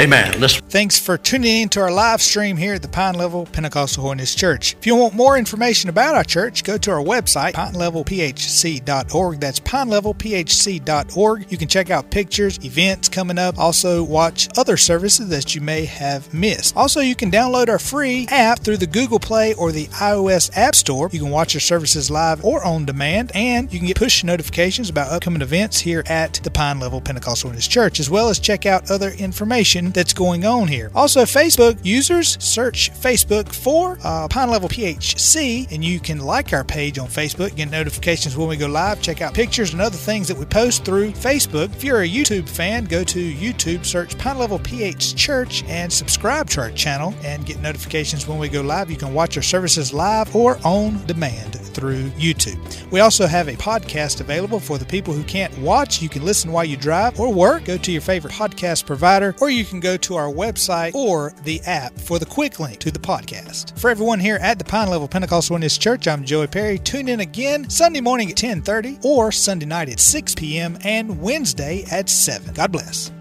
Amen. 0.00 0.40
Let's 0.40 0.61
Thanks 0.72 0.98
for 0.98 1.18
tuning 1.18 1.64
in 1.64 1.68
to 1.68 1.82
our 1.82 1.92
live 1.92 2.22
stream 2.22 2.56
here 2.56 2.72
at 2.72 2.80
the 2.80 2.88
Pine 2.88 3.14
Level 3.14 3.44
Pentecostal 3.44 4.04
Holiness 4.04 4.34
Church. 4.34 4.74
If 4.78 4.86
you 4.86 4.96
want 4.96 5.12
more 5.12 5.36
information 5.36 5.90
about 5.90 6.14
our 6.14 6.24
church, 6.24 6.64
go 6.64 6.78
to 6.78 6.90
our 6.92 7.04
website, 7.04 7.52
pinelevelphc.org. 7.52 9.38
That's 9.38 9.60
pinelevelphc.org. 9.60 11.52
You 11.52 11.58
can 11.58 11.68
check 11.68 11.90
out 11.90 12.10
pictures, 12.10 12.58
events 12.64 13.10
coming 13.10 13.36
up, 13.36 13.58
also 13.58 14.02
watch 14.02 14.48
other 14.56 14.78
services 14.78 15.28
that 15.28 15.54
you 15.54 15.60
may 15.60 15.84
have 15.84 16.32
missed. 16.32 16.74
Also, 16.74 17.00
you 17.00 17.16
can 17.16 17.30
download 17.30 17.68
our 17.68 17.78
free 17.78 18.26
app 18.30 18.60
through 18.60 18.78
the 18.78 18.86
Google 18.86 19.20
Play 19.20 19.52
or 19.52 19.72
the 19.72 19.88
iOS 19.88 20.56
App 20.56 20.74
Store. 20.74 21.10
You 21.12 21.20
can 21.20 21.30
watch 21.30 21.54
our 21.54 21.60
services 21.60 22.10
live 22.10 22.42
or 22.46 22.64
on 22.64 22.86
demand, 22.86 23.30
and 23.34 23.70
you 23.70 23.78
can 23.78 23.88
get 23.88 23.98
push 23.98 24.24
notifications 24.24 24.88
about 24.88 25.12
upcoming 25.12 25.42
events 25.42 25.80
here 25.80 26.02
at 26.06 26.32
the 26.42 26.50
Pine 26.50 26.80
Level 26.80 27.02
Pentecostal 27.02 27.50
Holiness 27.50 27.68
Church, 27.68 28.00
as 28.00 28.08
well 28.08 28.30
as 28.30 28.38
check 28.38 28.64
out 28.64 28.90
other 28.90 29.10
information 29.10 29.90
that's 29.90 30.14
going 30.14 30.46
on 30.46 30.61
here. 30.68 30.90
Also, 30.94 31.22
Facebook 31.22 31.78
users 31.82 32.42
search 32.42 32.92
Facebook 32.92 33.52
for 33.52 33.98
uh, 34.04 34.28
Pine 34.28 34.50
Level 34.50 34.68
PHC, 34.68 35.70
and 35.70 35.84
you 35.84 36.00
can 36.00 36.18
like 36.18 36.52
our 36.52 36.64
page 36.64 36.98
on 36.98 37.08
Facebook, 37.08 37.54
get 37.56 37.70
notifications 37.70 38.36
when 38.36 38.48
we 38.48 38.56
go 38.56 38.66
live, 38.66 39.00
check 39.02 39.20
out 39.20 39.34
pictures 39.34 39.72
and 39.72 39.82
other 39.82 39.96
things 39.96 40.28
that 40.28 40.36
we 40.36 40.44
post 40.44 40.84
through 40.84 41.10
Facebook. 41.12 41.74
If 41.74 41.84
you're 41.84 42.02
a 42.02 42.08
YouTube 42.08 42.48
fan, 42.48 42.84
go 42.84 43.04
to 43.04 43.34
YouTube, 43.34 43.84
search 43.84 44.16
Pine 44.18 44.38
Level 44.38 44.58
PH 44.58 45.14
Church, 45.16 45.64
and 45.64 45.92
subscribe 45.92 46.48
to 46.50 46.60
our 46.60 46.70
channel 46.70 47.14
and 47.24 47.44
get 47.44 47.60
notifications 47.60 48.26
when 48.28 48.38
we 48.38 48.48
go 48.48 48.60
live. 48.60 48.90
You 48.90 48.96
can 48.96 49.14
watch 49.14 49.36
our 49.36 49.42
services 49.42 49.92
live 49.92 50.34
or 50.34 50.58
on 50.64 51.04
demand 51.06 51.56
through 51.72 52.04
YouTube. 52.10 52.90
We 52.90 53.00
also 53.00 53.26
have 53.26 53.48
a 53.48 53.54
podcast 53.54 54.20
available 54.20 54.60
for 54.60 54.78
the 54.78 54.84
people 54.84 55.14
who 55.14 55.24
can't 55.24 55.56
watch. 55.58 56.02
You 56.02 56.08
can 56.08 56.24
listen 56.24 56.52
while 56.52 56.64
you 56.64 56.76
drive 56.76 57.18
or 57.18 57.32
work. 57.32 57.64
Go 57.64 57.76
to 57.78 57.92
your 57.92 58.02
favorite 58.02 58.32
podcast 58.32 58.86
provider, 58.86 59.34
or 59.40 59.50
you 59.50 59.64
can 59.64 59.80
go 59.80 59.96
to 59.96 60.16
our 60.16 60.28
website 60.28 60.51
or 60.94 61.32
the 61.44 61.60
app 61.62 61.98
for 61.98 62.18
the 62.18 62.26
quick 62.26 62.60
link 62.60 62.78
to 62.80 62.90
the 62.90 62.98
podcast. 62.98 63.78
For 63.78 63.90
everyone 63.90 64.20
here 64.20 64.36
at 64.36 64.58
the 64.58 64.64
Pine 64.64 64.88
Level 64.88 65.08
Pentecostal 65.08 65.54
Holiness 65.54 65.78
Church, 65.78 66.08
I'm 66.08 66.24
Joey 66.24 66.46
Perry. 66.46 66.78
Tune 66.78 67.08
in 67.08 67.20
again 67.20 67.68
Sunday 67.70 68.00
morning 68.00 68.30
at 68.30 68.36
10:30 68.36 69.04
or 69.04 69.32
Sunday 69.32 69.66
night 69.66 69.88
at 69.88 70.00
6 70.00 70.34
p.m. 70.34 70.78
and 70.84 71.20
Wednesday 71.20 71.84
at 71.90 72.08
7. 72.08 72.54
God 72.54 72.72
bless. 72.72 73.12